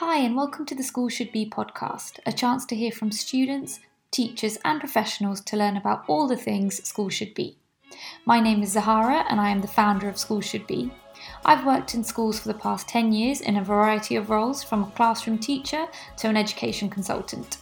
Hi, 0.00 0.16
and 0.20 0.34
welcome 0.34 0.64
to 0.64 0.74
the 0.74 0.82
School 0.82 1.10
Should 1.10 1.30
Be 1.30 1.44
podcast, 1.44 2.20
a 2.24 2.32
chance 2.32 2.64
to 2.64 2.74
hear 2.74 2.90
from 2.90 3.12
students, 3.12 3.80
teachers, 4.10 4.56
and 4.64 4.80
professionals 4.80 5.42
to 5.42 5.58
learn 5.58 5.76
about 5.76 6.04
all 6.08 6.26
the 6.26 6.38
things 6.38 6.82
school 6.88 7.10
should 7.10 7.34
be. 7.34 7.58
My 8.24 8.40
name 8.40 8.62
is 8.62 8.72
Zahara, 8.72 9.26
and 9.28 9.38
I 9.38 9.50
am 9.50 9.60
the 9.60 9.68
founder 9.68 10.08
of 10.08 10.16
School 10.16 10.40
Should 10.40 10.66
Be. 10.66 10.90
I've 11.44 11.66
worked 11.66 11.94
in 11.94 12.02
schools 12.02 12.40
for 12.40 12.48
the 12.48 12.58
past 12.58 12.88
10 12.88 13.12
years 13.12 13.42
in 13.42 13.58
a 13.58 13.62
variety 13.62 14.16
of 14.16 14.30
roles, 14.30 14.62
from 14.62 14.84
a 14.84 14.90
classroom 14.92 15.36
teacher 15.36 15.86
to 16.16 16.28
an 16.28 16.36
education 16.38 16.88
consultant. 16.88 17.58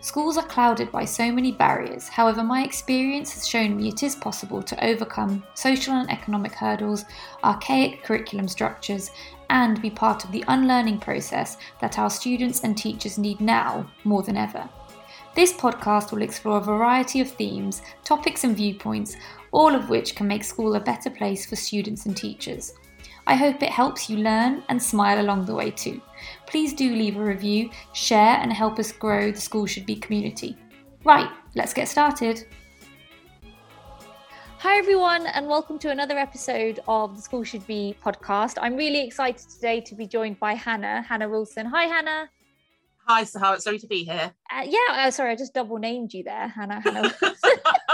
Schools 0.00 0.36
are 0.36 0.46
clouded 0.46 0.90
by 0.92 1.04
so 1.04 1.30
many 1.32 1.52
barriers, 1.52 2.08
however, 2.08 2.42
my 2.42 2.64
experience 2.64 3.32
has 3.34 3.48
shown 3.48 3.76
me 3.76 3.88
it 3.88 4.02
is 4.02 4.14
possible 4.14 4.62
to 4.62 4.84
overcome 4.84 5.44
social 5.54 5.94
and 5.94 6.10
economic 6.10 6.52
hurdles, 6.52 7.04
archaic 7.44 8.02
curriculum 8.02 8.48
structures, 8.48 9.10
and 9.50 9.80
be 9.82 9.90
part 9.90 10.24
of 10.24 10.32
the 10.32 10.44
unlearning 10.48 10.98
process 10.98 11.56
that 11.80 11.98
our 11.98 12.10
students 12.10 12.62
and 12.62 12.76
teachers 12.76 13.18
need 13.18 13.40
now 13.40 13.90
more 14.04 14.22
than 14.22 14.36
ever. 14.36 14.68
This 15.34 15.52
podcast 15.52 16.12
will 16.12 16.22
explore 16.22 16.58
a 16.58 16.64
variety 16.64 17.20
of 17.20 17.30
themes, 17.30 17.82
topics, 18.04 18.44
and 18.44 18.56
viewpoints, 18.56 19.16
all 19.52 19.74
of 19.74 19.90
which 19.90 20.14
can 20.14 20.26
make 20.26 20.44
school 20.44 20.74
a 20.74 20.80
better 20.80 21.10
place 21.10 21.44
for 21.44 21.56
students 21.56 22.06
and 22.06 22.16
teachers. 22.16 22.72
I 23.26 23.34
hope 23.34 23.62
it 23.62 23.70
helps 23.70 24.08
you 24.08 24.18
learn 24.18 24.62
and 24.68 24.82
smile 24.82 25.20
along 25.20 25.44
the 25.44 25.54
way 25.54 25.70
too. 25.72 26.00
Please 26.46 26.72
do 26.72 26.94
leave 26.94 27.16
a 27.16 27.24
review, 27.24 27.70
share, 27.92 28.38
and 28.40 28.52
help 28.52 28.78
us 28.78 28.92
grow 28.92 29.30
the 29.32 29.40
School 29.40 29.66
Should 29.66 29.84
Be 29.84 29.96
community. 29.96 30.56
Right, 31.04 31.28
let's 31.54 31.74
get 31.74 31.88
started. 31.88 32.46
Hi, 34.68 34.78
everyone, 34.78 35.28
and 35.28 35.46
welcome 35.46 35.78
to 35.78 35.90
another 35.90 36.18
episode 36.18 36.80
of 36.88 37.14
the 37.14 37.22
School 37.22 37.44
Should 37.44 37.64
Be 37.68 37.94
podcast. 38.04 38.58
I'm 38.60 38.74
really 38.74 39.06
excited 39.06 39.48
today 39.48 39.80
to 39.82 39.94
be 39.94 40.08
joined 40.08 40.40
by 40.40 40.54
Hannah, 40.54 41.02
Hannah 41.02 41.28
Wilson. 41.28 41.66
Hi, 41.66 41.84
Hannah. 41.84 42.28
Hi, 43.06 43.22
Zahara. 43.22 43.60
Sorry 43.60 43.78
to 43.78 43.86
be 43.86 44.02
here. 44.02 44.34
Uh, 44.50 44.64
yeah, 44.66 45.06
uh, 45.06 45.10
sorry, 45.12 45.30
I 45.30 45.36
just 45.36 45.54
double 45.54 45.78
named 45.78 46.12
you 46.12 46.24
there, 46.24 46.48
Hannah. 46.48 46.80
Hannah. 46.80 47.14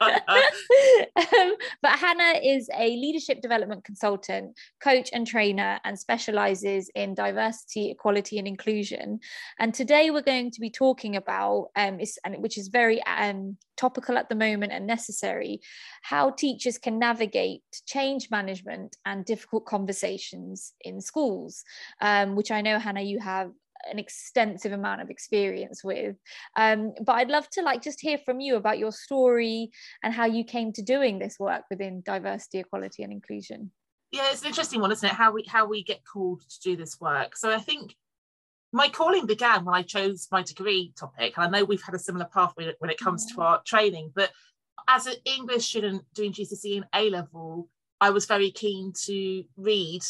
um, 0.00 1.54
but 1.82 1.92
Hannah 1.92 2.40
is 2.42 2.68
a 2.76 2.88
leadership 2.96 3.40
development 3.40 3.84
consultant, 3.84 4.56
coach, 4.82 5.10
and 5.12 5.26
trainer, 5.26 5.80
and 5.84 5.98
specializes 5.98 6.90
in 6.94 7.14
diversity, 7.14 7.90
equality, 7.90 8.38
and 8.38 8.46
inclusion. 8.46 9.20
And 9.58 9.74
today 9.74 10.10
we're 10.10 10.22
going 10.22 10.50
to 10.52 10.60
be 10.60 10.70
talking 10.70 11.16
about, 11.16 11.70
um, 11.76 11.98
which 12.38 12.58
is 12.58 12.68
very 12.68 13.02
um, 13.04 13.56
topical 13.76 14.18
at 14.18 14.28
the 14.28 14.34
moment 14.34 14.72
and 14.72 14.86
necessary, 14.86 15.60
how 16.02 16.30
teachers 16.30 16.78
can 16.78 16.98
navigate 16.98 17.62
change 17.86 18.28
management 18.30 18.96
and 19.06 19.24
difficult 19.24 19.64
conversations 19.66 20.72
in 20.82 21.00
schools, 21.00 21.64
um, 22.00 22.36
which 22.36 22.50
I 22.50 22.60
know, 22.60 22.78
Hannah, 22.78 23.00
you 23.00 23.18
have 23.20 23.50
an 23.90 23.98
extensive 23.98 24.72
amount 24.72 25.00
of 25.00 25.10
experience 25.10 25.82
with. 25.84 26.16
Um, 26.56 26.92
but 27.04 27.12
i'd 27.12 27.28
love 27.28 27.48
to 27.50 27.62
like 27.62 27.82
just 27.82 28.00
hear 28.00 28.18
from 28.18 28.40
you 28.40 28.56
about 28.56 28.78
your 28.78 28.92
story 28.92 29.70
and 30.02 30.12
how 30.12 30.26
you 30.26 30.44
came 30.44 30.72
to 30.74 30.82
doing 30.82 31.18
this 31.18 31.36
work 31.38 31.62
within 31.70 32.02
diversity 32.04 32.58
equality 32.58 33.02
and 33.02 33.12
inclusion. 33.12 33.70
Yeah 34.12 34.30
it's 34.30 34.42
an 34.42 34.48
interesting 34.48 34.80
one 34.80 34.92
isn't 34.92 35.08
it? 35.08 35.14
How 35.14 35.32
we 35.32 35.44
how 35.48 35.66
we 35.66 35.82
get 35.82 36.00
called 36.04 36.42
to 36.48 36.60
do 36.60 36.76
this 36.76 37.00
work. 37.00 37.36
So 37.36 37.52
i 37.52 37.58
think 37.58 37.94
my 38.72 38.88
calling 38.88 39.26
began 39.26 39.64
when 39.64 39.74
i 39.74 39.82
chose 39.82 40.28
my 40.30 40.42
degree 40.42 40.92
topic 40.98 41.36
and 41.36 41.44
i 41.44 41.50
know 41.58 41.64
we've 41.64 41.82
had 41.82 41.94
a 41.94 41.98
similar 41.98 42.26
pathway 42.32 42.72
when 42.78 42.90
it 42.90 42.98
comes 42.98 43.26
to 43.26 43.40
our 43.40 43.60
training 43.66 44.12
but 44.14 44.30
as 44.88 45.06
an 45.06 45.14
english 45.24 45.66
student 45.66 46.02
doing 46.14 46.32
gcse 46.32 46.76
and 46.76 46.86
a 46.94 47.10
level 47.10 47.68
i 48.00 48.10
was 48.10 48.26
very 48.26 48.50
keen 48.50 48.92
to 48.94 49.44
read 49.56 50.02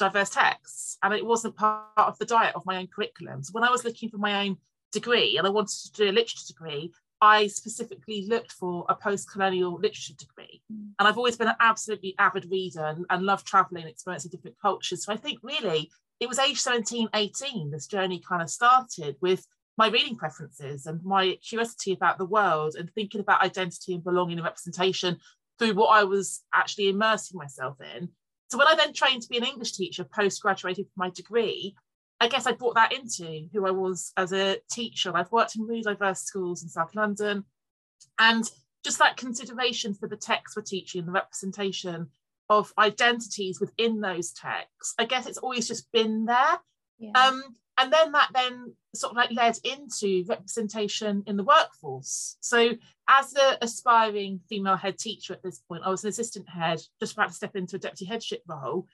diverse 0.00 0.30
texts 0.30 0.98
and 1.02 1.14
it 1.14 1.24
wasn't 1.24 1.54
part 1.54 1.84
of 1.96 2.18
the 2.18 2.24
diet 2.24 2.56
of 2.56 2.66
my 2.66 2.78
own 2.78 2.88
curriculum. 2.88 3.42
So 3.42 3.52
when 3.52 3.64
i 3.64 3.70
was 3.70 3.84
looking 3.84 4.08
for 4.08 4.18
my 4.18 4.46
own 4.46 4.56
degree 4.92 5.36
and 5.36 5.46
i 5.46 5.50
wanted 5.50 5.78
to 5.84 5.92
do 5.92 6.04
a 6.04 6.16
literature 6.18 6.46
degree 6.48 6.92
i 7.20 7.46
specifically 7.46 8.26
looked 8.26 8.50
for 8.50 8.86
a 8.88 8.94
post-colonial 8.94 9.74
literature 9.74 10.14
degree. 10.14 10.62
Mm. 10.72 10.92
and 10.98 11.06
i've 11.06 11.18
always 11.18 11.36
been 11.36 11.48
an 11.48 11.54
absolutely 11.60 12.14
avid 12.18 12.50
reader 12.50 12.84
and, 12.86 13.04
and 13.10 13.22
love 13.22 13.44
traveling 13.44 13.82
and 13.82 13.90
experiencing 13.90 14.30
different 14.30 14.56
cultures. 14.60 15.04
So 15.04 15.12
i 15.12 15.16
think 15.16 15.38
really 15.42 15.90
it 16.18 16.28
was 16.28 16.38
age 16.38 16.60
17 16.60 17.08
18 17.14 17.70
this 17.70 17.86
journey 17.86 18.20
kind 18.26 18.42
of 18.42 18.50
started 18.50 19.16
with 19.20 19.46
my 19.76 19.88
reading 19.88 20.16
preferences 20.16 20.86
and 20.86 21.02
my 21.04 21.38
curiosity 21.46 21.92
about 21.92 22.18
the 22.18 22.24
world 22.24 22.74
and 22.74 22.90
thinking 22.90 23.20
about 23.20 23.42
identity 23.42 23.94
and 23.94 24.04
belonging 24.04 24.38
and 24.38 24.44
representation 24.44 25.18
through 25.58 25.74
what 25.74 25.88
i 25.88 26.04
was 26.04 26.42
actually 26.54 26.88
immersing 26.88 27.38
myself 27.38 27.76
in 27.94 28.08
so 28.50 28.58
when 28.58 28.66
I 28.66 28.74
then 28.74 28.92
trained 28.92 29.22
to 29.22 29.28
be 29.28 29.38
an 29.38 29.44
English 29.44 29.72
teacher 29.72 30.04
post 30.04 30.42
graduating 30.42 30.84
from 30.84 30.92
my 30.96 31.10
degree, 31.10 31.76
I 32.20 32.28
guess 32.28 32.46
I 32.46 32.52
brought 32.52 32.74
that 32.74 32.92
into 32.92 33.48
who 33.52 33.66
I 33.66 33.70
was 33.70 34.12
as 34.16 34.32
a 34.32 34.58
teacher. 34.70 35.12
I've 35.14 35.32
worked 35.32 35.56
in 35.56 35.66
really 35.66 35.82
diverse 35.82 36.22
schools 36.22 36.62
in 36.62 36.68
South 36.68 36.94
London, 36.94 37.44
and 38.18 38.44
just 38.84 38.98
that 38.98 39.16
consideration 39.16 39.94
for 39.94 40.08
the 40.08 40.16
text 40.16 40.56
we're 40.56 40.62
teaching, 40.62 41.06
the 41.06 41.12
representation 41.12 42.08
of 42.48 42.72
identities 42.76 43.60
within 43.60 44.00
those 44.00 44.32
texts. 44.32 44.94
I 44.98 45.04
guess 45.04 45.26
it's 45.26 45.38
always 45.38 45.68
just 45.68 45.90
been 45.92 46.24
there. 46.24 46.58
Yeah. 47.00 47.12
Um, 47.12 47.42
and 47.78 47.92
then 47.92 48.12
that 48.12 48.28
then 48.34 48.74
sort 48.94 49.12
of 49.12 49.16
like 49.16 49.32
led 49.32 49.56
into 49.64 50.24
representation 50.28 51.22
in 51.26 51.36
the 51.36 51.44
workforce. 51.44 52.36
So 52.40 52.72
as 53.08 53.32
an 53.34 53.56
aspiring 53.62 54.40
female 54.48 54.76
head 54.76 54.98
teacher 54.98 55.32
at 55.32 55.42
this 55.42 55.60
point, 55.60 55.82
I 55.84 55.90
was 55.90 56.04
an 56.04 56.10
assistant 56.10 56.48
head, 56.48 56.82
just 57.00 57.14
about 57.14 57.28
to 57.28 57.34
step 57.34 57.56
into 57.56 57.76
a 57.76 57.78
deputy 57.78 58.04
headship 58.04 58.42
role. 58.46 58.86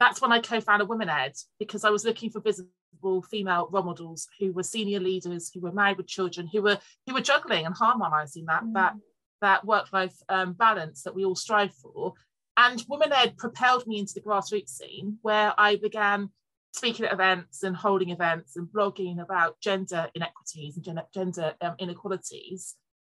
That's 0.00 0.22
when 0.22 0.32
I 0.32 0.40
co-founded 0.40 0.88
Women 0.88 1.10
Ed 1.10 1.34
because 1.58 1.84
I 1.84 1.90
was 1.90 2.04
looking 2.04 2.30
for 2.30 2.40
visible 2.40 3.22
female 3.30 3.68
role 3.70 3.84
models 3.84 4.26
who 4.40 4.52
were 4.52 4.62
senior 4.62 4.98
leaders, 4.98 5.50
who 5.52 5.60
were 5.60 5.72
married 5.72 5.98
with 5.98 6.08
children, 6.08 6.48
who 6.50 6.62
were 6.62 6.78
who 7.06 7.14
were 7.14 7.20
juggling 7.20 7.66
and 7.66 7.74
harmonising 7.74 8.46
that 8.46 8.64
mm. 8.64 8.72
that 8.74 8.94
that 9.42 9.64
work-life 9.64 10.16
um, 10.28 10.54
balance 10.54 11.02
that 11.02 11.14
we 11.14 11.24
all 11.24 11.36
strive 11.36 11.74
for. 11.74 12.14
And 12.56 12.84
Women 12.88 13.12
Ed 13.12 13.36
propelled 13.36 13.86
me 13.86 13.98
into 13.98 14.14
the 14.14 14.20
grassroots 14.20 14.70
scene 14.70 15.18
where 15.22 15.52
I 15.58 15.76
began 15.76 16.30
speaking 16.72 17.06
at 17.06 17.12
events 17.12 17.62
and 17.62 17.76
holding 17.76 18.10
events 18.10 18.56
and 18.56 18.66
blogging 18.66 19.20
about 19.20 19.60
gender 19.60 20.08
inequities 20.14 20.76
and 20.76 20.84
gender, 20.84 21.02
gender 21.12 21.54
um, 21.60 21.74
inequalities. 21.78 22.76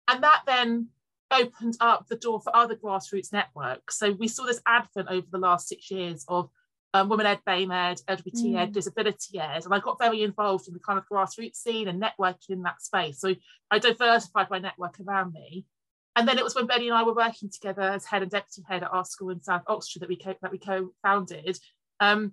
And 0.08 0.22
that 0.22 0.42
then 0.46 0.88
opened 1.30 1.76
up 1.80 2.06
the 2.08 2.16
door 2.16 2.40
for 2.40 2.54
other 2.54 2.76
grassroots 2.76 3.32
networks. 3.32 3.98
So 3.98 4.12
we 4.12 4.28
saw 4.28 4.44
this 4.44 4.60
advent 4.66 5.08
over 5.08 5.26
the 5.30 5.38
last 5.38 5.68
six 5.68 5.90
years 5.90 6.24
of 6.28 6.50
um, 6.94 7.08
Women 7.08 7.26
Ed, 7.26 7.40
BAME 7.46 7.72
Ed, 7.72 8.00
LGBT 8.08 8.44
mm. 8.44 8.58
Ed, 8.58 8.72
Disability 8.72 9.38
Ed. 9.38 9.64
And 9.64 9.74
I 9.74 9.78
got 9.78 9.98
very 9.98 10.22
involved 10.22 10.68
in 10.68 10.74
the 10.74 10.80
kind 10.80 10.98
of 10.98 11.06
grassroots 11.10 11.56
scene 11.56 11.88
and 11.88 12.02
networking 12.02 12.50
in 12.50 12.62
that 12.62 12.82
space. 12.82 13.20
So 13.20 13.34
I 13.70 13.78
diversified 13.78 14.50
my 14.50 14.58
network 14.58 14.96
around 15.00 15.32
me. 15.32 15.64
And 16.14 16.28
then 16.28 16.36
it 16.36 16.44
was 16.44 16.54
when 16.54 16.66
Bennie 16.66 16.88
and 16.88 16.96
I 16.96 17.04
were 17.04 17.14
working 17.14 17.48
together 17.50 17.82
as 17.82 18.04
head 18.04 18.20
and 18.20 18.30
deputy 18.30 18.62
head 18.68 18.82
at 18.82 18.92
our 18.92 19.04
school 19.06 19.30
in 19.30 19.40
South 19.42 19.62
Oxford 19.66 20.00
that 20.00 20.10
we 20.10 20.16
co- 20.16 20.36
that 20.42 20.52
we 20.52 20.58
co-founded. 20.58 21.58
Um, 22.00 22.32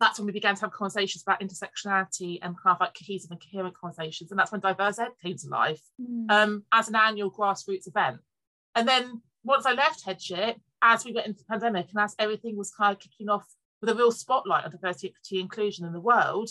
that's 0.00 0.18
when 0.18 0.26
we 0.26 0.32
began 0.32 0.54
to 0.54 0.60
have 0.62 0.72
conversations 0.72 1.22
about 1.22 1.40
intersectionality 1.40 2.38
and 2.42 2.56
kind 2.60 2.74
of 2.74 2.80
like 2.80 2.94
cohesive 2.94 3.30
and 3.30 3.40
coherent 3.40 3.76
conversations. 3.76 4.30
And 4.30 4.38
that's 4.38 4.50
when 4.50 4.60
Diverse 4.60 4.98
Ed 4.98 5.10
came 5.22 5.36
to 5.36 5.48
life 5.48 5.80
mm. 6.00 6.30
um, 6.30 6.64
as 6.72 6.88
an 6.88 6.96
annual 6.96 7.30
grassroots 7.30 7.86
event. 7.86 8.18
And 8.74 8.88
then 8.88 9.22
once 9.44 9.66
I 9.66 9.72
left 9.72 10.04
headship, 10.04 10.56
as 10.82 11.04
we 11.04 11.12
went 11.12 11.26
into 11.26 11.38
the 11.38 11.44
pandemic 11.44 11.86
and 11.90 12.02
as 12.02 12.14
everything 12.18 12.56
was 12.56 12.70
kind 12.70 12.92
of 12.92 13.00
kicking 13.00 13.28
off 13.28 13.46
with 13.80 13.90
a 13.90 13.94
real 13.94 14.10
spotlight 14.10 14.64
on 14.64 14.70
diversity, 14.70 15.08
equity, 15.08 15.40
inclusion 15.40 15.86
in 15.86 15.92
the 15.92 16.00
world, 16.00 16.50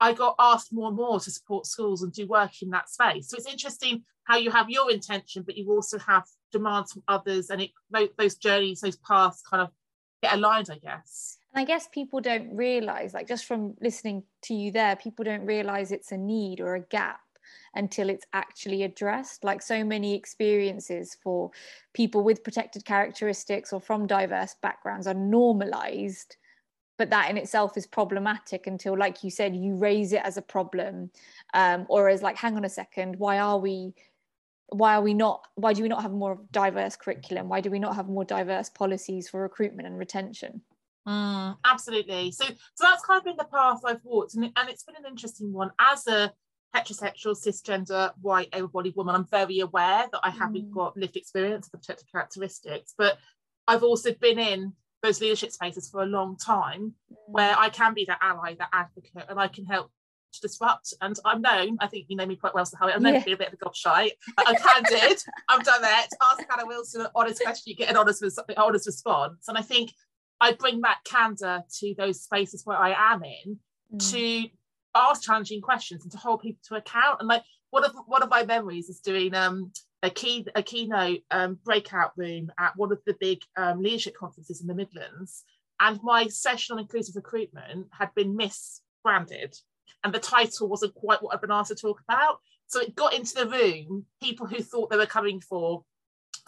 I 0.00 0.12
got 0.12 0.34
asked 0.38 0.72
more 0.72 0.88
and 0.88 0.96
more 0.96 1.20
to 1.20 1.30
support 1.30 1.66
schools 1.66 2.02
and 2.02 2.12
do 2.12 2.26
work 2.26 2.60
in 2.60 2.70
that 2.70 2.88
space. 2.88 3.28
So 3.28 3.36
it's 3.36 3.50
interesting 3.50 4.02
how 4.24 4.36
you 4.36 4.50
have 4.50 4.68
your 4.68 4.90
intention, 4.90 5.44
but 5.44 5.56
you 5.56 5.70
also 5.70 5.98
have 6.00 6.24
demands 6.50 6.92
from 6.92 7.04
others, 7.06 7.50
and 7.50 7.62
it 7.62 7.70
those 8.18 8.34
journeys, 8.36 8.80
those 8.80 8.96
paths, 8.96 9.42
kind 9.48 9.62
of 9.62 9.70
get 10.22 10.34
aligned, 10.34 10.70
I 10.70 10.78
guess. 10.78 11.38
And 11.54 11.60
I 11.60 11.64
guess 11.64 11.86
people 11.88 12.20
don't 12.20 12.56
realize, 12.56 13.12
like 13.12 13.28
just 13.28 13.44
from 13.44 13.74
listening 13.80 14.22
to 14.42 14.54
you 14.54 14.72
there, 14.72 14.96
people 14.96 15.24
don't 15.24 15.44
realize 15.44 15.92
it's 15.92 16.12
a 16.12 16.16
need 16.16 16.60
or 16.60 16.74
a 16.74 16.80
gap 16.80 17.20
until 17.74 18.08
it's 18.08 18.24
actually 18.32 18.84
addressed. 18.84 19.44
Like 19.44 19.60
so 19.60 19.84
many 19.84 20.14
experiences 20.14 21.16
for 21.22 21.50
people 21.92 22.22
with 22.22 22.44
protected 22.44 22.84
characteristics 22.84 23.72
or 23.72 23.80
from 23.80 24.06
diverse 24.06 24.56
backgrounds 24.62 25.06
are 25.06 25.14
normalized, 25.14 26.36
but 26.96 27.10
that 27.10 27.28
in 27.30 27.36
itself 27.36 27.76
is 27.76 27.86
problematic 27.86 28.66
until, 28.66 28.96
like 28.96 29.22
you 29.22 29.30
said, 29.30 29.54
you 29.54 29.76
raise 29.76 30.14
it 30.14 30.22
as 30.24 30.38
a 30.38 30.42
problem 30.42 31.10
um, 31.52 31.84
or 31.90 32.08
as 32.08 32.22
like, 32.22 32.36
hang 32.36 32.56
on 32.56 32.64
a 32.64 32.68
second, 32.70 33.16
why 33.18 33.38
are 33.38 33.58
we? 33.58 33.94
Why 34.70 34.94
are 34.94 35.02
we 35.02 35.12
not? 35.12 35.46
Why 35.56 35.74
do 35.74 35.82
we 35.82 35.88
not 35.88 36.00
have 36.00 36.12
more 36.12 36.40
diverse 36.50 36.96
curriculum? 36.96 37.50
Why 37.50 37.60
do 37.60 37.70
we 37.70 37.78
not 37.78 37.94
have 37.94 38.08
more 38.08 38.24
diverse 38.24 38.70
policies 38.70 39.28
for 39.28 39.42
recruitment 39.42 39.86
and 39.86 39.98
retention? 39.98 40.62
Mm, 41.08 41.56
absolutely. 41.64 42.30
So, 42.30 42.44
so 42.46 42.54
that's 42.80 43.04
kind 43.04 43.18
of 43.18 43.24
been 43.24 43.36
the 43.36 43.44
path 43.44 43.80
I've 43.84 44.04
walked, 44.04 44.34
and, 44.34 44.44
and 44.44 44.68
it's 44.68 44.84
been 44.84 44.96
an 44.96 45.06
interesting 45.06 45.52
one. 45.52 45.72
As 45.80 46.06
a 46.06 46.32
heterosexual, 46.74 47.36
cisgender, 47.36 48.12
white, 48.20 48.48
able-bodied 48.52 48.96
woman, 48.96 49.14
I'm 49.14 49.26
very 49.26 49.60
aware 49.60 50.06
that 50.10 50.20
I 50.22 50.30
haven't 50.30 50.70
mm. 50.70 50.74
got 50.74 50.96
lived 50.96 51.16
experience 51.16 51.66
of 51.66 51.72
the 51.72 51.78
protected 51.78 52.10
characteristics, 52.10 52.94
but 52.96 53.18
I've 53.66 53.82
also 53.82 54.14
been 54.14 54.38
in 54.38 54.72
those 55.02 55.20
leadership 55.20 55.50
spaces 55.50 55.90
for 55.90 56.02
a 56.02 56.06
long 56.06 56.36
time 56.36 56.94
mm. 57.12 57.16
where 57.26 57.54
I 57.58 57.68
can 57.68 57.94
be 57.94 58.04
that 58.06 58.20
ally, 58.22 58.54
that 58.58 58.70
advocate, 58.72 59.26
and 59.28 59.40
I 59.40 59.48
can 59.48 59.64
help 59.64 59.90
to 60.34 60.40
disrupt. 60.40 60.94
And 61.02 61.14
I'm 61.24 61.42
known, 61.42 61.76
I 61.80 61.88
think 61.88 62.06
you 62.08 62.16
know 62.16 62.24
me 62.24 62.36
quite 62.36 62.54
well, 62.54 62.64
so 62.64 62.78
I'm 62.80 63.02
known 63.02 63.14
yeah. 63.14 63.20
to 63.20 63.26
be 63.26 63.32
a 63.32 63.36
bit 63.36 63.48
of 63.48 63.54
a 63.54 63.56
gobshite. 63.56 64.12
I'm 64.38 64.56
candid, 64.56 65.18
I've 65.48 65.64
done 65.64 65.82
direct. 65.82 66.14
Ask 66.22 66.44
Hannah 66.48 66.66
Wilson 66.66 67.02
an 67.02 67.08
honest 67.14 67.42
question, 67.42 67.70
you 67.70 67.76
get 67.76 67.90
an 67.90 67.96
honest, 67.96 68.24
honest 68.56 68.86
response. 68.86 69.48
And 69.48 69.58
I 69.58 69.62
think 69.62 69.92
I 70.42 70.52
bring 70.54 70.80
that 70.80 70.98
candor 71.04 71.62
to 71.78 71.94
those 71.96 72.20
spaces 72.20 72.66
where 72.66 72.76
I 72.76 73.12
am 73.12 73.22
in 73.22 73.60
mm. 73.94 74.10
to 74.10 74.48
ask 74.92 75.22
challenging 75.22 75.60
questions 75.60 76.02
and 76.02 76.10
to 76.10 76.18
hold 76.18 76.42
people 76.42 76.60
to 76.68 76.74
account. 76.74 77.20
And 77.20 77.28
like 77.28 77.44
one 77.70 77.84
of 77.84 77.94
one 78.06 78.24
of 78.24 78.28
my 78.28 78.44
memories 78.44 78.88
is 78.88 78.98
doing 78.98 79.34
um 79.34 79.72
a 80.02 80.10
key 80.10 80.44
a 80.56 80.62
keynote 80.62 81.20
um, 81.30 81.58
breakout 81.64 82.10
room 82.16 82.50
at 82.58 82.76
one 82.76 82.90
of 82.90 82.98
the 83.06 83.16
big 83.20 83.38
um, 83.56 83.80
leadership 83.80 84.16
conferences 84.16 84.60
in 84.60 84.66
the 84.66 84.74
Midlands, 84.74 85.44
and 85.78 86.00
my 86.02 86.26
session 86.26 86.74
on 86.74 86.80
inclusive 86.80 87.14
recruitment 87.14 87.86
had 87.96 88.12
been 88.16 88.36
misbranded, 88.36 89.56
and 90.02 90.12
the 90.12 90.18
title 90.18 90.68
wasn't 90.68 90.94
quite 90.94 91.22
what 91.22 91.34
I'd 91.34 91.40
been 91.40 91.52
asked 91.52 91.70
to 91.70 91.76
talk 91.76 92.00
about. 92.08 92.38
So 92.66 92.80
it 92.80 92.96
got 92.96 93.14
into 93.14 93.34
the 93.34 93.48
room 93.48 94.06
people 94.20 94.46
who 94.46 94.60
thought 94.60 94.90
they 94.90 94.96
were 94.96 95.06
coming 95.06 95.40
for 95.40 95.84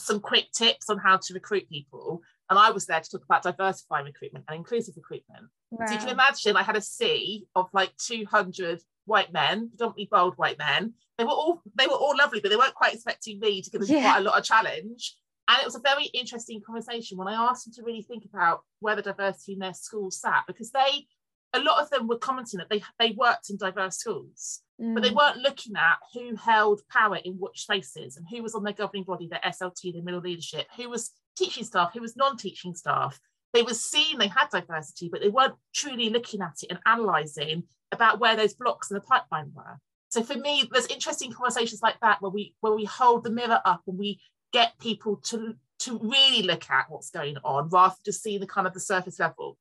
some 0.01 0.19
quick 0.21 0.47
tips 0.53 0.91
on 0.91 0.99
how 0.99 1.19
to 1.19 1.35
recruit 1.35 1.69
people, 1.69 2.23
and 2.51 2.59
I 2.59 2.71
was 2.71 2.87
there 2.87 3.01
to 3.01 3.11
talk 3.11 3.25
about 3.25 3.43
diversifying 3.43 4.05
recruitment 4.05 4.45
and 4.49 4.57
inclusive 4.57 4.95
recruitment. 4.97 5.47
Wow. 5.71 5.87
So 5.87 5.95
you 5.95 5.99
can 5.99 6.09
imagine 6.11 6.57
I 6.57 6.63
had 6.63 6.77
a 6.77 6.81
sea 6.81 7.47
of 7.55 7.69
like 7.73 7.97
200 7.97 8.81
white 9.07 9.33
men, 9.33 9.71
predominantly 9.71 10.09
bold 10.11 10.35
white 10.37 10.59
men. 10.59 10.95
They 11.19 11.25
were 11.25 11.31
all 11.31 11.63
they 11.79 11.87
were 11.87 11.95
all 11.95 12.17
lovely, 12.17 12.41
but 12.41 12.51
they 12.51 12.57
weren't 12.57 12.75
quite 12.75 12.95
expecting 12.95 13.41
me 13.41 13.63
to 13.63 13.71
give 13.71 13.81
them 13.81 13.91
yeah. 13.91 14.03
quite 14.03 14.21
a 14.21 14.25
lot 14.25 14.39
of 14.39 14.45
challenge. 14.45 15.17
And 15.49 15.59
it 15.61 15.65
was 15.65 15.75
a 15.75 15.81
very 15.81 16.07
interesting 16.07 16.63
conversation 16.65 17.19
when 17.19 17.29
I 17.29 17.35
asked 17.35 17.67
them 17.67 17.75
to 17.75 17.83
really 17.83 18.03
think 18.03 18.25
about 18.25 18.63
where 18.81 18.97
the 18.97 19.03
diversity 19.03 19.53
in 19.53 19.59
their 19.59 19.75
schools 19.75 20.21
sat, 20.21 20.45
because 20.47 20.71
they 20.71 21.07
a 21.55 21.61
lot 21.61 21.81
of 21.81 21.89
them 21.91 22.09
were 22.09 22.19
commenting 22.19 22.59
that 22.59 22.69
they 22.69 22.83
they 22.99 23.13
worked 23.13 23.49
in 23.49 23.57
diverse 23.57 23.97
schools, 23.99 24.61
mm. 24.81 24.95
but 24.95 25.03
they 25.03 25.11
mm. 25.11 25.17
weren't 25.17 25.39
looking 25.39 25.75
at 25.77 25.99
who 26.13 26.35
held 26.37 26.83
power 26.91 27.17
in 27.17 27.35
which 27.35 27.63
spaces 27.63 28.17
and 28.17 28.27
who 28.29 28.43
was 28.43 28.55
on 28.55 28.65
their 28.65 28.73
governing 28.73 29.05
body, 29.05 29.29
their 29.29 29.41
SLT, 29.45 29.93
their 29.93 30.03
middle 30.03 30.21
leadership, 30.21 30.67
who 30.77 30.91
was 30.91 31.13
teaching 31.37 31.65
staff, 31.65 31.93
who 31.93 32.01
was 32.01 32.17
non-teaching 32.17 32.75
staff. 32.75 33.19
They 33.53 33.63
were 33.63 33.75
seeing 33.75 34.19
they 34.19 34.29
had 34.29 34.49
diversity, 34.51 35.09
but 35.11 35.21
they 35.21 35.29
weren't 35.29 35.55
truly 35.75 36.11
looking 36.11 36.41
at 36.41 36.63
it 36.63 36.71
and 36.71 36.81
analysing 36.85 37.65
about 37.93 38.19
where 38.19 38.37
those 38.37 38.55
blocks 38.55 38.91
in 38.91 38.95
the 38.95 39.01
pipeline 39.01 39.53
were. 39.55 39.79
So 40.09 40.23
for 40.23 40.37
me, 40.37 40.69
there's 40.71 40.87
interesting 40.87 41.33
conversations 41.33 41.83
like 41.83 41.99
that 42.01 42.21
where 42.21 42.31
we 42.31 42.55
where 42.61 42.73
we 42.73 42.85
hold 42.85 43.25
the 43.25 43.31
mirror 43.31 43.61
up 43.65 43.83
and 43.87 43.99
we 43.99 44.21
get 44.53 44.79
people 44.79 45.17
to 45.25 45.55
to 45.81 45.99
really 45.99 46.43
look 46.43 46.71
at 46.71 46.87
what's 46.89 47.11
going 47.11 47.37
on 47.45 47.69
rather 47.69 47.95
than 47.95 48.05
just 48.05 48.23
seeing 48.23 48.41
the 48.41 48.47
kind 48.47 48.67
of 48.67 48.73
the 48.73 48.81
surface 48.81 49.19
level 49.19 49.59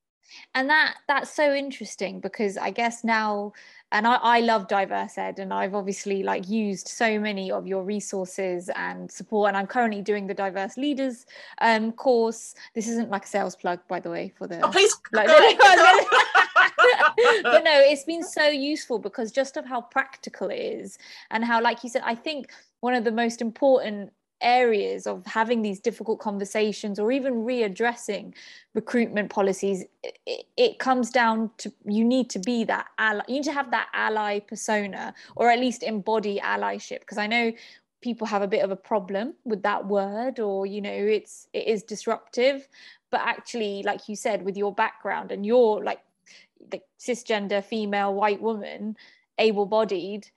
and 0.56 0.70
that 0.70 0.96
that's 1.08 1.32
so 1.32 1.54
interesting 1.54 2.20
because 2.20 2.58
i 2.58 2.70
guess 2.70 3.04
now 3.04 3.52
and 3.92 4.08
I, 4.08 4.16
I 4.16 4.40
love 4.40 4.68
diverse 4.68 5.18
ed 5.18 5.40
and 5.40 5.54
i've 5.54 5.76
obviously 5.76 6.24
like 6.24 6.50
used 6.50 6.88
so 6.88 7.20
many 7.20 7.52
of 7.52 7.68
your 7.68 7.84
resources 7.84 8.70
and 8.76 9.12
support 9.12 9.50
and 9.50 9.58
i'm 9.58 9.68
currently 9.68 10.02
doing 10.02 10.28
the 10.28 10.34
diverse 10.34 10.78
leaders 10.78 11.26
um 11.60 11.92
course. 11.92 12.56
This 12.74 12.88
isn't 12.88 13.10
like 13.10 13.26
a 13.26 13.28
sales 13.28 13.56
plug 13.56 13.80
by 13.88 14.00
the 14.00 14.10
way 14.10 14.34
for 14.38 14.48
the 14.48 14.62
oh, 14.62 14.70
please 14.70 14.96
like, 15.12 15.28
but 17.44 17.64
no, 17.64 17.80
it's 17.80 18.04
been 18.04 18.24
so 18.24 18.48
useful 18.48 19.00
because 19.00 19.32
just 19.32 19.58
of 19.58 19.66
how 19.66 19.82
practical 19.82 20.50
it 20.50 20.60
is 20.60 20.98
and 21.32 21.44
how, 21.44 21.62
like 21.62 21.84
you 21.84 21.90
said, 21.90 22.04
I 22.06 22.16
think 22.16 22.52
one 22.82 22.94
of 22.94 23.04
the 23.04 23.12
most 23.12 23.42
important 23.42 24.12
areas 24.44 25.08
of 25.08 25.26
having 25.26 25.62
these 25.62 25.80
difficult 25.80 26.20
conversations 26.20 27.00
or 27.00 27.12
even 27.12 27.46
readdressing 27.46 28.34
recruitment 28.74 29.30
policies 29.30 29.86
it, 30.04 30.46
it, 30.58 30.80
comes 30.80 31.10
down 31.10 31.50
to 31.58 31.72
you 31.86 32.04
need 32.04 32.30
to 32.30 32.40
be 32.40 32.64
that 32.64 32.88
ally 32.98 33.24
you 33.28 33.36
need 33.36 33.44
to 33.44 33.54
have 33.54 33.72
that 33.72 33.88
ally 33.94 34.40
persona 34.40 35.14
or 35.36 35.50
at 35.50 35.60
least 35.60 35.84
embody 35.84 36.40
allyship. 36.40 37.00
Because 37.00 37.18
i 37.18 37.28
know 37.28 37.52
people 38.02 38.28
have 38.28 38.42
a 38.42 38.48
bit 38.48 38.64
of 38.64 38.70
a 38.70 38.76
problem 38.76 39.34
with 39.46 39.64
that 39.64 39.88
word 39.88 40.40
or 40.40 40.66
you 40.66 40.82
know 40.82 40.92
it's 40.92 41.48
it 41.54 41.68
is 41.68 41.82
disruptive 41.84 42.68
but 43.10 43.22
actually 43.22 43.82
like 43.84 44.10
you 44.10 44.16
said 44.16 44.44
with 44.44 44.58
your 44.58 44.74
background 44.74 45.32
and 45.32 45.46
your 45.46 45.84
like 45.84 46.02
the 46.70 46.82
cisgender 47.00 47.64
female 47.64 48.14
white 48.14 48.42
woman 48.42 48.96
able 49.40 49.66
bodied 49.66 50.30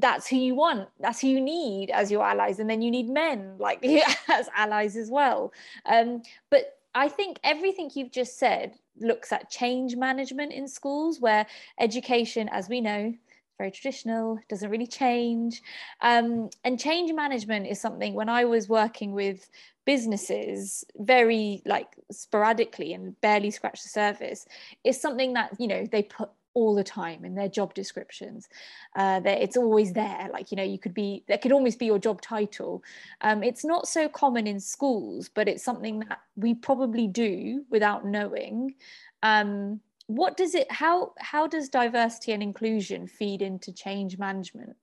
that's 0.00 0.26
who 0.26 0.36
you 0.36 0.54
want 0.54 0.88
that's 1.00 1.20
who 1.20 1.28
you 1.28 1.40
need 1.40 1.90
as 1.90 2.10
your 2.10 2.24
allies 2.24 2.58
and 2.58 2.68
then 2.68 2.82
you 2.82 2.90
need 2.90 3.08
men 3.08 3.54
like 3.58 3.84
as 4.28 4.48
allies 4.54 4.96
as 4.96 5.10
well. 5.10 5.52
Um, 5.86 6.22
but 6.50 6.74
i 6.94 7.06
think 7.06 7.38
everything 7.44 7.90
you've 7.94 8.10
just 8.10 8.38
said 8.38 8.74
looks 8.98 9.30
at 9.30 9.50
change 9.50 9.94
management 9.94 10.52
in 10.52 10.66
schools 10.66 11.20
where 11.20 11.46
education 11.78 12.48
as 12.50 12.68
we 12.68 12.80
know 12.80 13.12
very 13.58 13.70
traditional 13.72 14.38
doesn't 14.48 14.70
really 14.70 14.86
change. 14.86 15.62
Um, 16.00 16.48
and 16.62 16.78
change 16.78 17.12
management 17.12 17.66
is 17.66 17.80
something 17.80 18.14
when 18.14 18.28
i 18.28 18.44
was 18.44 18.68
working 18.68 19.12
with 19.12 19.50
businesses 19.84 20.84
very 20.98 21.62
like 21.66 21.88
sporadically 22.10 22.92
and 22.92 23.20
barely 23.20 23.50
scratch 23.50 23.82
the 23.82 23.88
surface 23.88 24.46
is 24.84 25.00
something 25.00 25.32
that 25.32 25.50
you 25.58 25.66
know 25.66 25.86
they 25.90 26.02
put 26.02 26.30
all 26.58 26.74
the 26.74 26.84
time 26.84 27.24
in 27.24 27.34
their 27.34 27.48
job 27.48 27.74
descriptions. 27.74 28.48
Uh, 28.96 29.20
that 29.20 29.40
it's 29.40 29.56
always 29.56 29.92
there 29.92 30.28
like 30.32 30.50
you 30.50 30.56
know 30.56 30.62
you 30.62 30.78
could 30.78 30.94
be 30.94 31.24
that 31.28 31.40
could 31.42 31.52
almost 31.52 31.78
be 31.78 31.86
your 31.86 31.98
job 31.98 32.20
title. 32.20 32.82
Um, 33.20 33.42
it's 33.42 33.64
not 33.64 33.88
so 33.88 34.08
common 34.08 34.46
in 34.46 34.60
schools 34.60 35.28
but 35.34 35.48
it's 35.48 35.64
something 35.64 36.00
that 36.00 36.20
we 36.36 36.54
probably 36.54 37.06
do 37.06 37.64
without 37.70 38.04
knowing. 38.04 38.74
Um, 39.22 39.80
what 40.06 40.36
does 40.36 40.54
it 40.54 40.70
how 40.72 41.12
how 41.18 41.46
does 41.46 41.68
diversity 41.68 42.32
and 42.32 42.42
inclusion 42.42 43.06
feed 43.06 43.42
into 43.42 43.72
change 43.72 44.18
management 44.18 44.76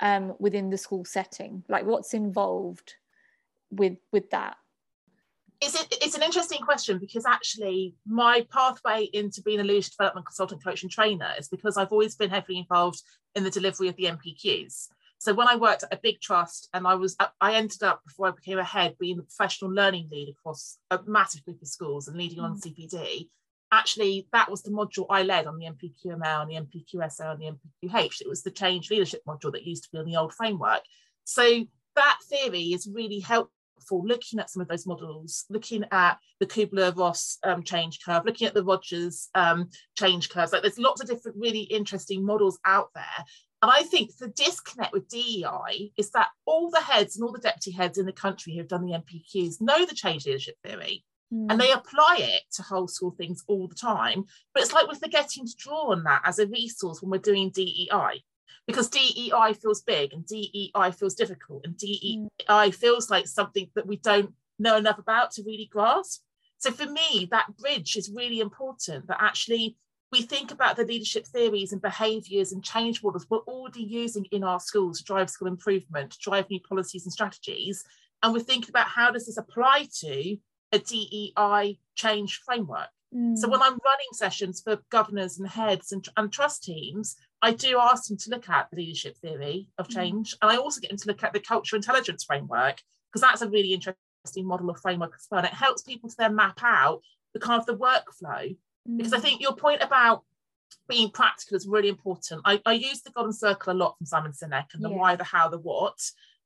um, 0.00 0.34
within 0.38 0.70
the 0.70 0.78
school 0.78 1.04
setting? 1.04 1.62
Like 1.68 1.84
what's 1.84 2.14
involved 2.14 2.94
with 3.70 3.98
with 4.10 4.30
that 4.30 4.56
it's, 5.60 5.86
it's 5.90 6.16
an 6.16 6.22
interesting 6.22 6.60
question 6.60 6.98
because 6.98 7.26
actually 7.26 7.94
my 8.06 8.46
pathway 8.50 9.08
into 9.12 9.42
being 9.42 9.60
a 9.60 9.64
leadership 9.64 9.92
development 9.92 10.26
consultant 10.26 10.62
coach 10.64 10.82
and 10.82 10.90
trainer 10.90 11.30
is 11.38 11.48
because 11.48 11.76
i've 11.76 11.92
always 11.92 12.16
been 12.16 12.30
heavily 12.30 12.58
involved 12.58 13.02
in 13.34 13.44
the 13.44 13.50
delivery 13.50 13.88
of 13.88 13.96
the 13.96 14.04
npqs 14.04 14.88
so 15.18 15.34
when 15.34 15.48
i 15.48 15.56
worked 15.56 15.82
at 15.82 15.92
a 15.92 16.00
big 16.02 16.20
trust 16.20 16.68
and 16.72 16.86
i 16.86 16.94
was 16.94 17.16
i 17.40 17.54
ended 17.54 17.82
up 17.82 18.00
before 18.06 18.28
i 18.28 18.30
became 18.30 18.58
a 18.58 18.64
head 18.64 18.96
being 18.98 19.16
the 19.16 19.22
professional 19.22 19.70
learning 19.70 20.08
lead 20.10 20.30
across 20.30 20.78
a 20.90 20.98
massive 21.06 21.44
group 21.44 21.60
of 21.60 21.68
schools 21.68 22.08
and 22.08 22.16
leading 22.16 22.40
on 22.40 22.56
mm. 22.56 22.62
cpd 22.62 23.28
actually 23.72 24.26
that 24.32 24.50
was 24.50 24.62
the 24.62 24.70
module 24.70 25.06
I 25.08 25.22
led 25.22 25.46
on 25.46 25.56
the 25.56 25.66
NPQML 25.66 26.42
and 26.42 26.50
the 26.50 26.56
NPQSL 26.56 27.34
and 27.34 27.40
the 27.40 27.88
NPQH. 27.88 28.20
It 28.20 28.28
was 28.28 28.42
the 28.42 28.50
change 28.50 28.90
leadership 28.90 29.22
module 29.28 29.52
that 29.52 29.64
used 29.64 29.84
to 29.84 29.90
be 29.92 29.98
on 29.98 30.06
the 30.06 30.16
old 30.16 30.34
framework. 30.34 30.82
So 31.22 31.66
that 31.94 32.18
theory 32.28 32.70
has 32.72 32.88
really 32.92 33.20
helpful 33.80 34.06
looking 34.06 34.38
at 34.38 34.50
some 34.50 34.60
of 34.62 34.68
those 34.68 34.86
models, 34.86 35.44
looking 35.50 35.84
at 35.90 36.18
the 36.38 36.46
Kubler-Ross 36.46 37.38
um, 37.44 37.62
change 37.62 38.00
curve, 38.04 38.24
looking 38.24 38.46
at 38.46 38.54
the 38.54 38.64
Rogers 38.64 39.28
um, 39.34 39.70
change 39.96 40.28
curves. 40.30 40.52
Like 40.52 40.62
there's 40.62 40.78
lots 40.78 41.00
of 41.00 41.08
different 41.08 41.38
really 41.40 41.62
interesting 41.62 42.24
models 42.24 42.58
out 42.64 42.90
there. 42.94 43.24
And 43.62 43.70
I 43.70 43.82
think 43.82 44.16
the 44.16 44.28
disconnect 44.28 44.92
with 44.92 45.08
DEI 45.08 45.92
is 45.96 46.10
that 46.12 46.28
all 46.46 46.70
the 46.70 46.80
heads 46.80 47.16
and 47.16 47.24
all 47.24 47.32
the 47.32 47.38
deputy 47.38 47.72
heads 47.72 47.98
in 47.98 48.06
the 48.06 48.12
country 48.12 48.52
who 48.52 48.58
have 48.58 48.68
done 48.68 48.86
the 48.86 48.92
NPQs 48.92 49.60
know 49.60 49.84
the 49.84 49.94
change 49.94 50.26
leadership 50.26 50.56
theory 50.64 51.04
Mm. 51.32 51.46
And 51.48 51.60
they 51.60 51.70
apply 51.70 52.16
it 52.18 52.42
to 52.54 52.62
whole 52.62 52.88
school 52.88 53.12
things 53.12 53.44
all 53.46 53.68
the 53.68 53.74
time. 53.74 54.24
But 54.52 54.62
it's 54.62 54.72
like 54.72 54.88
we're 54.88 54.94
forgetting 54.94 55.46
to 55.46 55.54
draw 55.56 55.92
on 55.92 56.02
that 56.04 56.22
as 56.24 56.38
a 56.38 56.46
resource 56.46 57.00
when 57.00 57.10
we're 57.10 57.18
doing 57.18 57.50
DEI. 57.50 58.24
Because 58.70 58.88
DEI 58.88 59.54
feels 59.60 59.82
big 59.82 60.12
and 60.12 60.26
DEI 60.26 60.92
feels 60.92 61.14
difficult 61.14 61.64
and 61.64 61.76
DEI 61.76 62.28
mm. 62.48 62.74
feels 62.74 63.10
like 63.10 63.26
something 63.26 63.68
that 63.74 63.86
we 63.86 63.96
don't 63.96 64.32
know 64.58 64.76
enough 64.76 64.98
about 64.98 65.32
to 65.32 65.42
really 65.42 65.68
grasp. 65.70 66.22
So 66.58 66.70
for 66.70 66.86
me, 66.86 67.28
that 67.30 67.56
bridge 67.56 67.96
is 67.96 68.12
really 68.14 68.40
important 68.40 69.06
that 69.08 69.18
actually 69.20 69.76
we 70.12 70.22
think 70.22 70.50
about 70.50 70.76
the 70.76 70.84
leadership 70.84 71.26
theories 71.26 71.72
and 71.72 71.80
behaviours 71.80 72.52
and 72.52 72.64
change 72.64 73.02
models 73.02 73.26
we're 73.30 73.38
already 73.38 73.82
using 73.82 74.26
in 74.32 74.42
our 74.42 74.60
schools 74.60 74.98
to 74.98 75.04
drive 75.04 75.30
school 75.30 75.48
improvement, 75.48 76.12
to 76.12 76.18
drive 76.18 76.50
new 76.50 76.60
policies 76.60 77.06
and 77.06 77.12
strategies. 77.12 77.84
And 78.22 78.32
we're 78.32 78.40
thinking 78.40 78.70
about 78.70 78.88
how 78.88 79.10
does 79.10 79.26
this 79.26 79.38
apply 79.38 79.88
to 80.00 80.36
a 80.72 80.78
DEI 80.78 81.78
change 81.94 82.40
framework. 82.44 82.88
Mm. 83.14 83.38
So 83.38 83.48
when 83.48 83.62
I'm 83.62 83.78
running 83.84 84.12
sessions 84.12 84.60
for 84.60 84.78
governors 84.90 85.38
and 85.38 85.48
heads 85.48 85.92
and, 85.92 86.06
and, 86.16 86.32
trust 86.32 86.62
teams, 86.64 87.16
I 87.42 87.52
do 87.52 87.78
ask 87.78 88.08
them 88.08 88.16
to 88.18 88.30
look 88.30 88.48
at 88.48 88.68
the 88.70 88.76
leadership 88.76 89.16
theory 89.18 89.68
of 89.78 89.88
mm. 89.88 89.94
change. 89.94 90.36
And 90.42 90.50
I 90.50 90.56
also 90.56 90.80
get 90.80 90.90
them 90.90 90.98
to 90.98 91.08
look 91.08 91.22
at 91.22 91.32
the 91.32 91.40
culture 91.40 91.76
intelligence 91.76 92.24
framework, 92.24 92.80
because 93.10 93.22
that's 93.22 93.42
a 93.42 93.48
really 93.48 93.72
interesting 93.72 94.46
model 94.46 94.70
of 94.70 94.80
framework 94.80 95.14
as 95.14 95.26
well. 95.30 95.38
And 95.38 95.48
it 95.48 95.54
helps 95.54 95.82
people 95.82 96.08
to 96.10 96.16
then 96.18 96.36
map 96.36 96.60
out 96.62 97.00
the 97.32 97.40
kind 97.40 97.60
of 97.60 97.66
the 97.66 97.76
workflow. 97.76 98.56
Mm. 98.88 98.96
Because 98.96 99.12
I 99.12 99.18
mm. 99.18 99.22
think 99.22 99.40
your 99.40 99.54
point 99.54 99.82
about 99.82 100.24
being 100.88 101.10
practical 101.10 101.56
is 101.56 101.66
really 101.66 101.88
important. 101.88 102.42
I, 102.44 102.60
I 102.66 102.74
use 102.74 103.00
the 103.02 103.10
golden 103.10 103.32
circle 103.32 103.72
a 103.72 103.74
lot 103.74 103.96
from 103.98 104.06
Simon 104.06 104.32
Sinek 104.32 104.74
and 104.74 104.84
the 104.84 104.90
yeah. 104.90 104.96
why, 104.96 105.16
the 105.16 105.24
how, 105.24 105.48
the 105.48 105.58
what. 105.58 105.98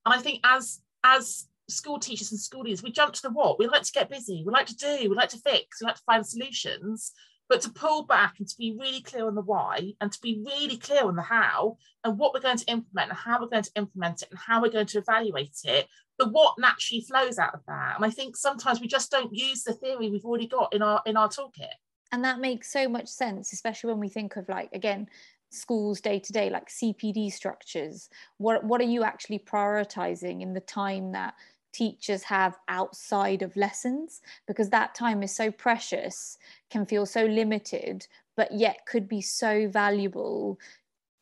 And 0.06 0.14
I 0.14 0.18
think 0.18 0.40
as 0.44 0.80
as 1.02 1.48
school 1.68 1.98
teachers 1.98 2.30
and 2.30 2.40
school 2.40 2.62
leaders, 2.62 2.82
we 2.82 2.92
jump 2.92 3.14
to 3.14 3.22
the 3.22 3.30
what? 3.30 3.58
We 3.58 3.66
like 3.66 3.82
to 3.82 3.92
get 3.92 4.10
busy, 4.10 4.42
we 4.44 4.52
like 4.52 4.66
to 4.66 4.76
do, 4.76 5.08
we 5.08 5.14
like 5.14 5.30
to 5.30 5.38
fix, 5.38 5.80
we 5.80 5.86
like 5.86 5.96
to 5.96 6.02
find 6.06 6.26
solutions. 6.26 7.12
But 7.48 7.60
to 7.62 7.70
pull 7.70 8.04
back 8.04 8.36
and 8.38 8.48
to 8.48 8.56
be 8.56 8.76
really 8.78 9.02
clear 9.02 9.26
on 9.26 9.34
the 9.34 9.42
why 9.42 9.92
and 10.00 10.10
to 10.10 10.20
be 10.20 10.42
really 10.44 10.78
clear 10.78 11.04
on 11.04 11.16
the 11.16 11.22
how 11.22 11.76
and 12.02 12.18
what 12.18 12.32
we're 12.32 12.40
going 12.40 12.56
to 12.56 12.70
implement 12.70 13.10
and 13.10 13.18
how 13.18 13.40
we're 13.40 13.48
going 13.48 13.64
to 13.64 13.70
implement 13.76 14.22
it 14.22 14.30
and 14.30 14.38
how 14.38 14.62
we're 14.62 14.70
going 14.70 14.86
to 14.86 14.98
evaluate 14.98 15.58
it, 15.64 15.86
the 16.18 16.28
what 16.28 16.54
naturally 16.58 17.02
flows 17.02 17.38
out 17.38 17.54
of 17.54 17.60
that. 17.66 17.96
And 17.96 18.04
I 18.04 18.10
think 18.10 18.36
sometimes 18.36 18.80
we 18.80 18.86
just 18.86 19.10
don't 19.10 19.34
use 19.34 19.62
the 19.62 19.74
theory 19.74 20.10
we've 20.10 20.24
already 20.24 20.46
got 20.46 20.74
in 20.74 20.82
our 20.82 21.02
in 21.04 21.16
our 21.16 21.28
toolkit. 21.28 21.74
And 22.12 22.24
that 22.24 22.38
makes 22.38 22.72
so 22.72 22.88
much 22.88 23.08
sense, 23.08 23.52
especially 23.52 23.90
when 23.90 24.00
we 24.00 24.08
think 24.08 24.36
of 24.36 24.48
like 24.48 24.70
again 24.72 25.08
schools 25.54 26.00
day 26.00 26.18
to 26.18 26.32
day 26.32 26.50
like 26.50 26.68
cpd 26.68 27.30
structures 27.30 28.08
what 28.38 28.64
what 28.64 28.80
are 28.80 28.84
you 28.84 29.04
actually 29.04 29.38
prioritizing 29.38 30.42
in 30.42 30.52
the 30.52 30.60
time 30.60 31.12
that 31.12 31.34
teachers 31.75 32.23
have 32.23 32.57
outside 32.69 33.43
of 33.43 33.57
lessons 33.57 34.23
because 34.47 34.71
that 34.71 34.95
time 34.95 35.23
is 35.23 35.35
so 35.35 35.50
precious 35.50 36.38
can 36.71 36.87
feel 36.87 37.04
so 37.04 37.26
limited 37.26 38.07
but 38.37 38.50
yet 38.52 38.87
could 38.87 39.09
be 39.09 39.21
so 39.21 39.69
valuable 39.69 40.59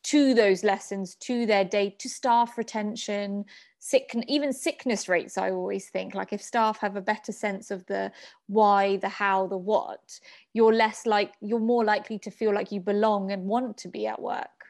to 0.03 0.33
those 0.33 0.63
lessons 0.63 1.15
to 1.15 1.45
their 1.45 1.63
day 1.63 1.89
to 1.97 2.07
staff 2.09 2.57
retention 2.57 3.45
sick 3.79 4.13
even 4.27 4.53
sickness 4.53 5.09
rates 5.09 5.37
i 5.37 5.49
always 5.49 5.89
think. 5.89 6.13
Like 6.13 6.33
if 6.33 6.41
staff 6.41 6.77
have 6.79 6.95
a 6.95 7.01
better 7.01 7.31
sense 7.31 7.71
of 7.71 7.85
the 7.87 8.11
why 8.47 8.97
the 8.97 9.09
how 9.09 9.47
the 9.47 9.57
what 9.57 10.19
you're 10.53 10.73
less 10.73 11.05
like 11.05 11.33
you're 11.41 11.59
more 11.59 11.83
likely 11.83 12.19
to 12.19 12.31
feel 12.31 12.53
like 12.53 12.71
you 12.71 12.79
belong 12.79 13.31
and 13.31 13.45
want 13.45 13.77
to 13.77 13.87
be 13.87 14.07
at 14.07 14.21
work 14.21 14.62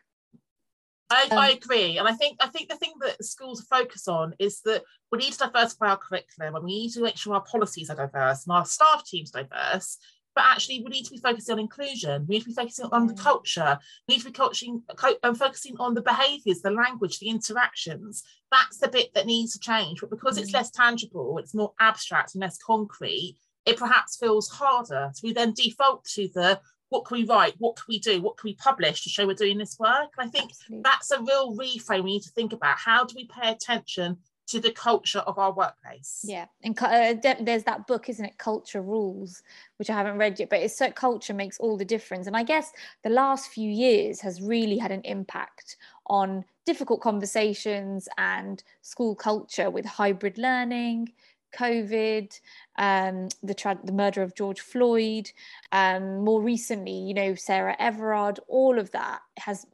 I, 1.14 1.28
um, 1.32 1.38
I, 1.38 1.52
agree, 1.52 1.98
and 1.98 2.08
I 2.08 2.14
think 2.14 2.38
I 2.40 2.48
think 2.48 2.70
the 2.70 2.76
thing 2.76 2.94
that 3.02 3.24
schools 3.24 3.66
focus 3.70 4.08
on 4.08 4.34
is 4.40 4.62
that 4.62 4.84
we 5.12 5.20
need 5.20 5.34
to 5.34 5.40
diversify 5.40 5.90
our 5.90 5.98
curriculum, 5.98 6.56
and 6.56 6.64
we 6.64 6.72
need 6.72 6.92
to 6.94 7.02
make 7.02 7.18
sure 7.18 7.36
our 7.36 7.44
policies 7.44 7.90
are 7.90 7.96
diverse 7.96 8.46
and 8.46 8.56
our 8.56 8.66
staff 8.66 9.06
teams 9.06 9.32
diverse. 9.32 9.98
But 10.36 10.46
actually, 10.46 10.82
we 10.82 10.90
need 10.90 11.06
to 11.06 11.12
be 11.12 11.18
focusing 11.18 11.54
on 11.54 11.60
inclusion. 11.60 12.26
We 12.28 12.36
need 12.36 12.42
to 12.42 12.50
be 12.50 12.56
focusing 12.56 12.86
on 12.92 13.06
the 13.06 13.14
culture. 13.14 13.78
We 14.08 14.16
need 14.16 14.22
to 14.22 14.30
be 14.30 14.34
coaching 14.34 14.82
and 14.90 15.18
um, 15.22 15.36
focusing 15.36 15.76
on 15.80 15.94
the 15.94 16.02
behaviours, 16.02 16.62
the 16.62 16.72
language, 16.72 17.20
the 17.20 17.30
interactions. 17.30 18.24
That's 18.52 18.78
the 18.78 18.88
bit 18.88 19.14
that 19.14 19.28
needs 19.28 19.54
to 19.54 19.60
change. 19.60 20.02
But 20.02 20.10
because 20.10 20.40
it's 20.40 20.50
mm. 20.50 20.56
less 20.56 20.72
tangible, 20.72 21.38
it's 21.38 21.54
more 21.54 21.74
abstract 21.80 22.34
and 22.34 22.42
less 22.42 22.58
concrete. 22.58 23.38
It 23.66 23.78
perhaps 23.78 24.18
feels 24.18 24.50
harder. 24.50 25.12
So 25.14 25.28
we 25.28 25.34
then 25.34 25.54
default 25.54 26.04
to 26.16 26.28
the 26.34 26.60
what 26.94 27.06
can 27.06 27.18
we 27.18 27.24
write? 27.24 27.56
What 27.58 27.76
can 27.76 27.86
we 27.90 27.98
do? 27.98 28.22
What 28.22 28.38
can 28.38 28.50
we 28.50 28.54
publish 28.54 29.02
to 29.04 29.10
show 29.10 29.26
we're 29.26 29.34
doing 29.34 29.58
this 29.58 29.80
work? 29.80 30.14
And 30.16 30.28
I 30.28 30.30
think 30.30 30.52
Absolutely. 30.52 30.84
that's 30.84 31.10
a 31.10 31.20
real 31.22 31.56
reframe 31.56 32.04
we 32.04 32.12
need 32.12 32.22
to 32.22 32.30
think 32.30 32.54
about. 32.54 32.78
How 32.78 33.04
do 33.04 33.16
we 33.16 33.26
pay 33.26 33.50
attention 33.50 34.18
to 34.46 34.60
the 34.60 34.72
culture 34.72 35.20
of 35.20 35.40
our 35.40 35.52
workplace? 35.52 36.24
Yeah, 36.24 36.46
and 36.64 36.78
uh, 36.80 37.16
there's 37.42 37.64
that 37.64 37.88
book, 37.88 38.10
isn't 38.10 38.24
it? 38.24 38.38
Culture 38.38 38.84
Rules, 38.84 39.42
which 39.78 39.90
I 39.90 39.94
haven't 39.94 40.20
read 40.20 40.40
yet, 40.40 40.52
but 40.52 40.60
it's 40.60 40.78
so 40.78 40.92
culture 40.92 41.34
makes 41.34 41.58
all 41.58 41.78
the 41.78 41.86
difference. 41.86 42.28
And 42.28 42.38
I 42.38 42.44
guess 42.44 42.72
the 43.02 43.10
last 43.10 43.50
few 43.50 43.72
years 43.72 44.22
has 44.22 44.40
really 44.40 44.78
had 44.78 44.92
an 44.92 45.02
impact 45.02 45.78
on 46.06 46.46
difficult 46.64 47.02
conversations 47.02 48.08
and 48.20 48.64
school 48.84 49.16
culture 49.16 49.72
with 49.72 49.86
hybrid 49.86 50.38
learning 50.38 51.12
COVID, 51.54 52.40
um, 52.78 53.30
the, 53.42 53.78
the 53.84 53.92
murder 53.92 54.22
of 54.22 54.36
George 54.36 54.62
Floyd, 54.62 55.32
um, 55.72 56.24
more 56.24 56.42
recently, 56.42 56.98
you 56.98 57.14
know, 57.14 57.36
Sarah 57.36 57.76
Everard, 57.80 58.40
all 58.48 58.80
of 58.80 58.92
that 58.92 59.22
has 59.38 59.66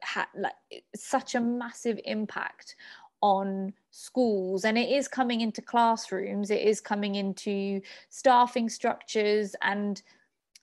had 0.00 0.26
like 0.36 0.54
such 0.94 1.34
a 1.34 1.40
massive 1.40 1.98
impact 2.04 2.76
on 3.22 3.72
schools. 3.90 4.64
And 4.64 4.76
it 4.76 4.90
is 4.90 5.08
coming 5.08 5.40
into 5.40 5.62
classrooms 5.62 6.50
it 6.50 6.62
is 6.62 6.80
coming 6.80 7.14
into 7.14 7.80
staffing 8.10 8.68
structures 8.68 9.56
and 9.62 10.02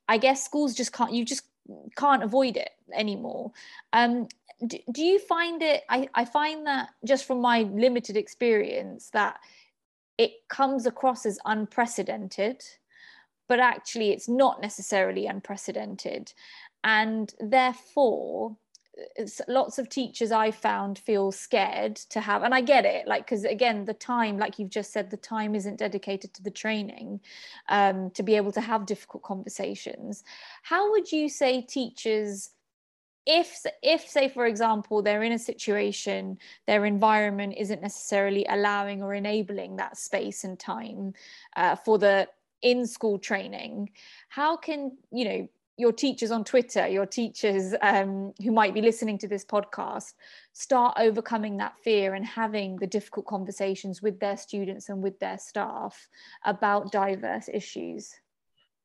i 0.07 0.17
guess 0.17 0.43
schools 0.43 0.75
just 0.75 0.91
can't 0.91 1.13
you 1.13 1.25
just 1.25 1.43
can't 1.95 2.23
avoid 2.23 2.57
it 2.57 2.71
anymore. 2.93 3.51
Um, 3.93 4.27
do, 4.65 4.77
do 4.91 5.03
you 5.03 5.19
find 5.19 5.61
it 5.61 5.83
I, 5.89 6.07
I 6.13 6.25
find 6.25 6.65
that 6.67 6.89
just 7.05 7.25
from 7.25 7.41
my 7.41 7.63
limited 7.63 8.17
experience 8.17 9.09
that 9.11 9.39
it 10.17 10.31
comes 10.49 10.85
across 10.85 11.25
as 11.25 11.39
unprecedented, 11.45 12.63
but 13.47 13.59
actually 13.59 14.11
it's 14.11 14.29
not 14.29 14.61
necessarily 14.61 15.25
unprecedented. 15.27 16.33
And 16.83 17.33
therefore, 17.39 18.57
lots 19.47 19.79
of 19.79 19.89
teachers 19.89 20.31
I 20.31 20.51
found 20.51 20.99
feel 20.99 21.31
scared 21.31 21.95
to 22.09 22.21
have, 22.21 22.43
and 22.43 22.53
I 22.53 22.61
get 22.61 22.85
it, 22.85 23.07
like, 23.07 23.25
because 23.25 23.43
again, 23.43 23.85
the 23.85 23.93
time, 23.93 24.37
like 24.37 24.59
you've 24.59 24.69
just 24.69 24.91
said, 24.93 25.09
the 25.09 25.17
time 25.17 25.55
isn't 25.55 25.79
dedicated 25.79 26.33
to 26.35 26.43
the 26.43 26.51
training 26.51 27.19
um, 27.69 28.11
to 28.11 28.21
be 28.21 28.35
able 28.35 28.51
to 28.51 28.61
have 28.61 28.85
difficult 28.85 29.23
conversations. 29.23 30.23
How 30.61 30.91
would 30.91 31.11
you 31.11 31.27
say 31.29 31.61
teachers 31.61 32.51
if 33.25 33.65
if 33.81 34.07
say 34.07 34.27
for 34.27 34.45
example 34.45 35.01
they're 35.01 35.23
in 35.23 35.31
a 35.31 35.39
situation 35.39 36.37
their 36.67 36.85
environment 36.85 37.53
isn't 37.57 37.81
necessarily 37.81 38.45
allowing 38.49 39.01
or 39.01 39.13
enabling 39.13 39.77
that 39.77 39.97
space 39.97 40.43
and 40.43 40.59
time 40.59 41.13
uh, 41.55 41.75
for 41.75 41.97
the 41.97 42.27
in 42.61 42.85
school 42.85 43.17
training 43.17 43.89
how 44.29 44.57
can 44.57 44.97
you 45.11 45.25
know 45.25 45.49
your 45.77 45.91
teachers 45.91 46.31
on 46.31 46.43
twitter 46.43 46.87
your 46.87 47.05
teachers 47.05 47.73
um, 47.81 48.33
who 48.43 48.51
might 48.51 48.73
be 48.73 48.81
listening 48.81 49.17
to 49.17 49.27
this 49.27 49.45
podcast 49.45 50.13
start 50.51 50.95
overcoming 50.99 51.57
that 51.57 51.77
fear 51.79 52.13
and 52.13 52.25
having 52.25 52.75
the 52.77 52.87
difficult 52.87 53.25
conversations 53.25 54.01
with 54.01 54.19
their 54.19 54.37
students 54.37 54.89
and 54.89 55.01
with 55.01 55.17
their 55.19 55.37
staff 55.37 56.09
about 56.45 56.91
diverse 56.91 57.49
issues 57.51 58.13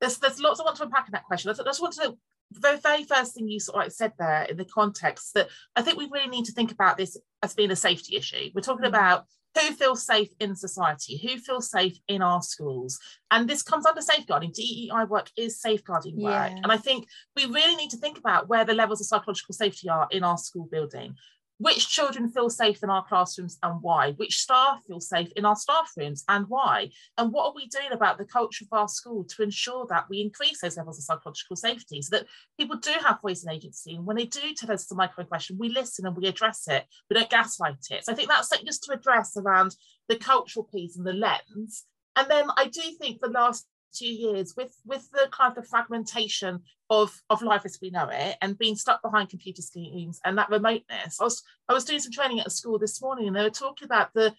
there's, 0.00 0.18
there's 0.18 0.40
lots 0.40 0.60
I 0.60 0.64
want 0.64 0.76
to 0.76 0.84
unpack 0.84 1.08
in 1.08 1.12
that 1.12 1.24
question. 1.24 1.50
I 1.50 1.54
just 1.64 1.82
want 1.82 1.94
to 1.94 2.16
the 2.50 2.80
very 2.82 3.04
first 3.04 3.34
thing 3.34 3.48
you 3.48 3.60
sort 3.60 3.86
of 3.86 3.92
said 3.92 4.12
there 4.18 4.44
in 4.44 4.56
the 4.56 4.64
context 4.64 5.34
that 5.34 5.48
I 5.76 5.82
think 5.82 5.98
we 5.98 6.08
really 6.10 6.28
need 6.28 6.46
to 6.46 6.52
think 6.52 6.72
about 6.72 6.96
this 6.96 7.16
as 7.42 7.54
being 7.54 7.70
a 7.70 7.76
safety 7.76 8.16
issue. 8.16 8.50
We're 8.54 8.62
talking 8.62 8.84
mm. 8.84 8.88
about 8.88 9.26
who 9.54 9.74
feels 9.74 10.04
safe 10.04 10.28
in 10.40 10.54
society, 10.54 11.18
who 11.18 11.38
feels 11.38 11.70
safe 11.70 11.98
in 12.06 12.22
our 12.22 12.42
schools. 12.42 12.98
And 13.30 13.48
this 13.48 13.62
comes 13.62 13.86
under 13.86 14.00
safeguarding. 14.00 14.52
DEI 14.52 15.04
work 15.08 15.30
is 15.36 15.60
safeguarding 15.60 16.16
work. 16.16 16.50
Yeah. 16.50 16.60
And 16.62 16.70
I 16.70 16.76
think 16.76 17.06
we 17.36 17.46
really 17.46 17.76
need 17.76 17.90
to 17.90 17.96
think 17.96 18.18
about 18.18 18.48
where 18.48 18.64
the 18.64 18.74
levels 18.74 19.00
of 19.00 19.06
psychological 19.06 19.54
safety 19.54 19.88
are 19.88 20.06
in 20.10 20.22
our 20.22 20.38
school 20.38 20.68
building 20.70 21.16
which 21.58 21.88
children 21.88 22.30
feel 22.30 22.48
safe 22.48 22.82
in 22.82 22.90
our 22.90 23.04
classrooms 23.04 23.58
and 23.62 23.82
why, 23.82 24.12
which 24.12 24.38
staff 24.38 24.80
feel 24.86 25.00
safe 25.00 25.30
in 25.36 25.44
our 25.44 25.56
staff 25.56 25.90
rooms 25.96 26.24
and 26.28 26.46
why, 26.48 26.88
and 27.16 27.32
what 27.32 27.46
are 27.46 27.54
we 27.54 27.66
doing 27.66 27.92
about 27.92 28.16
the 28.16 28.24
culture 28.24 28.64
of 28.64 28.78
our 28.78 28.88
school 28.88 29.24
to 29.24 29.42
ensure 29.42 29.86
that 29.88 30.06
we 30.08 30.20
increase 30.20 30.60
those 30.60 30.76
levels 30.76 30.98
of 30.98 31.04
psychological 31.04 31.56
safety 31.56 32.00
so 32.00 32.16
that 32.16 32.26
people 32.58 32.76
do 32.76 32.92
have 33.04 33.20
voice 33.20 33.44
and 33.44 33.54
agency. 33.54 33.94
And 33.94 34.06
when 34.06 34.16
they 34.16 34.26
do 34.26 34.54
tell 34.56 34.72
us 34.72 34.90
a 34.90 35.24
question, 35.24 35.58
we 35.58 35.68
listen 35.68 36.06
and 36.06 36.16
we 36.16 36.26
address 36.26 36.66
it, 36.68 36.84
we 37.10 37.14
don't 37.14 37.30
gaslight 37.30 37.86
it. 37.90 38.04
So 38.04 38.12
I 38.12 38.14
think 38.14 38.28
that's 38.28 38.48
something 38.48 38.66
just 38.66 38.84
to 38.84 38.92
address 38.92 39.36
around 39.36 39.74
the 40.08 40.16
cultural 40.16 40.64
piece 40.64 40.96
and 40.96 41.06
the 41.06 41.12
lens. 41.12 41.84
And 42.16 42.30
then 42.30 42.48
I 42.56 42.66
do 42.66 42.82
think 43.00 43.20
the 43.20 43.28
last 43.28 43.66
two 43.92 44.06
years 44.06 44.54
with 44.56 44.74
with 44.84 45.08
the 45.12 45.28
kind 45.30 45.56
of 45.56 45.62
the 45.62 45.68
fragmentation 45.68 46.60
of 46.90 47.20
of 47.30 47.42
life 47.42 47.62
as 47.64 47.78
we 47.80 47.90
know 47.90 48.08
it 48.10 48.36
and 48.40 48.58
being 48.58 48.76
stuck 48.76 49.02
behind 49.02 49.28
computer 49.28 49.62
screens 49.62 50.20
and 50.24 50.36
that 50.38 50.50
remoteness 50.50 51.20
i 51.20 51.24
was 51.24 51.42
i 51.68 51.72
was 51.72 51.84
doing 51.84 52.00
some 52.00 52.12
training 52.12 52.40
at 52.40 52.46
a 52.46 52.50
school 52.50 52.78
this 52.78 53.00
morning 53.02 53.26
and 53.26 53.36
they 53.36 53.42
were 53.42 53.50
talking 53.50 53.86
about 53.86 54.12
the 54.14 54.34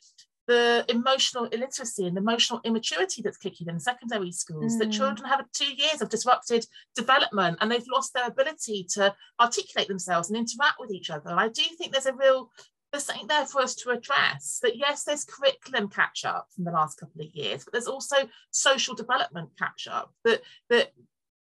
the 0.47 0.83
emotional 0.89 1.45
illiteracy 1.45 2.07
and 2.07 2.17
emotional 2.17 2.59
immaturity 2.63 3.21
that's 3.21 3.37
kicking 3.37 3.67
in 3.67 3.79
secondary 3.79 4.31
schools 4.31 4.75
mm. 4.75 4.79
that 4.79 4.91
children 4.91 5.29
have 5.29 5.45
two 5.53 5.71
years 5.75 6.01
of 6.01 6.09
disrupted 6.09 6.65
development 6.95 7.55
and 7.61 7.71
they've 7.71 7.85
lost 7.93 8.15
their 8.15 8.25
ability 8.25 8.83
to 8.89 9.13
articulate 9.39 9.87
themselves 9.87 10.27
and 10.27 10.37
interact 10.37 10.79
with 10.79 10.91
each 10.91 11.11
other 11.11 11.29
and 11.29 11.39
i 11.39 11.47
do 11.49 11.61
think 11.77 11.91
there's 11.91 12.07
a 12.07 12.15
real 12.15 12.49
there's 12.91 13.05
something 13.05 13.27
there 13.27 13.45
for 13.45 13.61
us 13.61 13.75
to 13.75 13.91
address. 13.91 14.59
That 14.61 14.77
yes 14.77 15.03
there's 15.03 15.25
curriculum 15.25 15.89
catch 15.89 16.25
up 16.25 16.47
from 16.55 16.65
the 16.65 16.71
last 16.71 16.99
couple 16.99 17.21
of 17.21 17.27
years 17.33 17.63
but 17.63 17.73
there's 17.73 17.87
also 17.87 18.15
social 18.51 18.95
development 18.95 19.49
catch 19.57 19.87
up 19.89 20.13
that 20.23 20.41
that 20.69 20.91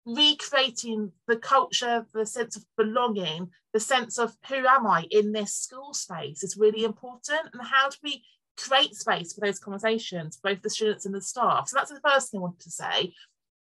recreating 0.06 1.12
the 1.28 1.38
culture 1.38 2.06
the 2.14 2.26
sense 2.26 2.58
of 2.58 2.66
belonging 2.76 3.50
the 3.74 3.80
sense 3.80 4.18
of 4.18 4.36
who 4.48 4.68
am 4.68 4.86
i 4.86 5.06
in 5.10 5.32
this 5.32 5.54
school 5.54 5.94
space 5.94 6.44
is 6.44 6.58
really 6.58 6.84
important. 6.84 7.50
And 7.54 7.62
how 7.62 7.90
do 7.90 7.98
we 8.04 8.24
create 8.56 8.96
space 8.96 9.34
for 9.34 9.42
those 9.42 9.60
conversations 9.60 10.40
both 10.42 10.62
the 10.62 10.70
students 10.70 11.06
and 11.06 11.14
the 11.14 11.22
staff? 11.22 11.68
So 11.68 11.78
that's 11.78 11.92
the 11.92 12.00
first 12.08 12.32
thing 12.32 12.40
i 12.40 12.44
wanted 12.44 12.62
to 12.62 12.72
say. 12.72 13.14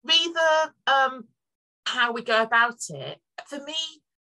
Re 0.03 0.33
the 0.33 0.93
um, 0.93 1.25
how 1.85 2.13
we 2.13 2.21
go 2.21 2.41
about 2.41 2.79
it. 2.89 3.19
For 3.47 3.57
me 3.63 3.75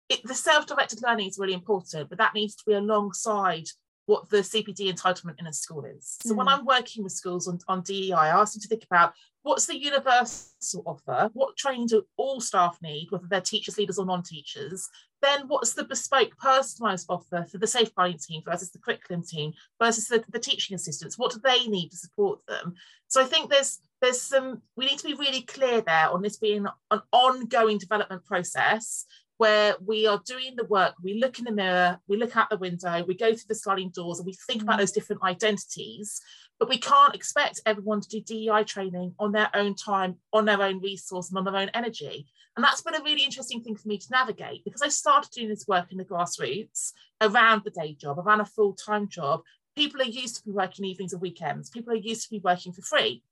it, 0.09 0.21
the 0.25 0.35
self-directed 0.35 1.03
learning 1.03 1.29
is 1.29 1.39
really 1.39 1.55
important, 1.55 2.09
but 2.09 2.19
that 2.19 2.35
needs 2.35 2.55
to 2.57 2.65
be 2.67 2.75
alongside 2.75 3.67
what 4.07 4.29
the 4.31 4.39
CPD 4.39 4.93
entitlement 4.93 5.39
in 5.39 5.49
a 5.49 5.53
school 5.53 5.85
is. 5.85 6.17
So 6.23 6.33
mm. 6.33 6.37
when 6.37 6.47
hmm. 6.47 6.53
I'm 6.55 6.65
working 6.65 7.03
with 7.03 7.13
schools 7.13 7.49
on, 7.49 7.59
on 7.67 7.83
DEI, 7.83 8.13
I 8.13 8.29
ask 8.29 8.55
them 8.55 8.63
to 8.63 8.69
think 8.69 8.85
about 8.85 9.13
what's 9.43 9.67
the 9.67 9.77
universal 9.77 10.83
offer, 10.87 11.31
what 11.33 11.57
training 11.57 11.89
do 11.89 12.07
all 12.17 12.41
staff 12.41 12.79
need, 12.83 13.09
whether 13.11 13.27
they're 13.29 13.41
teachers, 13.41 13.79
leaders, 13.79 13.99
or 13.99 14.07
non-teachers. 14.07 14.89
Then 15.23 15.49
what's 15.49 15.75
the 15.75 15.85
bespoke 15.85 16.37
personalised 16.41 17.07
offer 17.09 17.47
for 17.51 17.59
the 17.59 17.67
safeguarding 17.67 18.19
team 18.19 18.43
versus 18.45 18.71
the 18.71 18.79
curriculum 18.79 19.25
team 19.25 19.53
versus 19.83 20.07
the, 20.07 20.25
the 20.31 20.39
teaching 20.39 20.75
assistants? 20.77 21.19
What 21.19 21.33
do 21.33 21.41
they 21.43 21.67
need 21.67 21.91
to 21.91 21.97
support 21.97 22.41
them? 22.47 22.75
So 23.09 23.21
I 23.21 23.25
think 23.25 23.51
there's 23.51 23.79
there's 24.03 24.21
some 24.21 24.63
we 24.77 24.87
need 24.87 24.99
to 24.99 25.07
be 25.07 25.15
really 25.15 25.43
clear 25.43 25.81
there 25.81 26.11
on 26.11 26.23
this 26.23 26.37
being 26.37 26.67
an 26.91 27.01
ongoing 27.13 27.79
development 27.79 28.25
process 28.25 29.07
where 29.39 29.77
we 29.85 30.07
are 30.07 30.21
doing 30.25 30.55
the 30.57 30.65
work, 30.65 30.95
we 31.03 31.15
look 31.15 31.39
in 31.39 31.45
the 31.45 31.53
mirror, 31.53 31.99
we 32.09 32.17
look 32.17 32.37
out 32.37 32.49
the 32.51 32.57
window, 32.57 33.05
we 33.07 33.15
go 33.15 33.33
through 33.33 33.49
the 33.49 33.55
sliding 33.55 33.91
doors 33.91 34.19
and 34.19 34.27
we 34.27 34.33
think 34.47 34.63
about 34.63 34.77
mm. 34.77 34.79
those 34.81 34.93
different 34.93 35.23
identities. 35.23 36.21
But 36.59 36.71
we 36.71 36.79
can't 36.79 37.15
expect 37.15 37.61
everyone 37.67 38.01
to 38.01 38.09
do 38.09 38.21
DEI 38.21 38.65
training 38.65 39.15
on 39.19 39.33
their 39.33 39.51
own 39.55 39.75
time, 39.75 40.17
on 40.33 40.47
their 40.47 40.63
own 40.63 40.81
resource, 40.81 41.29
and 41.29 41.39
on 41.39 41.45
their 41.45 41.57
own 41.57 41.71
energy. 41.75 42.27
And 42.57 42.65
that's 42.65 42.81
been 42.81 42.95
a 42.95 43.03
really 43.03 43.25
interesting 43.25 43.63
thing 43.63 43.77
for 43.77 43.87
me 43.87 43.99
to 43.99 44.07
navigate 44.11 44.65
because 44.65 44.81
I 44.81 44.89
started 44.89 45.31
doing 45.31 45.49
this 45.51 45.69
work 45.69 45.93
in 45.93 45.99
the 45.99 46.05
grassroots 46.05 46.93
around 47.21 47.63
the 47.65 47.71
day 47.71 47.95
job, 47.95 48.19
around 48.19 48.41
a 48.41 48.47
full 48.47 48.73
time 48.73 49.09
job. 49.09 49.43
People 49.77 50.01
are 50.01 50.05
used 50.05 50.37
to 50.37 50.45
be 50.45 50.53
working 50.53 50.87
evenings 50.87 51.13
and 51.13 51.21
weekends, 51.21 51.69
people 51.69 51.93
are 51.93 51.97
used 51.97 52.23
to 52.25 52.31
be 52.31 52.41
working 52.43 52.73
for 52.73 52.81
free. 52.81 53.23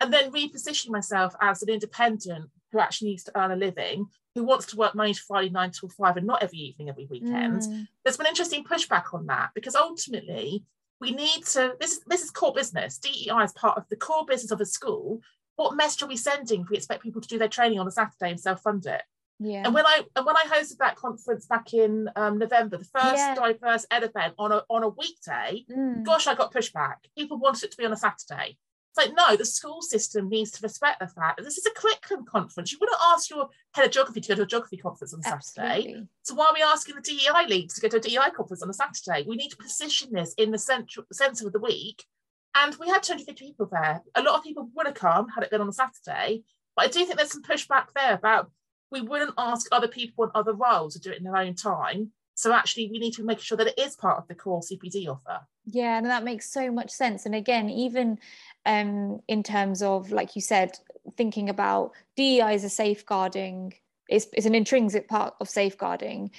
And 0.00 0.12
then 0.12 0.32
repositioning 0.32 0.90
myself 0.90 1.32
as 1.40 1.62
an 1.62 1.68
independent 1.68 2.50
who 2.72 2.80
actually 2.80 3.10
needs 3.10 3.24
to 3.24 3.38
earn 3.38 3.52
a 3.52 3.56
living 3.56 4.06
who 4.34 4.44
wants 4.44 4.66
to 4.66 4.76
work 4.76 4.94
Monday 4.94 5.12
to 5.12 5.20
Friday, 5.20 5.50
nine 5.50 5.70
till 5.70 5.88
five, 5.88 6.16
and 6.16 6.26
not 6.26 6.42
every 6.42 6.58
evening, 6.58 6.88
every 6.88 7.06
weekend. 7.06 7.62
Mm. 7.62 7.86
There's 8.04 8.16
been 8.16 8.26
interesting 8.26 8.64
pushback 8.64 9.12
on 9.12 9.26
that 9.26 9.50
because 9.54 9.74
ultimately 9.74 10.64
we 11.00 11.10
need 11.10 11.44
to. 11.52 11.74
This 11.80 11.92
is 11.92 12.00
this 12.06 12.22
is 12.22 12.30
core 12.30 12.54
business. 12.54 12.98
DEI 12.98 13.44
is 13.44 13.52
part 13.52 13.76
of 13.76 13.84
the 13.90 13.96
core 13.96 14.24
business 14.26 14.50
of 14.50 14.60
a 14.60 14.66
school. 14.66 15.20
What 15.56 15.76
message 15.76 16.02
are 16.02 16.08
we 16.08 16.16
sending 16.16 16.62
if 16.62 16.70
we 16.70 16.76
expect 16.76 17.02
people 17.02 17.20
to 17.20 17.28
do 17.28 17.38
their 17.38 17.48
training 17.48 17.78
on 17.78 17.86
a 17.86 17.90
Saturday 17.90 18.30
and 18.30 18.40
self-fund 18.40 18.86
it? 18.86 19.02
Yeah. 19.38 19.62
And 19.64 19.74
when 19.74 19.86
I 19.86 20.02
and 20.16 20.24
when 20.24 20.36
I 20.36 20.44
hosted 20.44 20.78
that 20.78 20.96
conference 20.96 21.46
back 21.46 21.74
in 21.74 22.08
um, 22.16 22.38
November, 22.38 22.78
the 22.78 22.84
first 22.84 23.16
yeah. 23.16 23.34
diverse 23.34 23.84
ed 23.90 24.04
event 24.04 24.34
on 24.38 24.52
a 24.52 24.62
on 24.70 24.82
a 24.82 24.88
weekday, 24.88 25.64
mm. 25.70 26.04
gosh, 26.04 26.26
I 26.26 26.34
got 26.34 26.54
pushback. 26.54 26.96
People 27.18 27.38
wanted 27.38 27.64
it 27.64 27.72
to 27.72 27.76
be 27.76 27.84
on 27.84 27.92
a 27.92 27.96
Saturday. 27.96 28.56
It's 28.94 29.06
like, 29.06 29.16
no, 29.16 29.36
the 29.36 29.46
school 29.46 29.80
system 29.80 30.28
needs 30.28 30.50
to 30.50 30.62
respect 30.62 31.00
the 31.00 31.08
fact 31.08 31.38
that 31.38 31.44
this 31.44 31.56
is 31.56 31.64
a 31.64 31.70
curriculum 31.70 32.26
conference. 32.26 32.72
You 32.72 32.78
wouldn't 32.78 32.98
ask 33.02 33.30
your 33.30 33.48
head 33.72 33.86
of 33.86 33.90
geography 33.90 34.20
to 34.20 34.28
go 34.28 34.34
to 34.34 34.42
a 34.42 34.46
geography 34.46 34.76
conference 34.76 35.14
on 35.14 35.22
Saturday. 35.22 36.02
So 36.24 36.34
why 36.34 36.46
are 36.46 36.54
we 36.54 36.62
asking 36.62 36.96
the 36.96 37.00
DEI 37.00 37.46
leads 37.48 37.72
to 37.74 37.80
go 37.80 37.88
to 37.88 37.96
a 37.96 38.00
DEI 38.00 38.30
conference 38.36 38.62
on 38.62 38.68
a 38.68 38.74
Saturday? 38.74 39.24
We 39.26 39.36
need 39.36 39.48
to 39.48 39.56
position 39.56 40.10
this 40.12 40.34
in 40.34 40.50
the 40.50 40.58
central 40.58 41.06
center 41.10 41.46
of 41.46 41.54
the 41.54 41.58
week. 41.58 42.04
And 42.54 42.76
we 42.78 42.88
had 42.88 43.02
250 43.02 43.42
people 43.42 43.66
there. 43.72 44.02
A 44.14 44.22
lot 44.22 44.36
of 44.36 44.44
people 44.44 44.68
would 44.74 44.86
have 44.86 44.94
come 44.94 45.28
had 45.30 45.42
it 45.42 45.50
been 45.50 45.62
on 45.62 45.68
a 45.68 45.72
Saturday. 45.72 46.42
But 46.76 46.84
I 46.84 46.88
do 46.88 47.04
think 47.06 47.16
there's 47.16 47.32
some 47.32 47.42
pushback 47.42 47.86
there 47.96 48.12
about 48.12 48.50
we 48.90 49.00
wouldn't 49.00 49.32
ask 49.38 49.68
other 49.72 49.88
people 49.88 50.24
in 50.24 50.30
other 50.34 50.52
roles 50.52 50.92
to 50.92 51.00
do 51.00 51.10
it 51.10 51.16
in 51.16 51.24
their 51.24 51.38
own 51.38 51.54
time. 51.54 52.12
So 52.34 52.52
actually, 52.52 52.90
we 52.90 52.98
need 52.98 53.14
to 53.14 53.24
make 53.24 53.40
sure 53.40 53.56
that 53.56 53.68
it 53.68 53.78
is 53.78 53.96
part 53.96 54.18
of 54.18 54.28
the 54.28 54.34
core 54.34 54.60
CPD 54.60 55.08
offer. 55.08 55.46
Yeah, 55.64 55.98
and 55.98 56.06
that 56.06 56.24
makes 56.24 56.50
so 56.50 56.70
much 56.70 56.90
sense. 56.90 57.24
And 57.24 57.34
again, 57.34 57.70
even 57.70 58.18
um, 58.66 59.20
in 59.28 59.42
terms 59.42 59.82
of, 59.82 60.12
like 60.12 60.36
you 60.36 60.42
said, 60.42 60.78
thinking 61.16 61.48
about 61.48 61.92
DEI 62.16 62.54
as 62.54 62.64
a 62.64 62.68
safeguarding, 62.68 63.74
it's, 64.08 64.26
it's 64.32 64.46
an 64.46 64.54
intrinsic 64.54 65.08
part 65.08 65.34
of 65.40 65.48
safeguarding. 65.48 66.30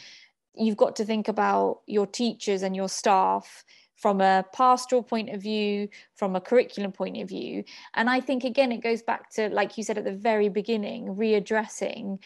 You've 0.55 0.77
got 0.77 0.95
to 0.97 1.05
think 1.05 1.27
about 1.27 1.81
your 1.87 2.05
teachers 2.05 2.61
and 2.61 2.75
your 2.75 2.89
staff 2.89 3.63
from 3.95 4.21
a 4.21 4.45
pastoral 4.53 5.03
point 5.03 5.29
of 5.29 5.41
view, 5.41 5.87
from 6.15 6.35
a 6.35 6.41
curriculum 6.41 6.91
point 6.91 7.17
of 7.17 7.29
view. 7.29 7.63
And 7.93 8.09
I 8.09 8.19
think, 8.19 8.43
again, 8.43 8.71
it 8.71 8.83
goes 8.83 9.01
back 9.01 9.31
to, 9.35 9.49
like 9.49 9.77
you 9.77 9.83
said 9.83 9.97
at 9.97 10.03
the 10.03 10.11
very 10.11 10.49
beginning, 10.49 11.15
readdressing 11.15 12.19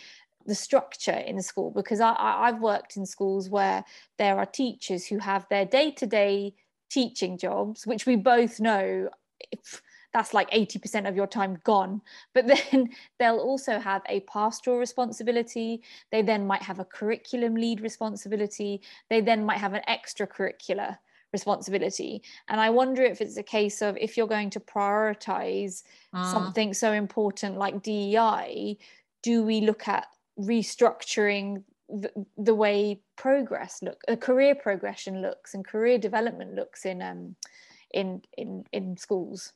the 0.46 0.56
structure 0.56 1.12
in 1.12 1.36
the 1.36 1.44
school 1.44 1.72
because 1.72 2.00
I, 2.00 2.16
I've 2.18 2.62
worked 2.62 2.96
in 2.98 3.06
schools 3.06 3.50
where 3.50 3.84
there 4.18 4.38
are 4.38 4.46
teachers 4.46 5.06
who 5.06 5.20
have 5.20 5.46
their 5.50 5.66
day 5.66 5.92
to 5.92 6.08
day 6.08 6.54
teaching 6.90 7.38
jobs, 7.38 7.86
which 7.86 8.06
we 8.06 8.16
both 8.16 8.60
know 8.60 9.10
that's 10.18 10.34
like 10.34 10.50
80% 10.50 11.08
of 11.08 11.16
your 11.16 11.28
time 11.28 11.60
gone. 11.64 12.02
But 12.34 12.48
then 12.48 12.90
they'll 13.20 13.38
also 13.38 13.78
have 13.78 14.02
a 14.10 14.22
pastoral 14.22 14.80
responsibility. 14.80 15.84
They 16.12 16.24
then 16.24 16.48
might 16.48 16.64
have 16.64 16.80
a 16.80 16.86
curriculum 16.86 17.54
lead 17.54 17.82
responsibility. 17.82 18.82
They 19.12 19.22
then 19.22 19.46
might 19.46 19.60
have 19.60 19.74
an 19.74 19.84
extracurricular 19.88 20.98
responsibility. 21.34 22.24
And 22.50 22.60
I 22.60 22.72
wonder 22.72 23.04
if 23.04 23.22
it's 23.22 23.38
a 23.38 23.44
case 23.44 23.84
of 23.84 23.96
if 23.98 24.18
you're 24.18 24.36
going 24.38 24.50
to 24.52 24.60
prioritize 24.60 25.84
uh. 26.14 26.32
something 26.34 26.74
so 26.74 26.94
important 26.94 27.60
like 27.60 27.84
DEI, 27.84 28.78
do 29.22 29.44
we 29.44 29.62
look 29.62 29.88
at 29.88 30.08
restructuring 30.40 31.64
the, 31.90 32.12
the 32.38 32.56
way 32.56 33.02
progress 33.18 33.84
look, 33.84 34.02
a 34.08 34.18
career 34.18 34.56
progression 34.56 35.22
looks, 35.22 35.54
and 35.54 35.64
career 35.64 36.00
development 36.00 36.56
looks 36.56 36.86
in 36.86 37.02
um, 37.02 37.36
in 37.94 38.22
in 38.36 38.66
in 38.74 38.98
schools? 38.98 39.54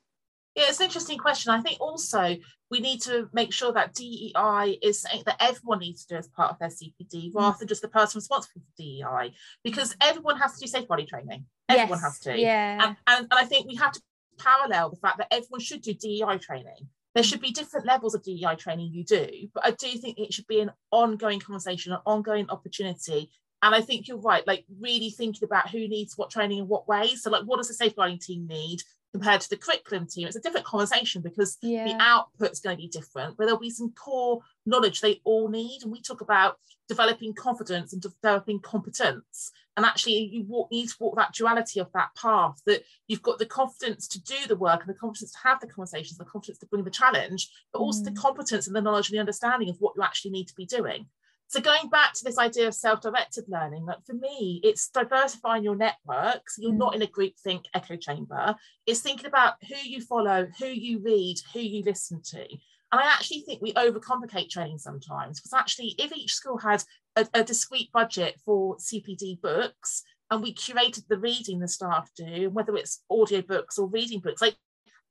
Yeah, 0.55 0.65
it's 0.67 0.79
an 0.79 0.85
interesting 0.85 1.17
question. 1.17 1.51
I 1.51 1.61
think 1.61 1.79
also 1.79 2.35
we 2.69 2.79
need 2.79 3.01
to 3.03 3.29
make 3.33 3.53
sure 3.53 3.71
that 3.73 3.93
DEI 3.93 4.77
is 4.81 5.01
something 5.01 5.23
that 5.25 5.37
everyone 5.39 5.79
needs 5.79 6.05
to 6.05 6.15
do 6.15 6.17
as 6.17 6.27
part 6.27 6.51
of 6.51 6.59
their 6.59 6.69
CPD 6.69 7.31
mm. 7.31 7.35
rather 7.35 7.57
than 7.59 7.67
just 7.67 7.81
the 7.81 7.87
person 7.87 8.19
responsible 8.19 8.61
for 8.61 8.81
DEI, 8.81 9.33
because 9.63 9.95
everyone 10.01 10.37
has 10.37 10.53
to 10.53 10.59
do 10.61 10.67
safe 10.67 10.87
body 10.87 11.05
training. 11.05 11.45
Everyone 11.69 11.99
yes, 11.99 12.03
has 12.03 12.19
to. 12.19 12.37
Yeah. 12.37 12.73
And, 12.81 12.97
and, 13.07 13.27
and 13.31 13.33
I 13.33 13.45
think 13.45 13.67
we 13.67 13.75
have 13.75 13.93
to 13.93 14.01
parallel 14.39 14.89
the 14.89 14.97
fact 14.97 15.17
that 15.19 15.27
everyone 15.31 15.61
should 15.61 15.81
do 15.81 15.93
DEI 15.93 16.37
training 16.37 16.87
there 17.13 17.23
should 17.23 17.41
be 17.41 17.51
different 17.51 17.85
levels 17.85 18.15
of 18.15 18.23
DEI 18.23 18.55
training 18.57 18.91
you 18.93 19.03
do, 19.03 19.27
but 19.53 19.65
I 19.65 19.71
do 19.71 19.89
think 19.97 20.17
it 20.17 20.33
should 20.33 20.47
be 20.47 20.61
an 20.61 20.71
ongoing 20.91 21.39
conversation, 21.39 21.91
an 21.91 21.99
ongoing 22.05 22.49
opportunity. 22.49 23.29
And 23.61 23.75
I 23.75 23.81
think 23.81 24.07
you're 24.07 24.17
right, 24.17 24.47
like 24.47 24.65
really 24.79 25.09
thinking 25.09 25.43
about 25.43 25.69
who 25.69 25.79
needs 25.79 26.17
what 26.17 26.31
training 26.31 26.59
in 26.59 26.67
what 26.67 26.87
way. 26.87 27.09
So, 27.15 27.29
like, 27.29 27.43
what 27.43 27.57
does 27.57 27.67
the 27.67 27.73
safeguarding 27.73 28.19
team 28.19 28.47
need 28.47 28.81
compared 29.11 29.41
to 29.41 29.49
the 29.49 29.57
curriculum 29.57 30.07
team? 30.07 30.27
It's 30.27 30.35
a 30.35 30.41
different 30.41 30.65
conversation 30.65 31.21
because 31.21 31.57
yeah. 31.61 31.85
the 31.85 32.01
output's 32.01 32.59
going 32.59 32.77
to 32.77 32.81
be 32.81 32.87
different, 32.87 33.37
but 33.37 33.45
there'll 33.45 33.59
be 33.59 33.69
some 33.69 33.91
core 33.91 34.41
knowledge 34.65 35.01
they 35.01 35.21
all 35.23 35.49
need. 35.49 35.83
And 35.83 35.91
we 35.91 36.01
talk 36.01 36.21
about 36.21 36.57
developing 36.87 37.33
confidence 37.33 37.93
and 37.93 38.01
developing 38.01 38.59
competence 38.59 39.51
and 39.77 39.85
actually 39.85 40.29
you 40.31 40.43
walk, 40.43 40.69
need 40.71 40.89
to 40.89 40.95
walk 40.99 41.15
that 41.15 41.33
duality 41.33 41.79
of 41.79 41.91
that 41.93 42.09
path 42.15 42.61
that 42.65 42.83
you've 43.07 43.21
got 43.21 43.39
the 43.39 43.45
confidence 43.45 44.07
to 44.09 44.21
do 44.21 44.35
the 44.47 44.55
work 44.55 44.81
and 44.81 44.89
the 44.89 44.99
confidence 44.99 45.31
to 45.31 45.37
have 45.43 45.59
the 45.59 45.67
conversations 45.67 46.17
the 46.17 46.25
confidence 46.25 46.59
to 46.59 46.65
bring 46.65 46.83
the 46.83 46.91
challenge 46.91 47.49
but 47.71 47.79
also 47.79 48.01
mm. 48.01 48.05
the 48.05 48.19
competence 48.19 48.67
and 48.67 48.75
the 48.75 48.81
knowledge 48.81 49.09
and 49.09 49.15
the 49.15 49.19
understanding 49.21 49.69
of 49.69 49.77
what 49.79 49.93
you 49.95 50.03
actually 50.03 50.31
need 50.31 50.47
to 50.47 50.55
be 50.55 50.65
doing 50.65 51.05
so 51.51 51.59
going 51.59 51.89
back 51.89 52.13
to 52.13 52.23
this 52.23 52.37
idea 52.37 52.67
of 52.67 52.73
self-directed 52.73 53.43
learning 53.49 53.85
like 53.85 54.03
for 54.05 54.13
me 54.13 54.61
it's 54.63 54.87
diversifying 54.89 55.63
your 55.63 55.75
networks. 55.75 56.55
you're 56.57 56.71
mm. 56.71 56.77
not 56.77 56.95
in 56.95 57.01
a 57.01 57.07
group 57.07 57.33
think 57.43 57.65
echo 57.73 57.95
chamber 57.95 58.55
it's 58.87 59.01
thinking 59.01 59.25
about 59.25 59.55
who 59.67 59.75
you 59.83 60.01
follow 60.01 60.47
who 60.59 60.67
you 60.67 60.99
read 60.99 61.35
who 61.53 61.59
you 61.59 61.83
listen 61.83 62.21
to 62.23 62.45
and 62.91 62.99
I 62.99 63.05
actually 63.05 63.41
think 63.41 63.61
we 63.61 63.73
overcomplicate 63.73 64.49
training 64.49 64.77
sometimes 64.77 65.39
because 65.39 65.53
actually, 65.53 65.95
if 65.97 66.11
each 66.13 66.33
school 66.33 66.57
had 66.57 66.83
a, 67.15 67.25
a 67.33 67.43
discrete 67.43 67.89
budget 67.93 68.35
for 68.43 68.75
CPD 68.77 69.39
books 69.39 70.03
and 70.29 70.43
we 70.43 70.53
curated 70.53 71.07
the 71.07 71.17
reading 71.17 71.59
the 71.59 71.69
staff 71.69 72.09
do, 72.17 72.49
whether 72.49 72.75
it's 72.75 73.01
audio 73.09 73.41
books 73.41 73.77
or 73.77 73.87
reading 73.87 74.19
books, 74.19 74.41
like 74.41 74.57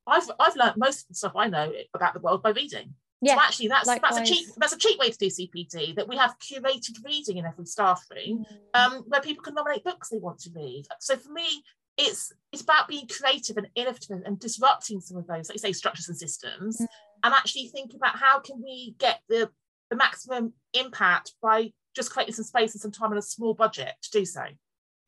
I've 0.07 0.31
I've 0.38 0.57
learned 0.57 0.76
most 0.76 1.03
of 1.03 1.09
the 1.09 1.14
stuff 1.14 1.33
I 1.37 1.48
know 1.48 1.72
about 1.94 2.12
the 2.12 2.20
world 2.20 2.42
by 2.42 2.50
reading. 2.50 2.94
Yeah, 3.22 3.35
so 3.35 3.40
actually 3.42 3.68
that's 3.68 3.87
likewise. 3.87 4.14
that's 4.16 4.30
a 4.30 4.33
cheap 4.33 4.48
that's 4.56 4.72
a 4.72 4.78
cheap 4.78 4.98
way 4.98 5.11
to 5.11 5.18
do 5.18 5.26
CPD 5.26 5.94
that 5.96 6.09
we 6.09 6.16
have 6.16 6.37
curated 6.38 7.04
reading 7.04 7.37
in 7.37 7.44
every 7.44 7.66
staff 7.66 8.04
room 8.11 8.46
mm. 8.50 8.80
um, 8.80 9.04
where 9.09 9.20
people 9.20 9.42
can 9.42 9.54
nominate 9.54 9.85
books 9.85 10.09
they 10.09 10.18
want 10.18 10.38
to 10.40 10.50
read. 10.54 10.87
So 11.00 11.16
for 11.16 11.30
me, 11.30 11.62
it's 11.98 12.33
it's 12.52 12.62
about 12.62 12.88
being 12.88 13.06
creative 13.09 13.56
and 13.59 13.68
innovative 13.74 14.22
and 14.24 14.38
disrupting 14.38 15.00
some 15.00 15.18
of 15.18 15.26
those, 15.26 15.48
like 15.48 15.56
you 15.56 15.59
say, 15.59 15.72
structures 15.72 16.09
and 16.09 16.16
systems, 16.16 16.78
mm. 16.78 16.87
and 17.22 17.35
actually 17.35 17.68
think 17.68 17.92
about 17.94 18.16
how 18.16 18.40
can 18.40 18.62
we 18.62 18.94
get 18.98 19.20
the 19.28 19.50
the 19.90 19.96
maximum 19.96 20.54
impact 20.72 21.35
by 21.42 21.72
just 21.94 22.12
creating 22.12 22.35
some 22.35 22.44
space 22.44 22.72
and 22.74 22.80
some 22.80 22.92
time 22.92 23.11
and 23.11 23.18
a 23.18 23.22
small 23.22 23.52
budget 23.52 23.92
to 24.02 24.11
do 24.11 24.24
so 24.24 24.42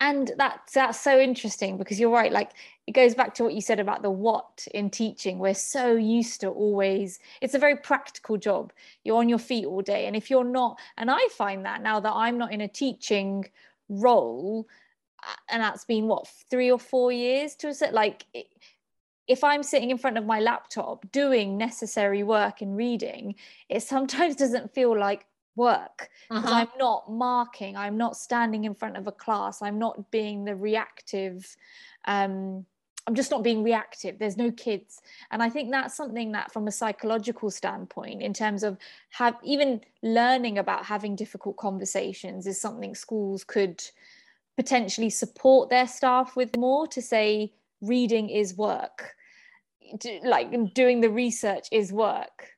and 0.03 0.33
that's 0.37 0.73
that's 0.73 1.01
so 1.01 1.21
interesting 1.21 1.79
because 1.79 2.01
you're 2.01 2.11
right 2.11 2.33
like 2.33 2.51
it 2.89 2.93
goes 2.93 3.15
back 3.15 3.35
to 3.35 3.45
what 3.45 3.55
you 3.55 3.61
said 3.61 3.79
about 3.79 4.03
the 4.03 4.11
what 4.11 4.67
in 4.75 4.91
teaching. 4.91 5.39
We're 5.39 5.55
so 5.55 5.95
used 5.95 6.41
to 6.41 6.49
always 6.49 7.21
it's 7.41 7.55
a 7.55 7.59
very 7.59 7.77
practical 7.77 8.37
job. 8.37 8.73
You're 9.05 9.19
on 9.19 9.29
your 9.29 9.39
feet 9.39 9.65
all 9.65 9.81
day. 9.81 10.07
And 10.07 10.17
if 10.17 10.29
you're 10.29 10.43
not 10.45 10.81
and 10.97 11.09
i 11.09 11.29
find 11.37 11.65
that 11.65 11.83
now 11.83 12.01
that 12.01 12.13
i'm 12.13 12.37
not 12.37 12.53
in 12.53 12.61
a 12.61 12.69
teaching 12.69 13.49
role 13.89 14.67
and 15.49 15.63
that's 15.63 15.85
been 15.85 16.09
what 16.09 16.27
three 16.51 16.71
or 16.71 16.81
four 16.81 17.13
years 17.13 17.55
to 17.55 17.69
a 17.69 17.75
set 17.75 17.95
like 17.95 18.27
if 19.29 19.45
i'm 19.45 19.63
sitting 19.63 19.91
in 19.91 19.99
front 19.99 20.19
of 20.19 20.27
my 20.27 20.41
laptop 20.41 21.05
doing 21.13 21.57
necessary 21.57 22.25
work 22.25 22.61
and 22.61 22.77
reading 22.77 23.35
it 23.69 23.83
sometimes 23.83 24.35
doesn't 24.43 24.75
feel 24.75 24.99
like 24.99 25.27
work 25.57 26.11
because 26.29 26.45
uh-huh. 26.45 26.55
I'm 26.55 26.79
not 26.79 27.11
marking, 27.11 27.77
I'm 27.77 27.97
not 27.97 28.17
standing 28.17 28.65
in 28.65 28.75
front 28.75 28.97
of 28.97 29.07
a 29.07 29.13
class, 29.13 29.63
I'm 29.63 29.79
not 29.79 30.11
being 30.11 30.45
the 30.45 30.57
reactive 30.57 31.57
um, 32.07 32.67
I'm 33.07 33.15
just 33.15 33.31
not 33.31 33.43
being 33.43 33.65
reactive. 33.65 34.19
There's 34.19 34.37
no 34.37 34.53
kids. 34.53 35.03
And 35.31 35.43
I 35.43 35.51
think 35.51 35.71
that's 35.71 35.97
something 35.97 36.33
that 36.33 36.53
from 36.53 36.69
a 36.69 36.73
psychological 36.73 37.51
standpoint, 37.51 38.23
in 38.23 38.33
terms 38.33 38.63
of 38.63 38.79
have 39.11 39.37
even 39.43 39.81
learning 40.03 40.59
about 40.59 40.85
having 40.87 41.17
difficult 41.17 41.57
conversations 41.57 42.47
is 42.47 42.61
something 42.61 42.95
schools 42.95 43.43
could 43.43 43.83
potentially 44.57 45.11
support 45.11 45.69
their 45.69 45.89
staff 45.89 46.37
with 46.37 46.57
more 46.57 46.87
to 46.89 47.03
say 47.03 47.53
reading 47.81 48.29
is 48.29 48.57
work. 48.57 49.17
Like 50.23 50.73
doing 50.73 51.01
the 51.01 51.11
research 51.11 51.67
is 51.73 51.93
work. 51.93 52.51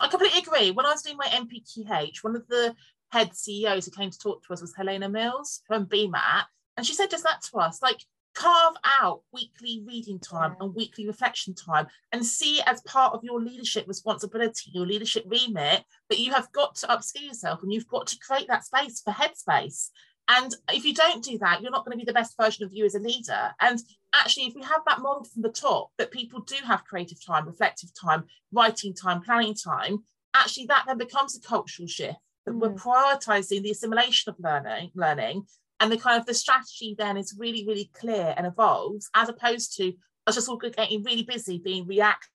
I 0.00 0.08
completely 0.08 0.40
agree. 0.40 0.70
When 0.70 0.86
I 0.86 0.90
was 0.90 1.02
doing 1.02 1.16
my 1.16 1.26
NPQH, 1.26 2.22
one 2.22 2.36
of 2.36 2.46
the 2.48 2.74
head 3.10 3.36
CEOs 3.36 3.84
who 3.84 3.90
came 3.90 4.10
to 4.10 4.18
talk 4.18 4.44
to 4.46 4.52
us 4.52 4.60
was 4.60 4.74
Helena 4.74 5.08
Mills 5.08 5.62
from 5.66 5.86
BMAT. 5.86 6.44
And 6.76 6.86
she 6.86 6.94
said 6.94 7.10
just 7.10 7.24
that 7.24 7.42
to 7.50 7.58
us 7.58 7.82
like, 7.82 7.98
carve 8.34 8.74
out 9.00 9.20
weekly 9.32 9.82
reading 9.86 10.18
time 10.18 10.52
yeah. 10.58 10.64
and 10.64 10.74
weekly 10.74 11.06
reflection 11.06 11.54
time 11.54 11.86
and 12.12 12.24
see 12.24 12.60
as 12.66 12.80
part 12.82 13.12
of 13.12 13.22
your 13.22 13.40
leadership 13.40 13.86
responsibility 13.86 14.70
your 14.72 14.86
leadership 14.86 15.24
remit 15.26 15.84
that 16.08 16.18
you 16.18 16.32
have 16.32 16.50
got 16.52 16.74
to 16.74 16.86
upskill 16.86 17.26
yourself 17.26 17.62
and 17.62 17.72
you've 17.72 17.88
got 17.88 18.06
to 18.06 18.18
create 18.18 18.48
that 18.48 18.64
space 18.64 19.02
for 19.02 19.12
headspace 19.12 19.90
and 20.28 20.54
if 20.72 20.84
you 20.84 20.94
don't 20.94 21.24
do 21.24 21.38
that 21.38 21.60
you're 21.60 21.70
not 21.70 21.84
going 21.84 21.96
to 21.96 22.04
be 22.04 22.06
the 22.06 22.12
best 22.12 22.36
version 22.36 22.64
of 22.64 22.72
you 22.72 22.84
as 22.84 22.94
a 22.94 22.98
leader 22.98 23.54
and 23.60 23.80
actually 24.14 24.44
if 24.44 24.54
we 24.54 24.62
have 24.62 24.82
that 24.86 25.00
model 25.00 25.24
from 25.24 25.42
the 25.42 25.48
top 25.48 25.90
that 25.98 26.10
people 26.10 26.40
do 26.40 26.56
have 26.64 26.84
creative 26.84 27.24
time 27.24 27.46
reflective 27.46 27.90
time 27.94 28.24
writing 28.52 28.94
time 28.94 29.20
planning 29.20 29.54
time 29.54 29.98
actually 30.34 30.66
that 30.66 30.84
then 30.86 30.98
becomes 30.98 31.36
a 31.36 31.40
cultural 31.40 31.88
shift 31.88 32.18
that 32.46 32.52
mm. 32.52 32.60
we're 32.60 32.70
prioritizing 32.70 33.62
the 33.62 33.70
assimilation 33.70 34.30
of 34.30 34.36
learning 34.38 34.90
learning 34.94 35.44
and 35.80 35.90
the 35.90 35.96
kind 35.96 36.20
of 36.20 36.26
the 36.26 36.34
strategy 36.34 36.94
then 36.98 37.16
is 37.16 37.34
really 37.38 37.66
really 37.66 37.90
clear 37.92 38.34
and 38.36 38.46
evolves 38.46 39.10
as 39.14 39.28
opposed 39.28 39.76
to 39.76 39.92
us 40.26 40.36
just 40.36 40.48
all 40.48 40.56
getting 40.56 41.02
really 41.02 41.24
busy 41.24 41.58
being 41.58 41.86
reactive 41.86 42.31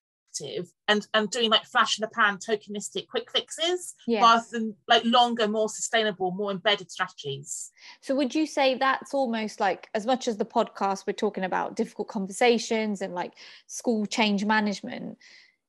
and 0.88 1.08
and 1.14 1.30
doing 1.32 1.50
like 1.50 1.66
flash 1.66 1.98
in 1.98 2.02
the 2.02 2.08
pan 2.08 2.38
tokenistic 2.38 3.08
quick 3.08 3.32
fixes 3.32 3.96
yes. 4.08 4.22
rather 4.22 4.46
than 4.52 4.76
like 4.88 5.04
longer 5.06 5.48
more 5.48 5.70
sustainable 5.70 6.32
more 6.32 6.52
embedded 6.52 6.90
strategies 6.92 7.72
so 8.02 8.16
would 8.16 8.34
you 8.34 8.46
say 8.46 8.76
that's 8.76 9.14
almost 9.14 9.60
like 9.60 9.90
as 9.94 10.06
much 10.06 10.28
as 10.28 10.38
the 10.38 10.46
podcast 10.46 11.06
we're 11.08 11.14
talking 11.14 11.44
about 11.44 11.76
difficult 11.76 12.08
conversations 12.08 13.02
and 13.02 13.14
like 13.14 13.34
school 13.68 14.06
change 14.06 14.46
management 14.46 15.18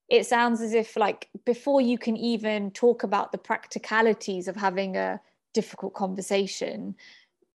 it 0.09 0.27
sounds 0.27 0.61
as 0.61 0.73
if 0.73 0.97
like 0.97 1.29
before 1.45 1.81
you 1.81 1.99
can 1.99 2.17
even 2.17 2.71
talk 2.71 3.03
about 3.03 3.33
the 3.33 3.39
practicalities 3.39 4.49
of 4.49 4.57
having 4.57 4.97
a 4.97 5.21
difficult 5.55 5.95
conversation 5.95 6.95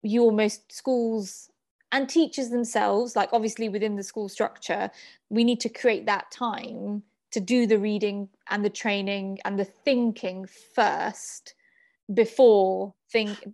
you 0.04 0.24
almost 0.24 0.72
schools 0.72 1.51
and 1.92 2.08
teachers 2.08 2.50
themselves 2.50 3.16
like 3.16 3.30
obviously 3.34 3.70
within 3.70 3.96
the 3.96 4.04
school 4.04 4.30
structure 4.30 4.90
we 5.30 5.44
need 5.44 5.60
to 5.60 5.70
create 5.70 6.06
that 6.06 6.30
time 6.32 7.04
to 7.32 7.40
do 7.40 7.66
the 7.66 7.80
reading 7.80 8.28
and 8.50 8.64
the 8.64 8.70
training 8.70 9.40
and 9.46 9.58
the 9.58 9.66
thinking 9.66 10.46
first 10.76 11.56
before 12.14 12.94
think 13.12 13.48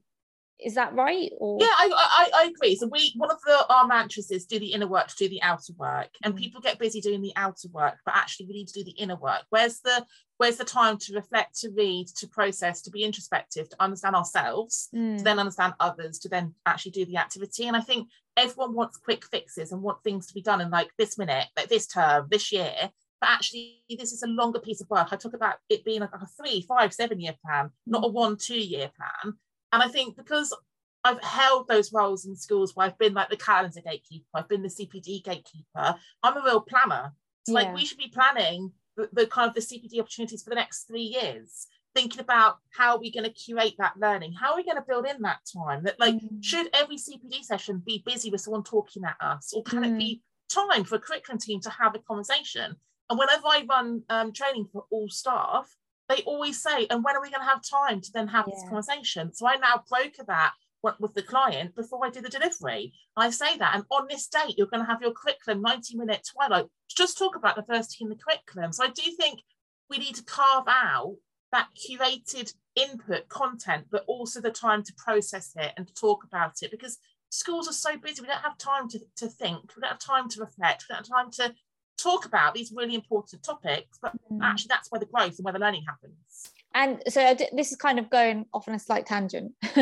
is 0.59 0.75
that 0.75 0.93
right 0.93 1.29
or? 1.37 1.57
Yeah 1.59 1.67
I, 1.67 1.89
I, 1.93 2.29
I 2.41 2.45
agree. 2.45 2.75
So 2.75 2.87
we 2.87 3.13
one 3.15 3.31
of 3.31 3.37
the 3.45 3.65
our 3.69 3.87
mantras 3.87 4.31
is 4.31 4.45
do 4.45 4.59
the 4.59 4.73
inner 4.73 4.87
work 4.87 5.07
to 5.07 5.15
do 5.15 5.29
the 5.29 5.41
outer 5.41 5.73
work 5.77 6.09
and 6.23 6.33
mm. 6.33 6.37
people 6.37 6.61
get 6.61 6.79
busy 6.79 7.01
doing 7.01 7.21
the 7.21 7.33
outer 7.35 7.67
work 7.71 7.95
but 8.05 8.15
actually 8.15 8.47
we 8.47 8.53
need 8.53 8.67
to 8.67 8.79
do 8.79 8.83
the 8.83 8.97
inner 8.97 9.15
work. 9.15 9.43
Where's 9.49 9.79
the 9.81 10.05
where's 10.37 10.57
the 10.57 10.65
time 10.65 10.97
to 10.99 11.15
reflect 11.15 11.59
to 11.59 11.69
read 11.75 12.07
to 12.17 12.27
process 12.27 12.81
to 12.83 12.91
be 12.91 13.03
introspective 13.03 13.69
to 13.69 13.75
understand 13.79 14.15
ourselves 14.15 14.89
mm. 14.95 15.17
to 15.17 15.23
then 15.23 15.39
understand 15.39 15.73
others 15.79 16.19
to 16.19 16.29
then 16.29 16.53
actually 16.65 16.91
do 16.91 17.05
the 17.05 17.17
activity? 17.17 17.67
And 17.67 17.75
i 17.75 17.81
think 17.81 18.07
everyone 18.35 18.73
wants 18.73 18.97
quick 18.97 19.25
fixes 19.25 19.71
and 19.71 19.81
want 19.81 20.03
things 20.03 20.27
to 20.27 20.33
be 20.33 20.41
done 20.41 20.61
in 20.61 20.69
like 20.69 20.89
this 20.97 21.17
minute 21.17 21.45
like 21.55 21.69
this 21.69 21.87
term 21.87 22.27
this 22.29 22.51
year 22.51 22.91
but 23.19 23.29
actually 23.29 23.79
this 23.89 24.13
is 24.13 24.21
a 24.21 24.27
longer 24.27 24.59
piece 24.59 24.79
of 24.79 24.89
work. 24.89 25.07
I 25.11 25.15
talk 25.15 25.33
about 25.33 25.55
it 25.69 25.83
being 25.83 26.01
like 26.01 26.11
a 26.13 26.27
three 26.39 26.61
five 26.61 26.93
seven 26.93 27.19
year 27.19 27.35
plan 27.43 27.71
not 27.85 28.05
a 28.05 28.07
one 28.07 28.37
two 28.37 28.59
year 28.59 28.91
plan 28.95 29.33
and 29.73 29.83
I 29.83 29.87
think 29.87 30.15
because 30.15 30.55
I've 31.03 31.21
held 31.21 31.67
those 31.67 31.93
roles 31.93 32.25
in 32.25 32.35
schools 32.35 32.75
where 32.75 32.87
I've 32.87 32.97
been 32.97 33.13
like 33.13 33.29
the 33.29 33.37
calendar 33.37 33.81
gatekeeper, 33.81 34.25
I've 34.33 34.49
been 34.49 34.63
the 34.63 34.69
CPD 34.69 35.23
gatekeeper, 35.23 35.95
I'm 36.23 36.37
a 36.37 36.43
real 36.43 36.61
planner. 36.61 37.13
So 37.45 37.53
yeah. 37.53 37.59
like 37.59 37.75
we 37.75 37.85
should 37.85 37.97
be 37.97 38.11
planning 38.13 38.71
the, 38.97 39.09
the, 39.13 39.27
kind 39.27 39.47
of 39.47 39.55
the 39.55 39.61
CPD 39.61 39.99
opportunities 39.99 40.43
for 40.43 40.49
the 40.49 40.55
next 40.55 40.83
three 40.83 41.01
years, 41.21 41.67
thinking 41.95 42.19
about 42.19 42.57
how 42.71 42.95
are 42.95 42.99
we 42.99 43.11
going 43.11 43.23
to 43.23 43.29
curate 43.29 43.75
that 43.77 43.93
learning? 43.97 44.33
How 44.33 44.51
are 44.51 44.57
we 44.57 44.65
going 44.65 44.77
to 44.77 44.85
build 44.85 45.05
in 45.05 45.21
that 45.21 45.39
time? 45.53 45.83
That 45.83 45.99
like 45.99 46.15
mm. 46.15 46.43
should 46.43 46.69
every 46.73 46.97
CPD 46.97 47.43
session 47.43 47.81
be 47.85 48.03
busy 48.05 48.29
with 48.29 48.41
someone 48.41 48.63
talking 48.63 49.03
at 49.05 49.15
us, 49.21 49.53
or 49.55 49.63
can 49.63 49.83
mm. 49.83 49.87
it 49.87 49.97
be 49.97 50.21
time 50.49 50.83
for 50.83 50.95
a 50.95 50.99
curriculum 50.99 51.39
team 51.39 51.61
to 51.61 51.69
have 51.69 51.95
a 51.95 51.99
conversation? 51.99 52.75
And 53.09 53.17
whenever 53.17 53.47
I 53.47 53.65
run 53.69 54.03
um, 54.09 54.33
training 54.33 54.67
for 54.73 54.85
all 54.89 55.07
staff, 55.09 55.73
they 56.09 56.23
always 56.23 56.61
say, 56.61 56.87
and 56.89 57.03
when 57.03 57.15
are 57.15 57.21
we 57.21 57.29
going 57.29 57.41
to 57.41 57.49
have 57.49 57.61
time 57.61 58.01
to 58.01 58.11
then 58.11 58.27
have 58.29 58.45
yeah. 58.47 58.53
this 58.55 58.69
conversation? 58.69 59.33
So 59.33 59.47
I 59.47 59.57
now 59.57 59.83
broker 59.89 60.23
that 60.27 60.53
with 60.99 61.13
the 61.13 61.23
client 61.23 61.75
before 61.75 62.05
I 62.05 62.09
do 62.09 62.21
the 62.21 62.29
delivery. 62.29 62.93
I 63.15 63.29
say 63.29 63.57
that, 63.57 63.75
and 63.75 63.83
on 63.91 64.07
this 64.09 64.27
date, 64.27 64.55
you're 64.57 64.67
going 64.67 64.83
to 64.83 64.89
have 64.89 65.01
your 65.01 65.11
curriculum 65.11 65.61
90 65.61 65.97
minute 65.97 66.27
twilight. 66.31 66.67
Just 66.87 67.17
talk 67.17 67.35
about 67.35 67.55
the 67.55 67.63
first 67.63 67.97
in 67.99 68.09
the 68.09 68.15
curriculum. 68.15 68.71
So 68.71 68.85
I 68.85 68.89
do 68.89 69.03
think 69.19 69.41
we 69.89 69.97
need 69.97 70.15
to 70.15 70.23
carve 70.23 70.65
out 70.67 71.15
that 71.51 71.67
curated 71.75 72.53
input 72.75 73.27
content, 73.29 73.87
but 73.89 74.03
also 74.07 74.41
the 74.41 74.51
time 74.51 74.83
to 74.83 74.93
process 74.97 75.53
it 75.55 75.73
and 75.77 75.87
to 75.87 75.93
talk 75.93 76.23
about 76.23 76.61
it 76.61 76.71
because 76.71 76.97
schools 77.29 77.67
are 77.67 77.73
so 77.73 77.97
busy. 77.97 78.21
We 78.21 78.27
don't 78.27 78.41
have 78.41 78.57
time 78.57 78.89
to, 78.89 78.99
to 79.17 79.27
think, 79.27 79.75
we 79.75 79.81
don't 79.81 79.91
have 79.91 79.99
time 79.99 80.29
to 80.29 80.41
reflect, 80.41 80.85
we 80.87 80.93
don't 80.93 81.07
have 81.07 81.17
time 81.17 81.31
to 81.31 81.55
talk 81.97 82.25
about 82.25 82.53
these 82.53 82.71
really 82.75 82.95
important 82.95 83.43
topics, 83.43 83.97
but 84.01 84.13
mm. 84.31 84.39
actually 84.41 84.69
that's 84.69 84.91
where 84.91 84.99
the 84.99 85.05
growth 85.05 85.37
and 85.37 85.45
where 85.45 85.53
the 85.53 85.59
learning 85.59 85.83
happens. 85.87 86.51
And 86.77 87.01
so 87.07 87.35
this 87.53 87.71
is 87.71 87.77
kind 87.77 87.97
of 87.97 88.07
going 88.11 88.45
off 88.53 88.67
on 88.67 88.75
a 88.75 88.79
slight 88.79 89.07
tangent. 89.07 89.51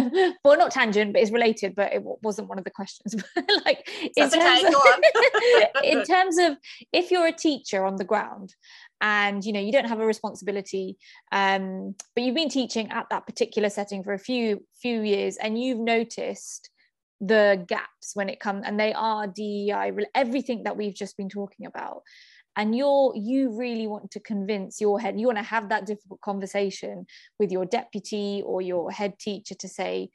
well, 0.45 0.58
not 0.58 0.71
tangent, 0.71 1.12
but 1.12 1.21
it's 1.21 1.32
related, 1.32 1.75
but 1.75 1.91
it 1.91 2.01
wasn't 2.23 2.47
one 2.47 2.58
of 2.58 2.63
the 2.63 2.71
questions. 2.71 3.13
like 3.65 3.89
in 4.15 4.30
terms, 4.30 4.63
okay, 4.63 5.67
of, 5.75 5.84
in 5.84 6.04
terms 6.06 6.38
of 6.38 6.56
if 6.93 7.12
you're 7.12 7.28
a 7.28 7.34
teacher 7.34 7.86
on 7.86 7.97
the 7.97 8.06
ground 8.06 8.56
and 9.01 9.43
you 9.43 9.51
know 9.51 9.60
you 9.60 9.73
don't 9.73 9.89
have 9.89 9.99
a 9.99 10.06
responsibility 10.06 10.97
um, 11.34 11.93
but 12.15 12.23
you've 12.23 12.34
been 12.34 12.47
teaching 12.47 12.89
at 12.91 13.08
that 13.10 13.25
particular 13.25 13.69
setting 13.69 14.01
for 14.01 14.13
a 14.13 14.19
few 14.19 14.63
few 14.82 15.01
years 15.01 15.36
and 15.36 15.62
you've 15.62 15.80
noticed 15.80 16.69
the 17.21 17.63
gaps 17.67 18.12
when 18.13 18.30
it 18.30 18.39
comes 18.39 18.63
and 18.65 18.80
they 18.80 18.93
are 18.93 19.28
DEI 19.28 19.91
everything 20.13 20.63
that 20.63 20.78
we've 20.78 20.93
just 20.93 21.17
been 21.17 21.30
talking 21.30 21.65
about. 21.65 22.01
And 22.58 22.75
you're 22.75 23.13
you 23.15 23.58
really 23.58 23.88
want 23.88 24.12
to 24.12 24.19
convince 24.19 24.80
your 24.80 24.99
head 24.99 25.19
you 25.19 25.28
want 25.28 25.38
to 25.38 25.43
have 25.43 25.69
that 25.69 25.86
difficult 25.86 26.21
conversation 26.21 27.06
with 27.38 27.51
your 27.51 27.65
deputy 27.65 28.41
or 28.45 28.62
your 28.62 28.91
head 28.91 29.19
teacher 29.19 29.56
to 29.56 29.67
say 29.67 30.10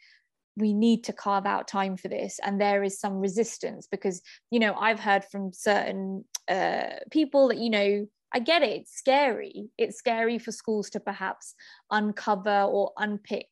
we 0.57 0.73
need 0.73 1.05
to 1.05 1.13
carve 1.13 1.45
out 1.47 1.69
time 1.69 1.97
for 1.99 2.09
this 2.09 2.41
and 2.43 2.59
there 2.59 2.83
is 2.83 2.99
some 2.99 3.21
resistance 3.21 3.87
because 3.91 4.23
you 4.51 4.59
know 4.59 4.75
i've 4.75 4.99
heard 4.99 5.23
from 5.25 5.53
certain 5.53 6.25
uh, 6.49 6.89
people 7.11 7.49
that 7.49 7.59
you 7.59 7.69
know 7.69 8.07
i 8.33 8.39
get 8.39 8.63
it 8.63 8.71
it's 8.71 8.97
scary. 8.97 9.69
It's 9.77 9.99
scary 9.99 10.39
for 10.39 10.53
schools 10.53 10.91
to 10.91 11.01
perhaps 11.01 11.55
uncover 11.91 12.63
or 12.63 12.93
unpick 12.97 13.49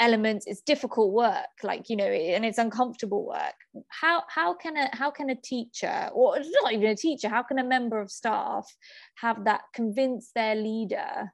elements 0.00 0.46
it's 0.46 0.62
difficult 0.62 1.12
work 1.12 1.62
like 1.62 1.90
you 1.90 1.96
know 1.96 2.06
and 2.06 2.44
it's 2.44 2.58
uncomfortable 2.58 3.26
work. 3.26 3.54
How 3.88 4.24
how 4.28 4.54
can 4.54 4.76
a 4.76 4.88
how 4.96 5.10
can 5.10 5.30
a 5.30 5.36
teacher 5.36 6.08
or 6.12 6.38
not 6.62 6.72
even 6.72 6.86
a 6.90 6.96
teacher 6.96 7.28
how 7.28 7.42
can 7.42 7.58
a 7.58 7.64
member 7.64 8.00
of 8.00 8.10
staff 8.10 8.66
have 9.16 9.44
that 9.44 9.60
convince 9.74 10.30
their 10.34 10.54
leader 10.54 11.32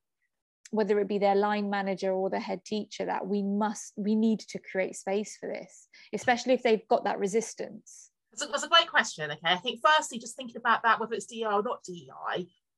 whether 0.73 0.99
it 0.99 1.09
be 1.09 1.19
their 1.19 1.37
line 1.37 1.71
manager 1.71 2.13
or 2.13 2.29
the 2.29 2.41
head 2.41 2.65
teacher 2.65 3.07
that 3.07 3.27
we 3.27 3.43
must 3.43 3.93
we 3.97 4.17
need 4.17 4.41
to 4.41 4.59
create 4.71 4.97
space 4.97 5.37
for 5.39 5.49
this 5.49 5.89
especially 6.13 6.53
if 6.53 6.63
they've 6.63 6.89
got 6.89 7.05
that 7.05 7.19
resistance? 7.21 8.11
That's 8.33 8.65
a, 8.65 8.67
a 8.67 8.69
great 8.69 8.91
question 8.91 9.31
okay? 9.31 9.41
I 9.45 9.57
think 9.57 9.81
firstly 9.81 10.19
just 10.19 10.37
thinking 10.37 10.57
about 10.57 10.83
that 10.83 10.99
whether 10.99 11.15
it's 11.15 11.27
dei 11.27 11.45
or 11.45 11.63
not 11.63 11.85
dei 11.85 12.09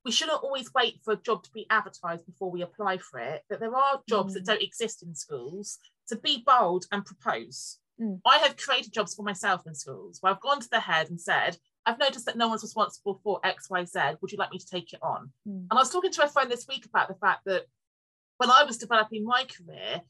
we 0.09 0.13
shouldn't 0.13 0.43
always 0.43 0.73
wait 0.73 1.01
for 1.05 1.13
a 1.13 1.17
job 1.19 1.43
to 1.43 1.51
be 1.53 1.67
advertised 1.69 2.25
before 2.25 2.51
we 2.51 2.63
apply 2.63 2.97
for 2.97 3.21
it. 3.21 3.43
That 3.51 3.61
there 3.61 3.77
are 3.77 4.01
jobs 4.09 4.33
mm. 4.33 4.35
that 4.37 4.47
don't 4.47 4.63
exist 4.63 5.03
in 5.03 5.15
schools. 5.15 5.79
To 6.09 6.17
be 6.17 6.43
bold 6.47 6.87
and 6.91 7.05
propose. 7.05 7.77
Mm. 8.01 8.23
I 8.25 8.39
have 8.39 8.57
created 8.57 8.95
jobs 8.95 9.15
for 9.15 9.23
myself 9.23 9.67
in 9.67 9.75
schools 9.75 10.17
where 10.23 10.33
I've 10.33 10.41
gone 10.41 10.61
to 10.61 10.71
the 10.71 10.81
head 10.81 11.11
and 11.11 11.21
said, 11.21 11.59
I've 11.85 11.99
noticed 11.99 12.25
that 12.25 12.39
no 12.39 12.49
one's 12.49 12.63
responsible 12.63 13.21
for 13.23 13.39
X, 13.45 13.69
Y, 13.69 13.85
Z. 13.85 14.01
Would 14.23 14.33
you 14.33 14.39
like 14.39 14.51
me 14.51 14.59
to 14.59 14.67
take 14.67 14.95
it 14.95 15.01
on? 15.03 15.31
Mm. 15.47 15.67
And 15.71 15.73
I 15.73 15.75
was 15.75 15.91
talking 15.91 16.11
to 16.11 16.25
a 16.25 16.29
friend 16.29 16.51
this 16.51 16.67
week 16.67 16.87
about 16.87 17.09
the 17.09 17.15
fact 17.15 17.43
that 17.45 17.67
when 18.39 18.51
I 18.51 18.65
was 18.65 18.79
developing 18.79 19.27
my 19.27 19.45
career, 19.45 20.01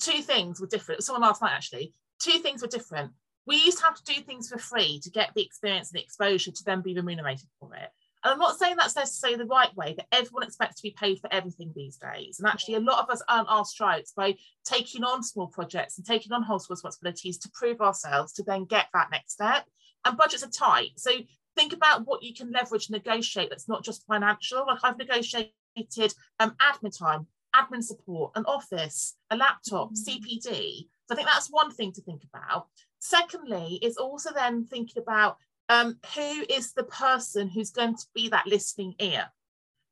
two 0.00 0.20
things 0.22 0.60
were 0.60 0.66
different. 0.66 1.04
Someone 1.04 1.22
last 1.22 1.42
night 1.42 1.52
actually, 1.54 1.94
two 2.20 2.40
things 2.40 2.60
were 2.60 2.66
different. 2.66 3.12
We 3.46 3.54
used 3.54 3.78
to 3.78 3.84
have 3.84 4.02
to 4.02 4.14
do 4.14 4.20
things 4.20 4.48
for 4.48 4.58
free 4.58 4.98
to 5.04 5.10
get 5.10 5.30
the 5.36 5.44
experience 5.44 5.92
and 5.92 6.00
the 6.00 6.02
exposure 6.02 6.50
to 6.50 6.64
then 6.64 6.82
be 6.82 6.94
remunerated 6.94 7.46
for 7.60 7.72
it. 7.76 7.90
And 8.24 8.32
I'm 8.32 8.38
not 8.38 8.58
saying 8.58 8.76
that's 8.76 8.96
necessarily 8.96 9.38
the 9.38 9.46
right 9.46 9.74
way, 9.76 9.94
but 9.96 10.06
everyone 10.10 10.42
expects 10.42 10.76
to 10.76 10.82
be 10.82 10.94
paid 10.98 11.20
for 11.20 11.32
everything 11.32 11.72
these 11.74 11.96
days. 11.96 12.38
And 12.38 12.48
actually, 12.48 12.74
a 12.74 12.80
lot 12.80 13.02
of 13.02 13.10
us 13.10 13.22
earn 13.30 13.46
our 13.46 13.64
stripes 13.64 14.12
by 14.12 14.34
taking 14.64 15.04
on 15.04 15.22
small 15.22 15.46
projects 15.46 15.98
and 15.98 16.06
taking 16.06 16.32
on 16.32 16.42
whole 16.42 16.60
responsibilities 16.68 17.38
to 17.38 17.50
prove 17.54 17.80
ourselves 17.80 18.32
to 18.34 18.42
then 18.42 18.64
get 18.64 18.86
that 18.92 19.10
next 19.12 19.34
step. 19.34 19.64
And 20.04 20.16
budgets 20.16 20.42
are 20.42 20.50
tight. 20.50 20.90
So 20.96 21.12
think 21.56 21.72
about 21.72 22.06
what 22.06 22.22
you 22.22 22.34
can 22.34 22.50
leverage, 22.50 22.88
and 22.88 23.02
negotiate 23.04 23.50
that's 23.50 23.68
not 23.68 23.84
just 23.84 24.06
financial. 24.06 24.64
Like 24.66 24.80
I've 24.82 24.98
negotiated 24.98 25.52
um, 26.40 26.56
admin 26.60 26.96
time, 26.96 27.26
admin 27.54 27.82
support, 27.82 28.32
an 28.34 28.44
office, 28.46 29.16
a 29.30 29.36
laptop, 29.36 29.92
mm-hmm. 29.92 30.10
CPD. 30.10 30.88
So 31.06 31.12
I 31.12 31.14
think 31.14 31.28
that's 31.28 31.50
one 31.50 31.70
thing 31.70 31.92
to 31.92 32.02
think 32.02 32.22
about. 32.32 32.66
Secondly, 33.00 33.78
is 33.82 33.96
also 33.96 34.30
then 34.34 34.64
thinking 34.64 35.00
about 35.00 35.36
um, 35.68 35.98
who 36.14 36.44
is 36.48 36.72
the 36.72 36.84
person 36.84 37.48
who's 37.48 37.70
going 37.70 37.96
to 37.96 38.06
be 38.14 38.28
that 38.28 38.46
listening 38.46 38.94
ear. 39.00 39.26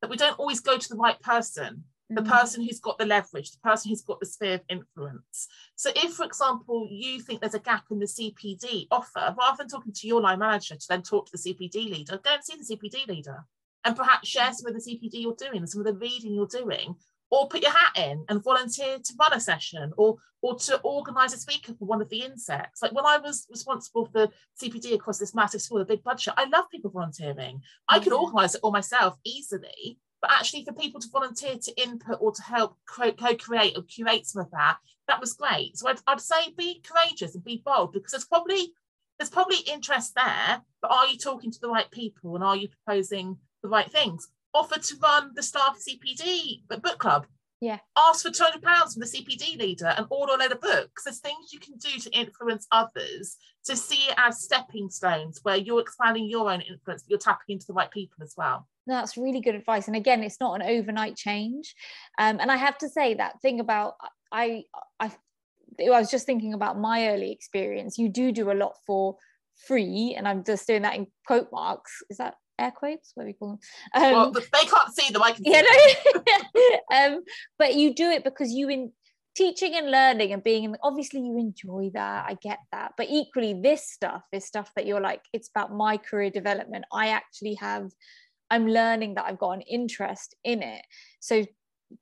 That 0.03 0.11
we 0.11 0.17
don't 0.17 0.39
always 0.39 0.61
go 0.61 0.77
to 0.77 0.89
the 0.89 0.97
right 0.97 1.21
person, 1.21 1.85
the 2.11 2.21
mm-hmm. 2.21 2.31
person 2.31 2.63
who's 2.63 2.81
got 2.81 2.99
the 2.99 3.07
leverage, 3.07 3.51
the 3.51 3.59
person 3.59 3.89
who's 3.89 4.03
got 4.03 4.21
the 4.21 4.27
sphere 4.27 4.55
of 4.55 4.61
influence. 4.69 5.49
So, 5.75 5.91
if, 5.97 6.13
for 6.13 6.25
example, 6.25 6.87
you 6.91 7.21
think 7.21 7.41
there's 7.41 7.55
a 7.55 7.61
gap 7.61 7.85
in 7.91 7.99
the 7.99 8.07
CPD 8.07 8.89
offer, 8.91 9.35
rather 9.39 9.57
than 9.59 9.69
talking 9.69 9.93
to 9.93 10.07
your 10.07 10.21
line 10.21 10.39
manager 10.39 10.77
to 10.77 10.87
then 10.89 11.03
talk 11.03 11.27
to 11.27 11.33
the 11.33 11.55
CPD 11.55 11.91
leader, 11.91 12.21
go 12.23 12.35
and 12.35 12.45
see 12.45 12.57
the 12.57 12.77
CPD 12.77 13.09
leader 13.09 13.45
and 13.85 13.97
perhaps 13.97 14.29
share 14.29 14.53
some 14.53 14.67
of 14.67 14.75
the 14.75 14.91
CPD 14.91 15.23
you're 15.23 15.37
doing, 15.39 15.67
some 15.67 15.81
of 15.81 15.87
the 15.87 15.95
reading 15.95 16.35
you're 16.35 16.47
doing, 16.47 16.97
or 17.31 17.49
put 17.49 17.63
your 17.63 17.73
hat 17.73 17.97
in 17.97 18.25
and 18.29 18.43
volunteer 18.43 18.99
to 18.99 19.15
run 19.19 19.33
a 19.33 19.41
session 19.41 19.93
or 19.97 20.17
or 20.43 20.57
to 20.57 20.79
organise 20.83 21.35
a 21.35 21.39
speaker 21.39 21.73
for 21.79 21.87
one 21.87 22.01
of 22.01 22.09
the 22.09 22.23
insets. 22.23 22.83
Like 22.83 22.93
when 22.93 23.07
I 23.07 23.19
was 23.19 23.47
responsible 23.51 24.07
for 24.07 24.29
CPD 24.63 24.95
across 24.95 25.19
this 25.19 25.35
massive 25.35 25.63
school, 25.63 25.81
a 25.81 25.85
big 25.85 26.05
budget, 26.05 26.35
I 26.37 26.45
love 26.45 26.71
people 26.71 26.91
volunteering. 26.91 27.63
I 27.89 27.99
could 27.99 28.13
mm-hmm. 28.13 28.23
organise 28.23 28.55
it 28.55 28.61
all 28.63 28.71
myself 28.71 29.17
easily, 29.25 29.99
but 30.21 30.31
actually 30.31 30.65
for 30.65 30.73
people 30.73 31.01
to 31.01 31.09
volunteer 31.11 31.57
to 31.61 31.83
input 31.83 32.19
or 32.21 32.33
to 32.33 32.43
help 32.43 32.77
co-create 32.87 33.77
or 33.77 33.83
curate 33.83 34.27
some 34.27 34.43
of 34.43 34.51
that, 34.53 34.77
that 35.09 35.21
was 35.21 35.33
great. 35.33 35.77
So 35.79 35.89
I'd, 35.89 36.01
I'd 36.07 36.21
say 36.21 36.53
be 36.57 36.83
courageous 36.83 37.35
and 37.35 37.45
be 37.45 37.63
bold 37.65 37.93
because 37.93 38.13
there's 38.13 38.27
probably 38.27 38.73
there's 39.19 39.31
probably 39.31 39.59
interest 39.67 40.15
there, 40.15 40.61
but 40.83 40.91
are 40.91 41.07
you 41.07 41.17
talking 41.17 41.51
to 41.51 41.61
the 41.61 41.71
right 41.71 41.91
people 41.91 42.35
and 42.35 42.45
are 42.45 42.57
you 42.57 42.69
proposing 42.69 43.39
the 43.63 43.69
right 43.69 43.91
things? 43.91 44.29
Offer 44.57 44.81
to 44.81 44.97
run 45.03 45.33
the 45.35 45.43
staff 45.43 45.79
CPD 45.87 46.63
book 46.69 46.99
club 46.99 47.27
yeah. 47.61 47.79
Ask 47.97 48.23
for 48.23 48.31
£200 48.31 48.61
from 48.61 49.01
the 49.01 49.07
CPD 49.07 49.59
leader 49.59 49.87
and 49.97 50.07
order 50.11 50.35
a 50.35 50.37
load 50.37 50.53
of 50.53 50.61
books. 50.61 51.05
There's 51.05 51.21
things 51.21 51.53
you 51.53 51.59
can 51.59 51.77
do 51.79 51.99
to 51.99 52.11
influence 52.11 52.67
others, 52.71 53.37
to 53.65 53.77
see 53.77 54.09
it 54.09 54.15
as 54.19 54.43
stepping 54.43 54.91
stones 54.91 55.41
where 55.43 55.57
you're 55.57 55.81
expanding 55.81 56.29
your 56.29 56.51
own 56.51 56.61
influence, 56.61 57.05
you're 57.09 57.19
tapping 57.19 57.55
into 57.55 57.67
the 57.67 57.73
right 57.73 57.91
people 57.91 58.23
as 58.23 58.35
well. 58.37 58.69
That's 58.87 59.17
really 59.17 59.41
good 59.41 59.55
advice. 59.55 59.87
And 59.87 59.97
again, 59.97 60.23
it's 60.23 60.39
not 60.39 60.61
an 60.61 60.69
overnight 60.69 61.17
change. 61.17 61.75
Um, 62.19 62.39
and 62.41 62.53
I 62.53 62.57
have 62.57 62.77
to 62.79 62.89
say 62.89 63.15
that 63.15 63.41
thing 63.41 63.59
about 63.59 63.95
I 64.31 64.65
I 65.01 65.11
I 65.81 65.99
was 65.99 66.11
just 66.11 66.27
thinking 66.27 66.53
about 66.53 66.79
my 66.79 67.09
early 67.09 67.33
experience. 67.33 67.99
You 67.99 68.09
do 68.09 68.33
do 68.33 68.51
a 68.51 68.55
lot 68.55 68.75
for 68.87 69.17
free, 69.67 70.15
and 70.17 70.29
I'm 70.29 70.45
just 70.45 70.67
doing 70.67 70.83
that 70.83 70.95
in 70.95 71.07
quote 71.27 71.49
marks. 71.51 72.03
Is 72.11 72.19
that 72.19 72.35
air 72.59 72.71
quotes 72.71 73.13
what 73.15 73.25
do 73.25 73.27
we 73.29 73.33
call 73.33 73.49
them. 73.51 73.59
Um, 73.95 74.13
well 74.13 74.33
they 74.33 74.67
can't 74.67 74.95
see 74.95 75.13
them 75.13 75.23
i 75.23 75.33
can 75.33 75.45
yeah, 75.45 75.63
no. 75.63 76.97
um, 76.97 77.23
but 77.59 77.75
you 77.75 77.95
do 77.95 78.11
it 78.11 78.25
because 78.25 78.53
you 78.53 78.69
in 78.69 78.93
teaching 79.37 79.75
and 79.75 79.91
learning 79.91 80.33
and 80.33 80.43
being 80.43 80.65
in 80.65 80.77
obviously 80.83 81.21
you 81.21 81.37
enjoy 81.39 81.91
that 81.93 82.25
i 82.27 82.37
get 82.43 82.59
that. 82.73 82.93
But 82.97 83.09
equally 83.11 83.61
this 83.61 83.89
stuff 83.91 84.23
is 84.33 84.47
stuff 84.47 84.71
that 84.77 84.87
you're 84.87 85.01
like 85.01 85.21
it's 85.33 85.51
about 85.51 85.75
my 85.75 85.99
career 85.99 86.31
development. 86.31 86.87
I 86.93 87.09
actually 87.09 87.55
have 87.55 87.91
i'm 88.51 88.67
learning 88.67 89.15
that 89.15 89.27
i've 89.27 89.39
got 89.39 89.51
an 89.51 89.63
interest 89.63 90.35
in 90.43 90.63
it. 90.63 90.83
So 91.21 91.45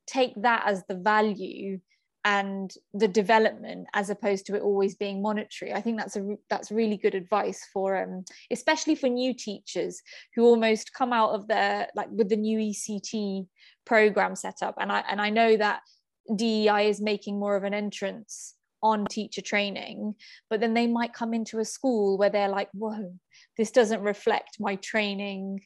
take 0.06 0.32
that 0.42 0.62
as 0.66 0.84
the 0.88 0.94
value 0.94 1.80
and 2.24 2.72
the 2.94 3.08
development 3.08 3.86
as 3.92 4.08
opposed 4.08 4.46
to 4.46 4.54
it 4.54 4.62
always 4.62 4.94
being 4.94 5.20
monetary. 5.20 5.74
I 5.74 5.80
think 5.82 5.98
that's 5.98 6.16
a 6.16 6.36
that's 6.48 6.72
really 6.72 6.96
good 6.96 7.14
advice 7.14 7.66
for 7.72 8.02
um 8.02 8.24
especially 8.50 8.94
for 8.94 9.08
new 9.08 9.34
teachers 9.34 10.00
who 10.34 10.44
almost 10.44 10.94
come 10.94 11.12
out 11.12 11.30
of 11.30 11.46
their 11.48 11.88
like 11.94 12.08
with 12.10 12.30
the 12.30 12.36
new 12.36 12.58
ect 12.58 13.46
program 13.84 14.34
set 14.36 14.62
up. 14.62 14.76
And 14.78 14.90
i 14.90 15.04
and 15.10 15.20
i 15.20 15.30
know 15.30 15.56
that 15.56 15.80
dei 16.34 16.88
is 16.88 17.00
making 17.00 17.38
more 17.38 17.56
of 17.56 17.64
an 17.64 17.74
entrance 17.74 18.54
on 18.82 19.06
teacher 19.06 19.40
training 19.40 20.14
but 20.50 20.60
then 20.60 20.74
they 20.74 20.86
might 20.86 21.12
come 21.12 21.32
into 21.32 21.58
a 21.58 21.64
school 21.64 22.18
where 22.18 22.30
they're 22.30 22.48
like 22.48 22.68
whoa 22.72 23.12
this 23.56 23.70
doesn't 23.70 24.02
reflect 24.02 24.56
my 24.60 24.76
training 24.76 25.60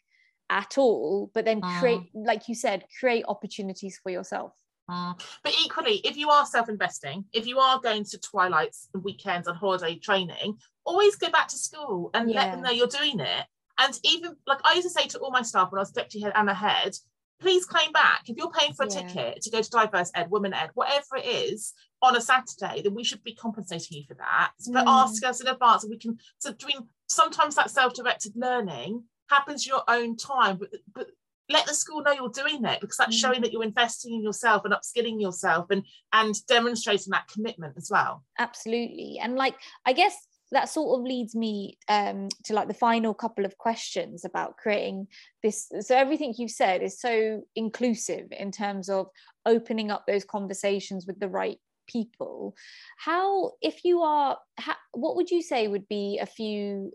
at 0.50 0.78
all 0.78 1.30
but 1.34 1.44
then 1.44 1.60
create 1.78 2.00
uh. 2.00 2.20
like 2.26 2.48
you 2.48 2.54
said 2.54 2.84
create 2.98 3.24
opportunities 3.28 3.98
for 4.02 4.10
yourself 4.10 4.52
Mm. 4.90 5.20
But 5.42 5.54
equally, 5.64 5.96
if 6.04 6.16
you 6.16 6.30
are 6.30 6.46
self-investing, 6.46 7.24
if 7.32 7.46
you 7.46 7.58
are 7.58 7.80
going 7.80 8.04
to 8.04 8.18
twilights 8.18 8.88
and 8.94 9.04
weekends 9.04 9.48
and 9.48 9.56
holiday 9.56 9.96
training, 9.96 10.58
always 10.84 11.16
go 11.16 11.30
back 11.30 11.48
to 11.48 11.56
school 11.56 12.10
and 12.14 12.30
yeah. 12.30 12.36
let 12.36 12.52
them 12.52 12.62
know 12.62 12.70
you're 12.70 12.86
doing 12.86 13.20
it. 13.20 13.44
And 13.78 13.98
even 14.02 14.36
like 14.46 14.60
I 14.64 14.74
used 14.74 14.88
to 14.88 14.90
say 14.90 15.06
to 15.08 15.18
all 15.18 15.30
my 15.30 15.42
staff 15.42 15.70
when 15.70 15.78
I 15.78 15.82
was 15.82 15.92
deputy 15.92 16.20
head 16.20 16.32
and 16.34 16.48
a 16.48 16.54
head, 16.54 16.96
please 17.40 17.64
claim 17.64 17.92
back. 17.92 18.22
If 18.26 18.36
you're 18.36 18.50
paying 18.50 18.72
for 18.72 18.84
a 18.84 18.90
yeah. 18.90 19.06
ticket 19.06 19.42
to 19.42 19.50
go 19.50 19.62
to 19.62 19.70
diverse 19.70 20.10
ed, 20.14 20.30
women 20.30 20.54
ed, 20.54 20.70
whatever 20.74 21.16
it 21.16 21.26
is, 21.26 21.74
on 22.02 22.16
a 22.16 22.20
Saturday, 22.20 22.82
then 22.82 22.94
we 22.94 23.04
should 23.04 23.22
be 23.24 23.34
compensating 23.34 23.98
you 23.98 24.04
for 24.06 24.14
that. 24.14 24.52
But 24.72 24.86
mm. 24.86 24.88
ask 24.88 25.24
us 25.24 25.40
in 25.40 25.48
advance 25.48 25.82
and 25.82 25.90
we 25.90 25.98
can 25.98 26.18
so 26.38 26.52
doing 26.52 26.88
sometimes 27.08 27.56
that 27.56 27.70
self-directed 27.70 28.32
learning 28.36 29.04
happens 29.28 29.66
your 29.66 29.82
own 29.88 30.16
time, 30.16 30.58
but 30.58 30.70
but 30.94 31.08
let 31.48 31.66
the 31.66 31.74
school 31.74 32.02
know 32.02 32.12
you're 32.12 32.28
doing 32.28 32.64
it 32.64 32.80
because 32.80 32.96
that's 32.96 33.16
showing 33.16 33.40
mm. 33.40 33.42
that 33.42 33.52
you're 33.52 33.64
investing 33.64 34.14
in 34.14 34.22
yourself 34.22 34.64
and 34.64 34.74
upskilling 34.74 35.20
yourself 35.20 35.66
and 35.70 35.82
and 36.12 36.34
demonstrating 36.46 37.10
that 37.10 37.28
commitment 37.28 37.74
as 37.76 37.88
well. 37.90 38.24
Absolutely. 38.38 39.18
And 39.22 39.36
like 39.36 39.54
i 39.86 39.92
guess 39.92 40.14
that 40.50 40.68
sort 40.68 40.98
of 40.98 41.04
leads 41.04 41.34
me 41.34 41.78
um, 41.88 42.28
to 42.44 42.54
like 42.54 42.68
the 42.68 42.74
final 42.74 43.12
couple 43.12 43.44
of 43.44 43.58
questions 43.58 44.24
about 44.24 44.56
creating 44.56 45.06
this. 45.42 45.70
So 45.80 45.94
everything 45.94 46.34
you've 46.36 46.50
said 46.50 46.82
is 46.82 47.00
so 47.00 47.42
inclusive 47.54 48.28
in 48.30 48.50
terms 48.50 48.88
of 48.88 49.08
opening 49.44 49.90
up 49.90 50.06
those 50.06 50.24
conversations 50.24 51.06
with 51.06 51.20
the 51.20 51.28
right 51.28 51.58
people. 51.86 52.54
How 52.98 53.52
if 53.60 53.84
you 53.84 54.02
are 54.02 54.38
how, 54.56 54.76
what 54.92 55.16
would 55.16 55.30
you 55.30 55.42
say 55.42 55.68
would 55.68 55.88
be 55.88 56.18
a 56.20 56.26
few 56.26 56.92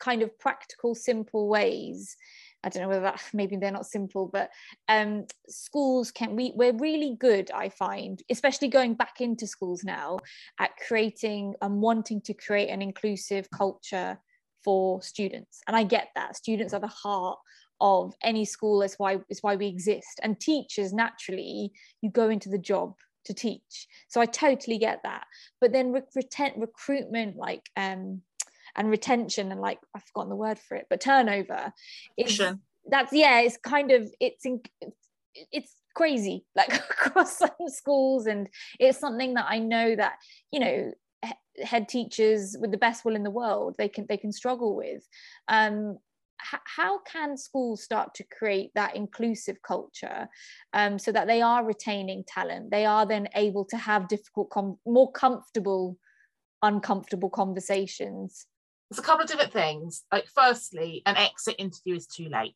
kind 0.00 0.22
of 0.22 0.36
practical 0.38 0.96
simple 0.96 1.48
ways 1.48 2.16
I 2.64 2.68
don't 2.68 2.82
know 2.82 2.88
whether 2.88 3.00
that 3.02 3.22
maybe 3.32 3.56
they're 3.56 3.70
not 3.70 3.86
simple, 3.86 4.28
but 4.32 4.50
um, 4.88 5.26
schools 5.48 6.10
can 6.10 6.36
we 6.36 6.52
we're 6.54 6.76
really 6.76 7.16
good, 7.18 7.50
I 7.50 7.68
find, 7.68 8.22
especially 8.30 8.68
going 8.68 8.94
back 8.94 9.20
into 9.20 9.46
schools 9.46 9.84
now, 9.84 10.18
at 10.58 10.70
creating 10.86 11.54
and 11.60 11.80
wanting 11.80 12.20
to 12.22 12.34
create 12.34 12.68
an 12.68 12.82
inclusive 12.82 13.48
culture 13.50 14.18
for 14.64 15.02
students. 15.02 15.60
And 15.66 15.76
I 15.76 15.82
get 15.82 16.08
that 16.14 16.36
students 16.36 16.72
are 16.72 16.80
the 16.80 16.86
heart 16.86 17.38
of 17.80 18.14
any 18.22 18.44
school. 18.44 18.82
It's 18.82 18.98
why 18.98 19.18
it's 19.28 19.42
why 19.42 19.56
we 19.56 19.66
exist. 19.66 20.20
And 20.22 20.40
teachers 20.40 20.92
naturally, 20.92 21.72
you 22.00 22.10
go 22.10 22.28
into 22.28 22.48
the 22.48 22.58
job 22.58 22.94
to 23.24 23.34
teach. 23.34 23.86
So 24.08 24.20
I 24.20 24.26
totally 24.26 24.78
get 24.78 25.00
that. 25.04 25.24
But 25.60 25.72
then 25.72 25.92
re- 25.92 26.02
recruitment, 26.56 27.36
like 27.36 27.68
um, 27.76 28.22
and 28.76 28.90
retention 28.90 29.52
and 29.52 29.60
like 29.60 29.78
I've 29.94 30.04
forgotten 30.04 30.30
the 30.30 30.36
word 30.36 30.58
for 30.58 30.76
it, 30.76 30.86
but 30.88 31.00
turnover. 31.00 31.72
Is, 32.16 32.40
that's 32.88 33.12
yeah, 33.12 33.40
it's 33.40 33.56
kind 33.58 33.92
of 33.92 34.10
it's 34.20 34.44
in, 34.44 34.60
it's 35.50 35.74
crazy 35.94 36.44
like 36.56 36.74
across 36.90 37.38
some 37.38 37.50
schools 37.66 38.26
and 38.26 38.48
it's 38.78 38.98
something 38.98 39.34
that 39.34 39.46
I 39.48 39.58
know 39.58 39.94
that 39.94 40.14
you 40.50 40.60
know 40.60 40.92
head 41.62 41.88
teachers 41.88 42.56
with 42.58 42.70
the 42.70 42.78
best 42.78 43.04
will 43.04 43.14
in 43.14 43.22
the 43.22 43.30
world 43.30 43.74
they 43.78 43.88
can 43.88 44.06
they 44.08 44.16
can 44.16 44.32
struggle 44.32 44.74
with 44.74 45.06
um 45.48 45.98
how 46.44 46.98
can 47.00 47.36
schools 47.36 47.84
start 47.84 48.14
to 48.14 48.24
create 48.24 48.72
that 48.74 48.96
inclusive 48.96 49.62
culture 49.62 50.28
um, 50.72 50.98
so 50.98 51.12
that 51.12 51.28
they 51.28 51.40
are 51.40 51.64
retaining 51.64 52.24
talent 52.26 52.70
they 52.70 52.84
are 52.84 53.06
then 53.06 53.28
able 53.36 53.64
to 53.64 53.76
have 53.76 54.08
difficult 54.08 54.50
com- 54.50 54.78
more 54.84 55.12
comfortable 55.12 55.96
uncomfortable 56.62 57.30
conversations 57.30 58.46
there's 58.92 58.98
a 58.98 59.06
couple 59.06 59.22
of 59.22 59.28
different 59.28 59.54
things. 59.54 60.04
Like, 60.12 60.26
firstly, 60.34 61.00
an 61.06 61.16
exit 61.16 61.54
interview 61.58 61.94
is 61.94 62.06
too 62.06 62.28
late. 62.28 62.54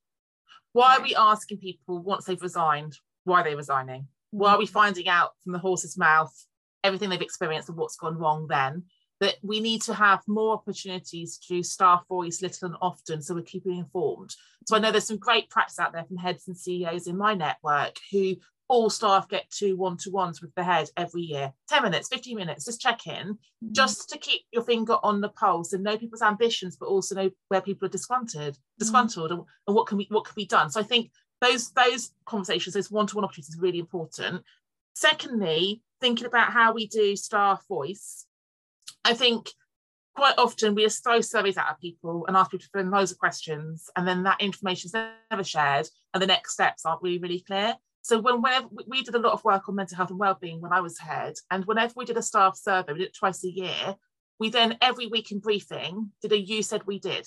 Why 0.75 0.96
are 0.96 1.03
we 1.03 1.16
asking 1.16 1.59
people 1.59 2.03
once 2.03 2.27
they've 2.27 2.40
resigned 2.42 2.99
why 3.25 3.42
they're 3.42 3.57
resigning? 3.57 4.09
Why 4.33 4.53
are 4.53 4.59
we 4.59 4.66
finding 4.66 5.09
out 5.09 5.31
from 5.42 5.55
the 5.55 5.59
horse's 5.59 5.96
mouth 5.96 6.33
everything 6.85 7.09
they've 7.09 7.22
experienced 7.22 7.70
and 7.70 7.79
what's 7.79 7.96
gone 7.96 8.18
wrong 8.18 8.49
then? 8.49 8.85
That 9.20 9.37
we 9.42 9.61
need 9.61 9.81
to 9.83 9.94
have 9.94 10.20
more 10.27 10.53
opportunities 10.53 11.38
to 11.38 11.55
do 11.55 11.62
staff 11.62 12.05
voice 12.07 12.42
little 12.42 12.68
and 12.68 12.77
often 12.83 13.22
so 13.22 13.35
we're 13.35 13.40
keeping 13.40 13.79
informed. 13.79 14.35
So 14.66 14.77
I 14.77 14.79
know 14.79 14.92
there's 14.92 15.07
some 15.07 15.16
great 15.16 15.49
practice 15.49 15.79
out 15.79 15.94
there 15.94 16.05
from 16.05 16.18
heads 16.18 16.46
and 16.49 16.57
CEOs 16.57 17.07
in 17.07 17.16
my 17.16 17.33
network 17.33 17.96
who 18.12 18.37
all 18.68 18.90
staff 18.90 19.29
get 19.29 19.48
two 19.50 19.76
one-to-ones 19.76 20.40
with 20.40 20.55
the 20.55 20.64
head 20.64 20.88
every 20.96 21.22
year. 21.22 21.52
10 21.68 21.83
minutes 21.83 22.09
15 22.09 22.37
minutes 22.37 22.64
just 22.64 22.81
check 22.81 23.07
in 23.07 23.35
mm-hmm. 23.35 23.72
just 23.72 24.09
to 24.11 24.18
keep 24.18 24.42
your 24.52 24.62
finger 24.62 24.96
on 25.02 25.20
the 25.20 25.29
pulse 25.29 25.72
and 25.72 25.85
know 25.85 25.96
people's 25.96 26.22
ambitions 26.22 26.76
but 26.76 26.87
also 26.87 27.14
know 27.14 27.31
where 27.48 27.61
people 27.61 27.87
are 27.87 27.90
disgruntled 27.90 28.55
mm-hmm. 28.55 28.79
disgruntled 28.79 29.31
and, 29.31 29.42
and 29.66 29.76
what 29.76 29.87
can 29.87 29.98
be 29.98 30.07
what 30.11 30.24
can 30.24 30.35
be 30.35 30.46
done. 30.46 30.70
So 30.70 30.81
i 30.81 30.85
think 30.85 31.11
those 31.40 31.70
those 31.72 32.12
conversations 32.24 32.74
those 32.74 32.90
one-to-one 32.90 33.24
opportunities 33.24 33.55
is 33.55 33.61
really 33.61 33.79
important. 33.79 34.42
Secondly 34.94 35.83
thinking 36.00 36.26
about 36.26 36.52
how 36.52 36.72
we 36.72 36.87
do 36.87 37.16
staff 37.16 37.64
voice. 37.68 38.26
I 39.05 39.14
think 39.14 39.50
quite 40.14 40.35
often 40.38 40.74
we 40.74 40.83
just 40.83 41.05
throw 41.05 41.20
surveys 41.20 41.57
out 41.57 41.70
at 41.70 41.81
people 41.81 42.24
and 42.26 42.37
ask 42.37 42.50
people 42.50 42.64
to 42.64 42.70
fill 42.72 42.81
in 42.81 42.90
loads 42.90 43.12
of 43.12 43.18
questions 43.18 43.90
and 43.96 44.09
then 44.09 44.22
that 44.22 44.40
information 44.40 44.88
is 44.88 44.94
never 45.31 45.44
shared 45.44 45.88
and 46.14 46.22
the 46.22 46.26
next 46.26 46.55
steps 46.55 46.87
aren't 46.87 47.02
really 47.02 47.18
really 47.18 47.40
clear 47.40 47.74
so 48.06 48.20
when 48.20 48.40
we 48.86 49.02
did 49.02 49.16
a 49.16 49.18
lot 49.18 49.32
of 49.32 49.42
work 49.42 49.68
on 49.68 49.74
mental 49.74 49.96
health 49.96 50.10
and 50.10 50.18
well-being 50.20 50.60
when 50.60 50.72
I 50.72 50.80
was 50.80 50.96
head, 50.96 51.34
and 51.50 51.64
whenever 51.64 51.92
we 51.96 52.04
did 52.04 52.16
a 52.16 52.22
staff 52.22 52.56
survey, 52.56 52.92
we 52.92 53.00
did 53.00 53.08
it 53.08 53.16
twice 53.18 53.42
a 53.42 53.50
year. 53.50 53.96
We 54.38 54.48
then 54.48 54.78
every 54.80 55.08
week 55.08 55.32
in 55.32 55.40
briefing 55.40 56.12
did 56.22 56.30
a 56.30 56.38
you 56.38 56.62
said 56.62 56.86
we 56.86 57.00
did. 57.00 57.26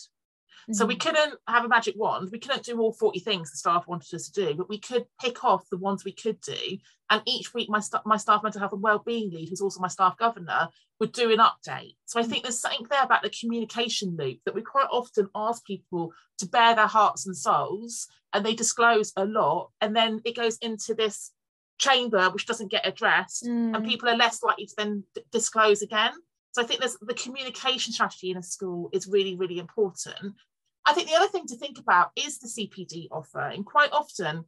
Mm-hmm. 0.64 0.74
So 0.74 0.86
we 0.86 0.96
mm-hmm. 0.96 1.10
couldn't 1.10 1.40
have 1.48 1.66
a 1.66 1.70
magic 1.70 1.96
wand. 1.98 2.30
We 2.32 2.40
couldn't 2.40 2.64
do 2.64 2.80
all 2.80 2.94
40 2.94 3.20
things 3.20 3.52
the 3.52 3.58
staff 3.58 3.88
wanted 3.88 4.14
us 4.14 4.30
to 4.30 4.46
do, 4.46 4.56
but 4.56 4.70
we 4.70 4.80
could 4.80 5.06
pick 5.22 5.44
off 5.44 5.70
the 5.70 5.78
ones 5.78 6.04
we 6.04 6.12
could 6.12 6.40
do. 6.42 6.78
And 7.10 7.22
each 7.26 7.54
week, 7.54 7.70
my, 7.70 7.80
st- 7.80 8.06
my 8.06 8.18
staff 8.18 8.44
mental 8.44 8.60
health 8.60 8.74
and 8.74 8.84
wellbeing 8.84 9.32
lead, 9.32 9.50
who's 9.50 9.62
also 9.62 9.80
my 9.80 9.88
staff 9.88 10.18
governor, 10.18 10.70
would 11.00 11.12
do 11.12 11.32
an 11.32 11.40
update. 11.40 11.96
So 12.06 12.20
I 12.20 12.24
think 12.24 12.44
there's 12.44 12.60
something 12.60 12.86
there 12.90 13.04
about 13.04 13.24
the 13.24 13.32
communication 13.32 14.16
loop 14.18 14.40
that 14.46 14.54
we 14.54 14.62
quite 14.62 14.88
often 14.92 15.30
ask 15.34 15.66
people 15.66 16.12
to 16.40 16.46
bare 16.46 16.76
their 16.76 16.88
hearts 16.88 17.26
and 17.26 17.36
souls 17.36 18.08
and 18.34 18.46
they 18.46 18.54
disclose 18.54 19.12
a 19.16 19.26
lot 19.26 19.70
and 19.82 19.96
then 19.96 20.22
it 20.26 20.36
goes 20.36 20.58
into 20.58 20.94
this 20.94 21.32
chamber 21.78 22.30
which 22.30 22.46
doesn't 22.46 22.72
get 22.72 22.88
addressed 22.88 23.46
mm. 23.46 23.76
and 23.76 23.86
people 23.86 24.10
are 24.10 24.16
less 24.16 24.44
likely 24.44 24.66
to 24.66 24.74
then 24.78 25.04
d- 25.16 25.22
disclose 25.32 25.82
again 25.82 26.12
so 26.52 26.62
i 26.62 26.66
think 26.66 26.80
there's 26.80 26.98
the 27.02 27.14
communication 27.14 27.94
strategy 27.94 28.32
in 28.32 28.38
a 28.38 28.44
school 28.44 28.90
is 28.92 29.08
really 29.08 29.36
really 29.36 29.60
important 29.60 30.36
i 30.90 30.94
think 30.94 31.08
the 31.08 31.16
other 31.16 31.28
thing 31.28 31.46
to 31.46 31.56
think 31.56 31.80
about 31.80 32.12
is 32.16 32.40
the 32.40 32.48
cpd 32.48 33.08
offer 33.12 33.40
and 33.40 33.66
quite 33.66 33.92
often 33.92 34.46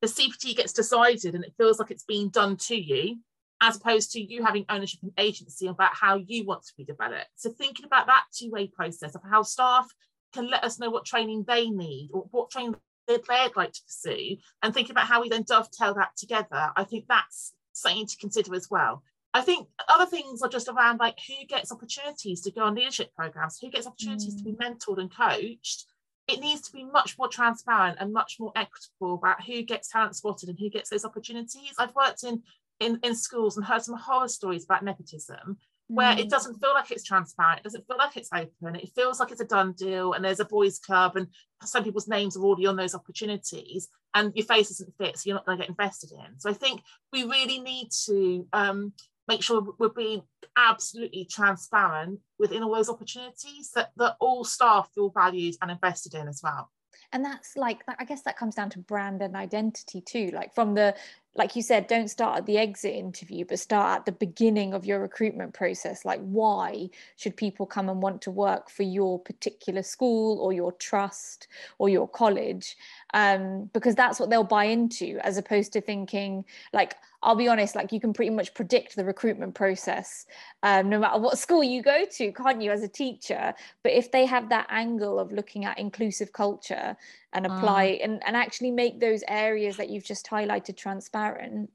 the 0.00 0.06
CPD 0.06 0.56
gets 0.56 0.72
decided 0.72 1.34
and 1.34 1.44
it 1.44 1.52
feels 1.58 1.78
like 1.78 1.90
it's 1.90 2.04
being 2.04 2.30
done 2.30 2.56
to 2.56 2.74
you 2.74 3.18
as 3.60 3.76
opposed 3.76 4.12
to 4.12 4.20
you 4.20 4.42
having 4.42 4.64
ownership 4.70 5.00
and 5.02 5.12
agency 5.18 5.66
about 5.66 5.94
how 5.94 6.16
you 6.16 6.46
want 6.46 6.64
to 6.64 6.72
be 6.76 6.84
developed. 6.84 7.28
So 7.36 7.50
thinking 7.50 7.84
about 7.84 8.06
that 8.06 8.24
two-way 8.32 8.68
process 8.68 9.14
of 9.14 9.20
how 9.28 9.42
staff 9.42 9.86
can 10.32 10.48
let 10.48 10.64
us 10.64 10.78
know 10.78 10.88
what 10.90 11.04
training 11.04 11.44
they 11.46 11.68
need 11.68 12.10
or 12.14 12.22
what 12.30 12.50
training 12.50 12.76
they'd 13.06 13.26
like 13.56 13.72
to 13.72 13.82
pursue 13.86 14.36
and 14.62 14.72
think 14.72 14.88
about 14.88 15.06
how 15.06 15.20
we 15.20 15.28
then 15.28 15.42
dovetail 15.42 15.94
that 15.94 16.16
together 16.16 16.70
i 16.76 16.84
think 16.84 17.06
that's 17.08 17.54
something 17.72 18.06
to 18.06 18.16
consider 18.18 18.54
as 18.54 18.70
well 18.70 19.02
i 19.34 19.40
think 19.40 19.68
other 19.88 20.06
things 20.06 20.42
are 20.42 20.48
just 20.48 20.68
around 20.68 20.98
like 20.98 21.18
who 21.26 21.46
gets 21.46 21.72
opportunities 21.72 22.40
to 22.40 22.50
go 22.50 22.62
on 22.62 22.74
leadership 22.74 23.10
programs 23.14 23.58
who 23.60 23.70
gets 23.70 23.86
opportunities 23.86 24.34
mm. 24.34 24.38
to 24.38 24.44
be 24.44 24.52
mm. 24.52 24.58
mentored 24.58 24.98
and 24.98 25.14
coached 25.14 25.86
it 26.28 26.40
needs 26.40 26.60
to 26.60 26.72
be 26.72 26.84
much 26.84 27.18
more 27.18 27.28
transparent 27.28 27.98
and 28.00 28.12
much 28.12 28.36
more 28.38 28.52
equitable 28.54 29.14
about 29.14 29.42
who 29.44 29.62
gets 29.62 29.88
talent 29.88 30.14
spotted 30.14 30.48
and 30.48 30.58
who 30.58 30.70
gets 30.70 30.90
those 30.90 31.04
opportunities 31.04 31.74
i've 31.78 31.94
worked 31.94 32.24
in 32.24 32.42
in, 32.80 32.98
in 33.02 33.14
schools 33.14 33.56
and 33.56 33.66
heard 33.66 33.82
some 33.82 33.96
horror 33.96 34.28
stories 34.28 34.64
about 34.64 34.82
nepotism 34.82 35.58
where 35.90 36.12
it 36.12 36.26
mm. 36.26 36.30
doesn't 36.30 36.60
feel 36.60 36.72
like 36.72 36.92
it's 36.92 37.02
transparent, 37.02 37.58
it 37.58 37.64
doesn't 37.64 37.84
feel 37.88 37.96
like 37.96 38.16
it's 38.16 38.30
open, 38.32 38.76
it 38.76 38.90
feels 38.94 39.18
like 39.18 39.32
it's 39.32 39.40
a 39.40 39.44
done 39.44 39.72
deal 39.72 40.12
and 40.12 40.24
there's 40.24 40.38
a 40.38 40.44
boys' 40.44 40.78
club 40.78 41.16
and 41.16 41.26
some 41.64 41.82
people's 41.82 42.06
names 42.06 42.36
are 42.36 42.44
already 42.44 42.64
on 42.66 42.76
those 42.76 42.94
opportunities 42.94 43.88
and 44.14 44.32
your 44.36 44.46
face 44.46 44.70
isn't 44.70 44.94
fit, 44.98 45.18
so 45.18 45.22
you're 45.26 45.34
not 45.34 45.44
going 45.44 45.58
to 45.58 45.62
get 45.62 45.68
invested 45.68 46.12
in. 46.12 46.38
So 46.38 46.48
I 46.48 46.52
think 46.52 46.80
we 47.12 47.24
really 47.24 47.58
need 47.58 47.88
to 48.06 48.46
um, 48.52 48.92
make 49.30 49.42
sure 49.42 49.64
we're 49.78 49.88
being 49.88 50.22
absolutely 50.56 51.24
transparent 51.24 52.18
within 52.38 52.64
all 52.64 52.74
those 52.74 52.90
opportunities 52.90 53.70
that, 53.74 53.92
that 53.96 54.16
all 54.20 54.44
staff 54.44 54.90
feel 54.92 55.10
valued 55.10 55.54
and 55.62 55.70
invested 55.70 56.14
in 56.14 56.26
as 56.26 56.40
well. 56.42 56.70
And 57.12 57.24
that's 57.24 57.56
like 57.56 57.80
i 57.98 58.04
guess 58.04 58.22
that 58.22 58.36
comes 58.36 58.54
down 58.54 58.70
to 58.70 58.78
brand 58.78 59.20
and 59.20 59.34
identity 59.34 60.00
too 60.00 60.30
like 60.32 60.54
from 60.54 60.74
the 60.74 60.94
like 61.34 61.56
you 61.56 61.62
said 61.62 61.88
don't 61.88 62.06
start 62.06 62.38
at 62.38 62.46
the 62.46 62.56
exit 62.56 62.94
interview 62.94 63.44
but 63.44 63.58
start 63.58 63.98
at 63.98 64.06
the 64.06 64.12
beginning 64.12 64.74
of 64.74 64.84
your 64.84 65.00
recruitment 65.00 65.52
process. 65.52 66.04
Like 66.04 66.20
why 66.20 66.88
should 67.16 67.36
people 67.36 67.66
come 67.66 67.88
and 67.88 68.00
want 68.00 68.22
to 68.22 68.30
work 68.30 68.70
for 68.70 68.84
your 68.84 69.18
particular 69.18 69.82
school 69.82 70.38
or 70.38 70.52
your 70.52 70.70
trust 70.72 71.48
or 71.78 71.88
your 71.88 72.06
college? 72.06 72.76
Um, 73.12 73.70
because 73.72 73.96
that's 73.96 74.20
what 74.20 74.30
they'll 74.30 74.44
buy 74.44 74.64
into 74.66 75.18
as 75.24 75.36
opposed 75.36 75.72
to 75.72 75.80
thinking 75.80 76.44
like 76.72 76.94
I'll 77.22 77.36
be 77.36 77.48
honest, 77.48 77.74
like 77.74 77.92
you 77.92 78.00
can 78.00 78.12
pretty 78.12 78.30
much 78.30 78.54
predict 78.54 78.96
the 78.96 79.04
recruitment 79.04 79.54
process 79.54 80.26
um, 80.62 80.88
no 80.88 80.98
matter 80.98 81.18
what 81.18 81.38
school 81.44 81.62
you 81.62 81.82
go 81.82 82.04
to, 82.04 82.32
can't 82.32 82.62
you, 82.62 82.70
as 82.70 82.82
a 82.82 82.88
teacher? 82.88 83.54
But 83.82 83.92
if 83.92 84.10
they 84.10 84.24
have 84.26 84.48
that 84.48 84.66
angle 84.70 85.18
of 85.18 85.32
looking 85.32 85.64
at 85.64 85.78
inclusive 85.78 86.32
culture 86.32 86.96
and 87.32 87.46
apply 87.46 87.98
mm. 88.00 88.04
and, 88.04 88.22
and 88.26 88.36
actually 88.36 88.70
make 88.70 89.00
those 89.00 89.22
areas 89.28 89.76
that 89.76 89.90
you've 89.90 90.04
just 90.04 90.26
highlighted 90.28 90.76
transparent, 90.76 91.70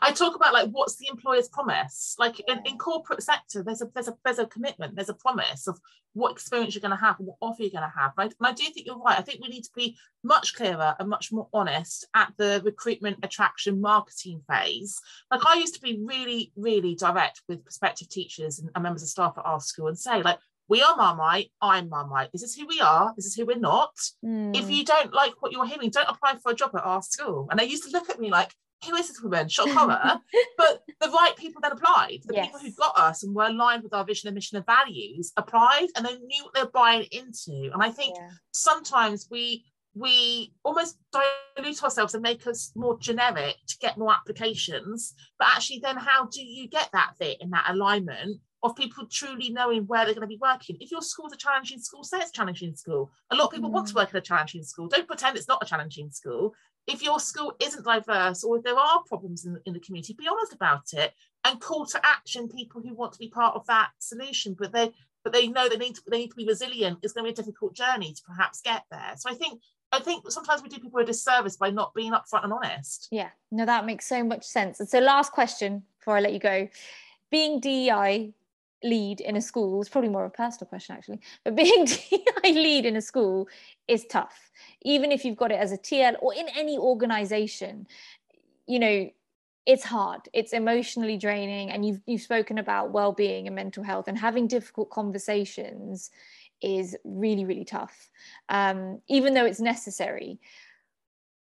I 0.00 0.12
talk 0.12 0.34
about 0.34 0.52
like 0.52 0.70
what's 0.70 0.96
the 0.96 1.08
employer's 1.08 1.48
promise. 1.48 2.16
Like 2.18 2.40
in, 2.48 2.60
in 2.64 2.78
corporate 2.78 3.22
sector, 3.22 3.62
there's 3.62 3.82
a 3.82 3.90
there's 3.94 4.08
a 4.08 4.16
there's 4.24 4.38
a 4.38 4.46
commitment, 4.46 4.96
there's 4.96 5.08
a 5.08 5.14
promise 5.14 5.66
of 5.66 5.78
what 6.12 6.32
experience 6.32 6.74
you're 6.74 6.80
going 6.80 6.96
to 6.96 7.04
have 7.04 7.16
what 7.18 7.36
offer 7.40 7.62
you're 7.62 7.70
going 7.70 7.82
to 7.82 7.98
have. 7.98 8.12
Right? 8.16 8.32
And 8.38 8.46
I 8.46 8.52
do 8.52 8.64
think 8.64 8.86
you're 8.86 8.98
right. 8.98 9.18
I 9.18 9.22
think 9.22 9.42
we 9.42 9.48
need 9.48 9.64
to 9.64 9.70
be 9.74 9.96
much 10.22 10.54
clearer 10.54 10.94
and 10.98 11.08
much 11.08 11.32
more 11.32 11.48
honest 11.52 12.06
at 12.14 12.32
the 12.36 12.62
recruitment, 12.64 13.18
attraction, 13.22 13.80
marketing 13.80 14.42
phase. 14.48 15.00
Like 15.30 15.44
I 15.46 15.54
used 15.54 15.74
to 15.74 15.80
be 15.80 16.00
really, 16.02 16.52
really 16.56 16.94
direct 16.94 17.42
with 17.48 17.64
prospective 17.64 18.08
teachers 18.08 18.58
and, 18.58 18.70
and 18.74 18.82
members 18.82 19.02
of 19.02 19.08
staff 19.08 19.34
at 19.38 19.44
our 19.44 19.60
school 19.60 19.88
and 19.88 19.98
say 19.98 20.22
like, 20.22 20.38
we 20.68 20.82
are 20.82 20.96
Marmite, 20.96 21.50
I'm 21.60 21.90
Marmite. 21.90 22.32
This 22.32 22.42
is 22.42 22.54
who 22.54 22.66
we 22.66 22.80
are, 22.80 23.12
this 23.16 23.26
is 23.26 23.34
who 23.34 23.44
we're 23.44 23.58
not. 23.58 23.94
Mm. 24.24 24.56
If 24.56 24.64
hmm. 24.64 24.70
you 24.70 24.84
don't 24.84 25.12
like 25.12 25.34
what 25.40 25.52
you're 25.52 25.66
hearing, 25.66 25.90
don't 25.90 26.08
apply 26.08 26.36
for 26.42 26.52
a 26.52 26.54
job 26.54 26.70
at 26.74 26.84
our 26.84 27.02
school. 27.02 27.48
And 27.50 27.60
they 27.60 27.66
used 27.66 27.84
to 27.84 27.90
look 27.90 28.08
at 28.08 28.18
me 28.18 28.30
like, 28.30 28.50
who 28.84 28.94
is 28.96 29.08
this 29.08 29.22
woman? 29.22 29.48
Shock 29.48 29.68
horror. 29.70 30.18
but 30.58 30.82
the 31.00 31.08
right 31.08 31.34
people 31.36 31.60
then 31.62 31.72
applied. 31.72 32.20
The 32.24 32.34
yes. 32.34 32.46
people 32.46 32.60
who 32.60 32.72
got 32.72 32.98
us 32.98 33.22
and 33.22 33.34
were 33.34 33.46
aligned 33.46 33.82
with 33.82 33.94
our 33.94 34.04
vision 34.04 34.28
and 34.28 34.34
mission 34.34 34.56
and 34.56 34.66
values 34.66 35.32
applied 35.36 35.88
and 35.96 36.04
they 36.04 36.16
knew 36.16 36.44
what 36.44 36.54
they 36.54 36.62
were 36.62 36.70
buying 36.70 37.06
into. 37.10 37.70
And 37.72 37.82
I 37.82 37.90
think 37.90 38.16
yeah. 38.16 38.30
sometimes 38.52 39.28
we 39.30 39.64
we 39.94 40.52
almost 40.64 40.98
dilute 41.56 41.82
ourselves 41.82 42.14
and 42.14 42.22
make 42.22 42.46
us 42.46 42.72
more 42.74 42.98
generic 42.98 43.56
to 43.68 43.78
get 43.78 43.96
more 43.96 44.12
applications. 44.12 45.14
But 45.38 45.48
actually, 45.54 45.80
then 45.80 45.96
how 45.96 46.26
do 46.26 46.42
you 46.42 46.68
get 46.68 46.90
that 46.92 47.14
fit 47.16 47.40
in 47.40 47.50
that 47.50 47.66
alignment 47.68 48.40
of 48.64 48.74
people 48.74 49.06
truly 49.06 49.50
knowing 49.50 49.86
where 49.86 50.04
they're 50.04 50.14
going 50.14 50.22
to 50.22 50.26
be 50.26 50.40
working? 50.42 50.76
If 50.80 50.90
your 50.90 51.02
school's 51.02 51.32
a 51.32 51.36
challenging 51.36 51.78
school, 51.78 52.02
say 52.02 52.18
it's 52.18 52.32
challenging 52.32 52.74
school. 52.74 53.12
A 53.30 53.36
lot 53.36 53.46
of 53.46 53.50
people 53.52 53.70
mm. 53.70 53.72
want 53.72 53.86
to 53.88 53.94
mm. 53.94 53.96
work 53.98 54.10
in 54.10 54.16
a 54.16 54.20
challenging 54.20 54.64
school. 54.64 54.88
Don't 54.88 55.06
pretend 55.06 55.36
it's 55.36 55.48
not 55.48 55.62
a 55.62 55.66
challenging 55.66 56.10
school 56.10 56.54
if 56.86 57.02
your 57.02 57.18
school 57.18 57.54
isn't 57.60 57.84
diverse 57.84 58.44
or 58.44 58.58
if 58.58 58.64
there 58.64 58.78
are 58.78 59.02
problems 59.04 59.44
in, 59.44 59.58
in 59.66 59.72
the 59.72 59.80
community, 59.80 60.14
be 60.14 60.28
honest 60.28 60.52
about 60.52 60.92
it 60.92 61.12
and 61.44 61.60
call 61.60 61.86
to 61.86 62.00
action 62.04 62.48
people 62.48 62.80
who 62.80 62.94
want 62.94 63.12
to 63.12 63.18
be 63.18 63.28
part 63.28 63.54
of 63.54 63.66
that 63.66 63.90
solution. 63.98 64.54
But 64.58 64.72
they 64.72 64.92
but 65.22 65.32
they 65.32 65.48
know 65.48 65.68
they 65.68 65.76
need 65.76 65.94
to 65.94 66.02
they 66.10 66.18
need 66.18 66.30
to 66.30 66.36
be 66.36 66.46
resilient. 66.46 66.98
It's 67.02 67.12
going 67.12 67.24
to 67.24 67.28
be 67.28 67.32
a 67.32 67.42
difficult 67.42 67.74
journey 67.74 68.12
to 68.12 68.22
perhaps 68.22 68.60
get 68.60 68.84
there. 68.90 69.14
So 69.16 69.30
I 69.30 69.34
think 69.34 69.60
I 69.92 70.00
think 70.00 70.30
sometimes 70.30 70.62
we 70.62 70.68
do 70.68 70.78
people 70.78 71.00
a 71.00 71.04
disservice 71.04 71.56
by 71.56 71.70
not 71.70 71.94
being 71.94 72.12
upfront 72.12 72.44
and 72.44 72.52
honest. 72.52 73.08
Yeah, 73.10 73.30
no, 73.50 73.64
that 73.64 73.86
makes 73.86 74.06
so 74.06 74.22
much 74.22 74.44
sense. 74.44 74.80
And 74.80 74.88
so 74.88 74.98
last 74.98 75.32
question 75.32 75.84
before 75.98 76.16
I 76.16 76.20
let 76.20 76.32
you 76.32 76.40
go. 76.40 76.68
Being 77.30 77.60
DEI 77.60 78.32
lead 78.84 79.20
in 79.20 79.36
a 79.36 79.40
school 79.40 79.80
is 79.80 79.88
probably 79.88 80.10
more 80.10 80.24
of 80.24 80.30
a 80.30 80.34
personal 80.34 80.68
question 80.68 80.94
actually 80.94 81.20
but 81.42 81.56
being 81.56 81.84
DEI 81.86 82.52
lead 82.52 82.86
in 82.86 82.96
a 82.96 83.00
school 83.00 83.48
is 83.88 84.04
tough. 84.06 84.50
Even 84.82 85.10
if 85.12 85.24
you've 85.24 85.36
got 85.36 85.52
it 85.52 85.58
as 85.58 85.72
a 85.72 85.78
TL 85.78 86.16
or 86.20 86.34
in 86.34 86.46
any 86.56 86.78
organization 86.78 87.86
you 88.66 88.78
know 88.78 89.10
it's 89.66 89.84
hard. 89.84 90.20
It's 90.34 90.52
emotionally 90.52 91.16
draining 91.16 91.70
and 91.70 91.86
you've 91.86 92.00
you've 92.06 92.20
spoken 92.20 92.58
about 92.58 92.92
well-being 92.92 93.46
and 93.46 93.56
mental 93.56 93.82
health 93.82 94.08
and 94.08 94.18
having 94.18 94.46
difficult 94.46 94.90
conversations 94.90 96.10
is 96.60 96.96
really 97.04 97.44
really 97.44 97.64
tough 97.64 98.10
um, 98.48 99.00
even 99.08 99.34
though 99.34 99.46
it's 99.46 99.60
necessary. 99.60 100.38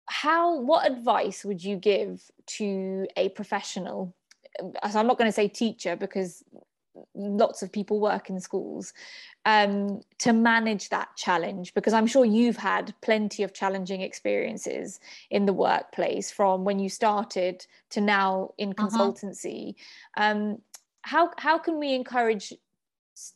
How 0.06 0.60
what 0.60 0.90
advice 0.90 1.46
would 1.46 1.64
you 1.64 1.78
give 1.78 2.22
to 2.58 3.08
a 3.18 3.30
professional? 3.30 4.16
So 4.62 5.00
i'm 5.00 5.08
not 5.08 5.18
going 5.18 5.28
to 5.28 5.32
say 5.32 5.48
teacher 5.48 5.96
because 5.96 6.44
lots 7.16 7.62
of 7.64 7.72
people 7.72 8.00
work 8.00 8.30
in 8.30 8.40
schools 8.40 8.94
um, 9.46 10.02
to 10.20 10.34
manage 10.34 10.90
that 10.90 11.10
challenge 11.16 11.74
because 11.74 11.94
i'm 11.94 12.08
sure 12.08 12.26
you've 12.26 12.58
had 12.58 12.94
plenty 13.02 13.44
of 13.44 13.54
challenging 13.54 14.02
experiences 14.02 15.00
in 15.30 15.46
the 15.46 15.54
workplace 15.54 16.32
from 16.32 16.64
when 16.64 16.80
you 16.80 16.90
started 16.90 17.66
to 17.90 18.02
now 18.02 18.52
in 18.58 18.72
uh-huh. 18.72 18.88
consultancy 18.88 19.76
uh-huh. 20.18 20.32
um, 20.32 20.62
how 21.02 21.32
how 21.38 21.58
can 21.58 21.80
we 21.80 21.94
encourage 21.94 22.54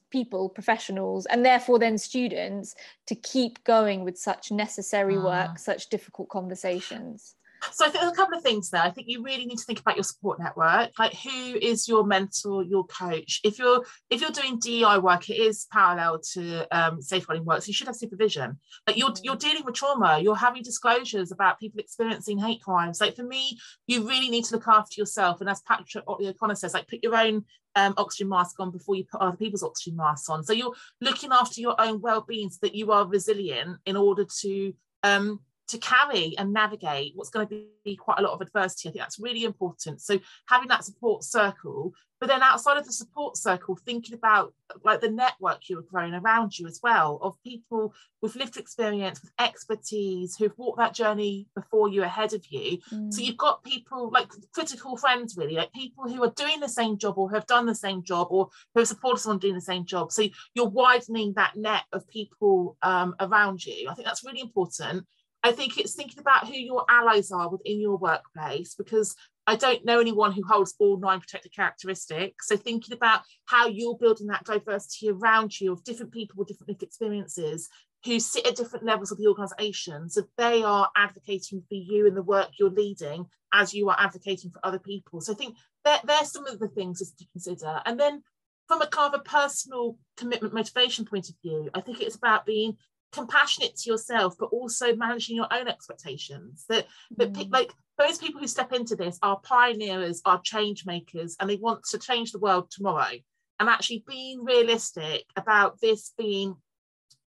people 0.09 0.49
professionals 0.49 1.25
and 1.27 1.45
therefore 1.45 1.77
then 1.77 1.97
students 1.97 2.75
to 3.05 3.13
keep 3.13 3.63
going 3.63 4.03
with 4.03 4.17
such 4.17 4.51
necessary 4.51 5.15
uh-huh. 5.15 5.25
work 5.25 5.59
such 5.59 5.89
difficult 5.89 6.29
conversations 6.29 7.36
So 7.71 7.85
I 7.85 7.89
think 7.89 8.01
there's 8.01 8.13
a 8.13 8.15
couple 8.15 8.37
of 8.37 8.43
things 8.43 8.69
there. 8.69 8.81
I 8.81 8.91
think 8.91 9.07
you 9.07 9.23
really 9.23 9.45
need 9.45 9.57
to 9.57 9.63
think 9.63 9.79
about 9.79 9.95
your 9.95 10.03
support 10.03 10.39
network. 10.39 10.91
Like 10.97 11.13
who 11.13 11.55
is 11.61 11.87
your 11.87 12.05
mentor, 12.05 12.63
your 12.63 12.85
coach? 12.87 13.41
If 13.43 13.59
you're 13.59 13.83
if 14.09 14.21
you're 14.21 14.31
doing 14.31 14.59
DEI 14.59 14.99
work, 14.99 15.29
it 15.29 15.35
is 15.35 15.67
parallel 15.71 16.19
to 16.33 16.67
um, 16.71 17.01
safeguarding 17.01 17.45
work. 17.45 17.61
So 17.61 17.67
you 17.67 17.73
should 17.73 17.87
have 17.87 17.95
supervision. 17.95 18.59
Like 18.85 18.97
you're 18.97 19.13
you're 19.23 19.35
dealing 19.35 19.65
with 19.65 19.75
trauma. 19.75 20.19
You're 20.19 20.35
having 20.35 20.63
disclosures 20.63 21.31
about 21.31 21.59
people 21.59 21.79
experiencing 21.79 22.37
hate 22.39 22.61
crimes. 22.61 23.01
Like 23.01 23.15
for 23.15 23.23
me, 23.23 23.57
you 23.87 24.07
really 24.07 24.29
need 24.29 24.45
to 24.45 24.55
look 24.55 24.67
after 24.67 24.99
yourself. 24.99 25.41
And 25.41 25.49
as 25.49 25.61
Patrick 25.61 26.03
O'Connor 26.07 26.55
says, 26.55 26.73
like 26.73 26.87
put 26.87 27.03
your 27.03 27.15
own 27.15 27.45
um, 27.75 27.93
oxygen 27.97 28.29
mask 28.29 28.59
on 28.59 28.71
before 28.71 28.95
you 28.95 29.05
put 29.05 29.21
other 29.21 29.37
people's 29.37 29.63
oxygen 29.63 29.97
masks 29.97 30.29
on. 30.29 30.43
So 30.43 30.53
you're 30.53 30.73
looking 30.99 31.31
after 31.31 31.61
your 31.61 31.79
own 31.79 32.01
well-being 32.01 32.49
so 32.49 32.57
that 32.63 32.75
you 32.75 32.91
are 32.91 33.07
resilient 33.07 33.77
in 33.85 33.95
order 33.95 34.25
to 34.41 34.73
um, 35.03 35.39
to 35.67 35.77
carry 35.79 36.37
and 36.37 36.53
navigate 36.53 37.11
what's 37.15 37.29
going 37.29 37.47
to 37.47 37.63
be 37.83 37.95
quite 37.95 38.19
a 38.19 38.21
lot 38.21 38.33
of 38.33 38.41
adversity. 38.41 38.87
I 38.87 38.91
think 38.91 39.01
that's 39.01 39.19
really 39.19 39.43
important. 39.43 40.01
So 40.01 40.19
having 40.47 40.69
that 40.69 40.85
support 40.85 41.23
circle, 41.23 41.93
but 42.19 42.27
then 42.27 42.41
outside 42.41 42.77
of 42.77 42.85
the 42.85 42.91
support 42.91 43.37
circle, 43.37 43.75
thinking 43.75 44.15
about 44.15 44.53
like 44.83 45.01
the 45.01 45.09
network 45.09 45.69
you 45.69 45.77
are 45.77 45.83
growing 45.83 46.13
around 46.13 46.57
you 46.57 46.67
as 46.67 46.79
well 46.81 47.19
of 47.21 47.35
people 47.43 47.93
with 48.21 48.35
lived 48.35 48.57
experience, 48.57 49.21
with 49.21 49.31
expertise, 49.39 50.35
who've 50.35 50.57
walked 50.57 50.79
that 50.79 50.95
journey 50.95 51.47
before 51.53 51.89
you, 51.89 52.03
ahead 52.03 52.33
of 52.33 52.43
you. 52.49 52.79
Mm. 52.91 53.13
So 53.13 53.21
you've 53.21 53.37
got 53.37 53.63
people 53.63 54.09
like 54.11 54.29
critical 54.53 54.97
friends, 54.97 55.35
really, 55.37 55.53
like 55.53 55.71
people 55.73 56.09
who 56.09 56.23
are 56.23 56.31
doing 56.31 56.59
the 56.59 56.69
same 56.69 56.97
job 56.97 57.17
or 57.17 57.29
have 57.31 57.45
done 57.45 57.65
the 57.65 57.75
same 57.75 58.03
job 58.03 58.27
or 58.31 58.49
who 58.73 58.81
have 58.81 58.87
supported 58.87 59.19
someone 59.19 59.39
doing 59.39 59.55
the 59.55 59.61
same 59.61 59.85
job. 59.85 60.11
So 60.11 60.23
you're 60.55 60.69
widening 60.69 61.33
that 61.35 61.55
net 61.55 61.83
of 61.93 62.07
people 62.07 62.77
um, 62.81 63.15
around 63.19 63.63
you. 63.63 63.89
I 63.89 63.93
think 63.93 64.07
that's 64.07 64.25
really 64.25 64.41
important. 64.41 65.05
I 65.43 65.51
think 65.51 65.77
it's 65.77 65.93
thinking 65.93 66.19
about 66.19 66.47
who 66.47 66.55
your 66.55 66.85
allies 66.89 67.31
are 67.31 67.49
within 67.49 67.79
your 67.79 67.97
workplace 67.97 68.75
because 68.75 69.15
I 69.45 69.55
don't 69.55 69.85
know 69.85 69.99
anyone 69.99 70.33
who 70.33 70.43
holds 70.45 70.75
all 70.77 70.99
nine 70.99 71.21
protected 71.21 71.55
characteristics. 71.55 72.47
So 72.47 72.57
thinking 72.57 72.93
about 72.93 73.21
how 73.45 73.67
you're 73.67 73.97
building 73.97 74.27
that 74.27 74.43
diversity 74.43 75.09
around 75.09 75.59
you 75.59 75.71
of 75.71 75.83
different 75.85 76.11
people 76.11 76.35
with 76.37 76.49
different 76.49 76.83
experiences 76.83 77.69
who 78.03 78.19
sit 78.19 78.45
at 78.45 78.55
different 78.55 78.85
levels 78.85 79.11
of 79.11 79.17
the 79.17 79.27
organisation. 79.27 80.09
So 80.09 80.23
they 80.37 80.63
are 80.63 80.89
advocating 80.95 81.63
for 81.67 81.75
you 81.75 82.07
and 82.07 82.15
the 82.15 82.21
work 82.21 82.49
you're 82.59 82.69
leading 82.69 83.25
as 83.53 83.73
you 83.73 83.89
are 83.89 83.97
advocating 83.99 84.51
for 84.51 84.59
other 84.63 84.79
people. 84.79 85.21
So 85.21 85.33
I 85.33 85.35
think 85.35 85.55
that 85.85 86.05
there's 86.05 86.31
some 86.31 86.45
of 86.45 86.59
the 86.59 86.67
things 86.67 86.99
to 86.99 87.25
consider. 87.31 87.81
And 87.85 87.99
then 87.99 88.23
from 88.67 88.81
a 88.81 88.87
kind 88.87 89.13
of 89.13 89.21
a 89.21 89.23
personal 89.23 89.97
commitment 90.17 90.53
motivation 90.53 91.05
point 91.05 91.29
of 91.29 91.35
view, 91.41 91.69
I 91.73 91.81
think 91.81 92.01
it's 92.01 92.17
about 92.17 92.45
being 92.45 92.77
compassionate 93.11 93.75
to 93.75 93.89
yourself 93.89 94.35
but 94.37 94.47
also 94.47 94.95
managing 94.95 95.35
your 95.35 95.47
own 95.51 95.67
expectations 95.67 96.65
that 96.67 96.85
that 97.15 97.31
mm. 97.33 97.51
like 97.51 97.71
those 97.97 98.17
people 98.17 98.39
who 98.39 98.47
step 98.47 98.73
into 98.73 98.95
this 98.95 99.17
are 99.23 99.39
pioneers 99.39 100.21
are 100.25 100.41
change 100.43 100.85
makers 100.85 101.35
and 101.39 101.49
they 101.49 101.55
want 101.55 101.83
to 101.83 101.97
change 101.97 102.31
the 102.31 102.39
world 102.39 102.69
tomorrow 102.69 103.11
and 103.59 103.69
actually 103.69 104.03
being 104.07 104.43
realistic 104.43 105.23
about 105.35 105.79
this 105.81 106.13
being 106.17 106.55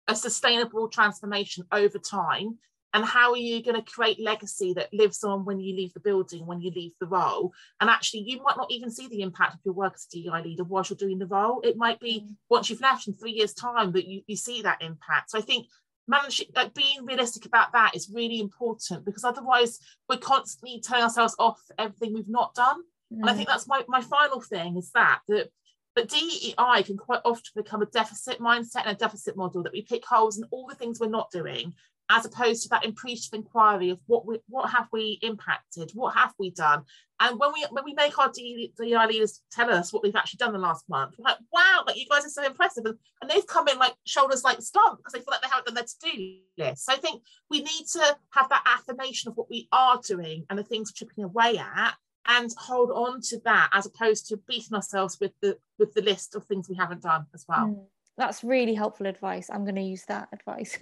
a 0.07 0.15
sustainable 0.15 0.89
transformation 0.89 1.63
over 1.71 1.99
time 1.99 2.57
and 2.93 3.05
how 3.05 3.31
are 3.31 3.37
you 3.37 3.63
going 3.63 3.75
to 3.75 3.91
create 3.91 4.19
legacy 4.19 4.73
that 4.73 4.93
lives 4.93 5.23
on 5.23 5.45
when 5.45 5.59
you 5.59 5.75
leave 5.75 5.93
the 5.93 5.99
building 5.99 6.45
when 6.45 6.61
you 6.61 6.71
leave 6.71 6.93
the 6.99 7.07
role 7.07 7.53
and 7.79 7.89
actually 7.89 8.21
you 8.21 8.41
might 8.43 8.57
not 8.57 8.71
even 8.71 8.89
see 8.89 9.07
the 9.07 9.21
impact 9.21 9.53
of 9.53 9.59
your 9.63 9.73
work 9.73 9.93
as 9.95 10.07
a 10.11 10.15
DEI 10.15 10.43
leader 10.43 10.63
whilst 10.63 10.89
you're 10.89 10.97
doing 10.97 11.19
the 11.19 11.27
role 11.27 11.61
it 11.61 11.77
might 11.77 11.99
be 11.99 12.21
mm. 12.21 12.35
once 12.49 12.69
you've 12.69 12.81
left 12.81 13.07
in 13.07 13.13
three 13.13 13.31
years 13.31 13.53
time 13.53 13.91
that 13.91 14.07
you, 14.07 14.21
you 14.27 14.35
see 14.35 14.61
that 14.61 14.81
impact 14.81 15.31
so 15.31 15.37
I 15.37 15.41
think 15.41 15.67
managing 16.07 16.47
like 16.55 16.73
being 16.73 17.05
realistic 17.05 17.45
about 17.45 17.71
that 17.73 17.95
is 17.95 18.11
really 18.13 18.39
important 18.39 19.05
because 19.05 19.23
otherwise 19.23 19.79
we're 20.07 20.17
constantly 20.17 20.81
telling 20.81 21.03
ourselves 21.03 21.35
off 21.37 21.59
everything 21.77 22.13
we've 22.13 22.27
not 22.27 22.55
done 22.55 22.81
mm. 23.13 23.19
and 23.19 23.29
I 23.29 23.33
mm. 23.33 23.37
think 23.37 23.47
that's 23.47 23.67
my, 23.67 23.83
my 23.87 24.01
final 24.01 24.41
thing 24.41 24.77
is 24.77 24.91
that 24.91 25.19
that 25.27 25.49
but 25.95 26.07
DEI 26.07 26.83
can 26.83 26.97
quite 26.97 27.19
often 27.25 27.51
become 27.55 27.81
a 27.81 27.87
deficit 27.87 28.39
mindset 28.39 28.85
and 28.85 28.95
a 28.95 28.99
deficit 28.99 29.35
model 29.35 29.63
that 29.63 29.73
we 29.73 29.81
pick 29.81 30.05
holes 30.05 30.37
in 30.37 30.45
all 30.51 30.67
the 30.67 30.75
things 30.75 30.99
we're 30.99 31.09
not 31.09 31.31
doing 31.31 31.73
as 32.09 32.25
opposed 32.25 32.63
to 32.63 32.69
that 32.69 32.85
appreciative 32.85 33.33
inquiry 33.33 33.91
of 33.91 33.99
what 34.07 34.25
we, 34.25 34.39
what 34.47 34.69
have 34.71 34.87
we 34.91 35.19
impacted, 35.21 35.91
what 35.93 36.15
have 36.15 36.33
we 36.39 36.49
done, 36.51 36.83
and 37.19 37.37
when 37.37 37.51
we 37.53 37.65
when 37.71 37.83
we 37.83 37.93
make 37.93 38.17
our 38.17 38.31
DEI 38.31 38.71
leaders 38.79 39.41
tell 39.51 39.69
us 39.69 39.91
what 39.91 40.03
we've 40.03 40.15
actually 40.15 40.37
done 40.37 40.53
the 40.53 40.59
last 40.59 40.87
month, 40.89 41.15
we're 41.17 41.29
like, 41.29 41.37
wow, 41.51 41.83
like 41.85 41.97
you 41.97 42.05
guys 42.09 42.25
are 42.25 42.29
so 42.29 42.45
impressive, 42.45 42.85
and, 42.85 42.97
and 43.21 43.29
they've 43.29 43.45
come 43.45 43.67
in 43.67 43.77
like 43.77 43.93
shoulders 44.05 44.43
like 44.43 44.61
stomp 44.61 44.97
because 44.97 45.13
they 45.13 45.19
feel 45.19 45.27
like 45.31 45.41
they 45.41 45.49
haven't 45.49 45.65
done 45.65 45.75
their 45.75 45.83
to 45.83 45.95
do 46.01 46.37
list. 46.57 46.85
So 46.85 46.93
I 46.93 46.97
think 46.97 47.21
we 47.49 47.59
need 47.59 47.85
to 47.93 48.17
have 48.31 48.49
that 48.49 48.63
affirmation 48.65 49.29
of 49.29 49.37
what 49.37 49.49
we 49.49 49.67
are 49.71 49.99
doing 50.05 50.45
and 50.49 50.57
the 50.57 50.63
things 50.63 50.91
we're 50.91 51.05
chipping 51.07 51.25
away 51.25 51.57
at, 51.57 51.93
and 52.27 52.49
hold 52.57 52.89
on 52.91 53.21
to 53.21 53.39
that 53.45 53.69
as 53.73 53.85
opposed 53.85 54.27
to 54.27 54.37
beating 54.47 54.75
ourselves 54.75 55.17
with 55.19 55.33
the 55.41 55.57
with 55.77 55.93
the 55.93 56.01
list 56.01 56.35
of 56.35 56.45
things 56.45 56.69
we 56.69 56.75
haven't 56.75 57.03
done 57.03 57.25
as 57.33 57.45
well. 57.47 57.67
Mm 57.67 57.85
that's 58.19 58.43
really 58.43 58.75
helpful 58.75 59.07
advice. 59.07 59.49
I'm 59.49 59.63
going 59.63 59.75
to 59.75 59.81
use 59.81 60.03
that 60.05 60.27
advice 60.33 60.77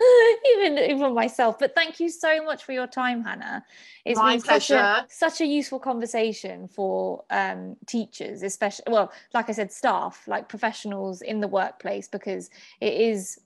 even 0.54 0.78
even 0.78 1.14
myself. 1.14 1.58
But 1.58 1.74
thank 1.74 1.98
you 1.98 2.08
so 2.08 2.44
much 2.44 2.62
for 2.62 2.72
your 2.72 2.86
time 2.86 3.24
hannah. 3.24 3.64
It's 4.04 4.18
My 4.18 4.34
been 4.34 4.40
such 4.42 4.70
a, 4.70 5.06
such 5.08 5.40
a 5.40 5.46
useful 5.46 5.80
conversation 5.80 6.68
for 6.68 7.24
um, 7.30 7.76
teachers 7.86 8.42
especially 8.42 8.84
well 8.88 9.10
like 9.32 9.48
i 9.48 9.52
said 9.52 9.72
staff 9.72 10.26
like 10.28 10.48
professionals 10.48 11.22
in 11.22 11.40
the 11.40 11.48
workplace 11.48 12.08
because 12.08 12.50
it 12.80 12.92
is 12.94 13.38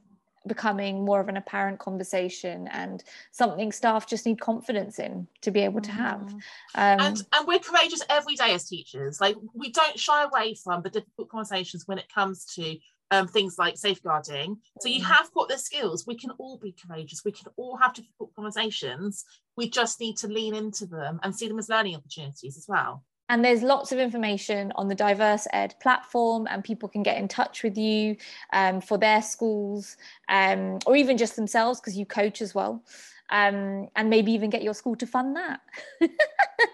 becoming 0.47 1.05
more 1.05 1.20
of 1.20 1.28
an 1.28 1.36
apparent 1.36 1.78
conversation 1.78 2.68
and 2.68 3.03
something 3.32 3.72
staff 3.72 4.07
just 4.07 4.26
need 4.26 4.40
confidence 4.40 4.99
in 4.99 5.26
to 5.40 5.51
be 5.51 5.61
able 5.61 5.80
to 5.80 5.90
have. 5.90 6.20
Mm. 6.20 6.32
um, 6.32 7.01
and 7.01 7.22
and 7.32 7.47
we're 7.47 7.59
courageous 7.59 8.03
every 8.09 8.34
day 8.34 8.55
as 8.55 8.68
teachers. 8.68 9.20
Like 9.20 9.36
we 9.55 9.70
don't 9.70 9.99
shy 9.99 10.24
away 10.24 10.55
from 10.55 10.82
the 10.82 10.90
difficult 10.90 11.28
conversations 11.28 11.86
when 11.86 11.99
it 11.99 12.12
comes 12.12 12.44
to 12.55 12.76
um, 13.11 13.28
things 13.28 13.57
like 13.59 13.76
safeguarding. 13.76 14.59
So 14.80 14.88
you 14.88 15.00
mm. 15.00 15.07
have 15.07 15.32
got 15.32 15.48
the 15.48 15.59
skills. 15.59 16.07
We 16.07 16.16
can 16.16 16.30
all 16.38 16.59
be 16.59 16.72
courageous. 16.72 17.24
We 17.24 17.32
can 17.32 17.50
all 17.57 17.76
have 17.76 17.94
difficult 17.94 18.34
conversations. 18.34 19.24
We 19.57 19.70
just 19.70 20.00
need 20.00 20.16
to 20.18 20.28
lean 20.28 20.54
into 20.54 20.86
them 20.86 21.20
and 21.22 21.34
see 21.34 21.48
them 21.48 21.59
as 21.59 21.68
learning 21.68 21.96
opportunities 21.96 22.57
as 22.57 22.66
well. 22.68 23.04
And 23.28 23.44
there's 23.44 23.62
lots 23.62 23.90
of 23.90 23.98
information 23.98 24.72
on 24.76 24.86
the 24.86 24.94
DiverseEd 24.94 25.80
platform, 25.80 26.46
and 26.48 26.62
people 26.62 26.88
can 26.88 27.02
get 27.02 27.18
in 27.18 27.26
touch 27.26 27.64
with 27.64 27.76
you 27.76 28.16
um, 28.52 28.80
for 28.80 28.98
their 28.98 29.20
schools 29.20 29.96
um, 30.28 30.78
or 30.86 30.94
even 30.94 31.16
just 31.16 31.34
themselves 31.34 31.80
because 31.80 31.96
you 31.98 32.07
coach 32.07 32.40
as 32.40 32.54
well 32.54 32.84
um, 33.30 33.88
and 33.96 34.10
maybe 34.10 34.32
even 34.32 34.50
get 34.50 34.62
your 34.62 34.74
school 34.74 34.96
to 34.96 35.06
fund 35.06 35.36
that. 35.36 35.60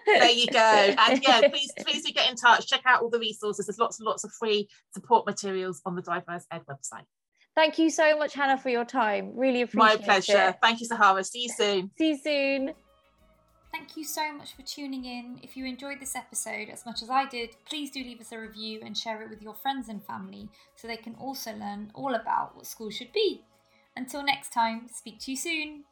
there 0.05 0.29
you 0.29 0.47
go. 0.47 0.95
And 0.97 1.21
yeah, 1.23 1.47
please, 1.49 1.71
please 1.79 2.05
do 2.05 2.11
get 2.11 2.29
in 2.29 2.35
touch. 2.35 2.67
Check 2.67 2.81
out 2.85 3.01
all 3.01 3.09
the 3.09 3.19
resources. 3.19 3.65
There's 3.65 3.79
lots 3.79 3.99
and 3.99 4.05
lots 4.05 4.23
of 4.23 4.31
free 4.31 4.67
support 4.93 5.25
materials 5.25 5.81
on 5.85 5.95
the 5.95 6.01
DiverseEd 6.01 6.65
website. 6.65 7.05
Thank 7.55 7.77
you 7.77 7.89
so 7.89 8.17
much, 8.17 8.33
Hannah, 8.33 8.57
for 8.57 8.69
your 8.69 8.85
time. 8.85 9.31
Really 9.35 9.61
appreciate 9.61 9.93
it. 9.93 9.99
My 9.99 10.05
pleasure. 10.05 10.49
It. 10.49 10.55
Thank 10.61 10.79
you, 10.79 10.87
Zahara. 10.87 11.23
See 11.23 11.43
you 11.43 11.49
soon. 11.49 11.91
See 11.97 12.09
you 12.09 12.17
soon. 12.17 12.73
Thank 13.71 13.97
you 13.97 14.03
so 14.03 14.31
much 14.31 14.55
for 14.55 14.61
tuning 14.61 15.05
in. 15.05 15.39
If 15.41 15.57
you 15.57 15.65
enjoyed 15.65 15.99
this 15.99 16.15
episode 16.15 16.69
as 16.69 16.85
much 16.85 17.01
as 17.01 17.09
I 17.09 17.27
did, 17.27 17.55
please 17.65 17.89
do 17.89 18.03
leave 18.03 18.21
us 18.21 18.31
a 18.31 18.39
review 18.39 18.81
and 18.83 18.95
share 18.95 19.23
it 19.23 19.31
with 19.31 19.41
your 19.41 19.55
friends 19.55 19.89
and 19.89 20.03
family 20.05 20.49
so 20.75 20.87
they 20.87 20.97
can 20.97 21.15
also 21.15 21.53
learn 21.53 21.91
all 21.95 22.13
about 22.13 22.55
what 22.55 22.67
school 22.67 22.91
should 22.91 23.11
be. 23.11 23.41
Until 23.95 24.23
next 24.23 24.53
time, 24.53 24.87
speak 24.93 25.19
to 25.21 25.31
you 25.31 25.37
soon. 25.37 25.85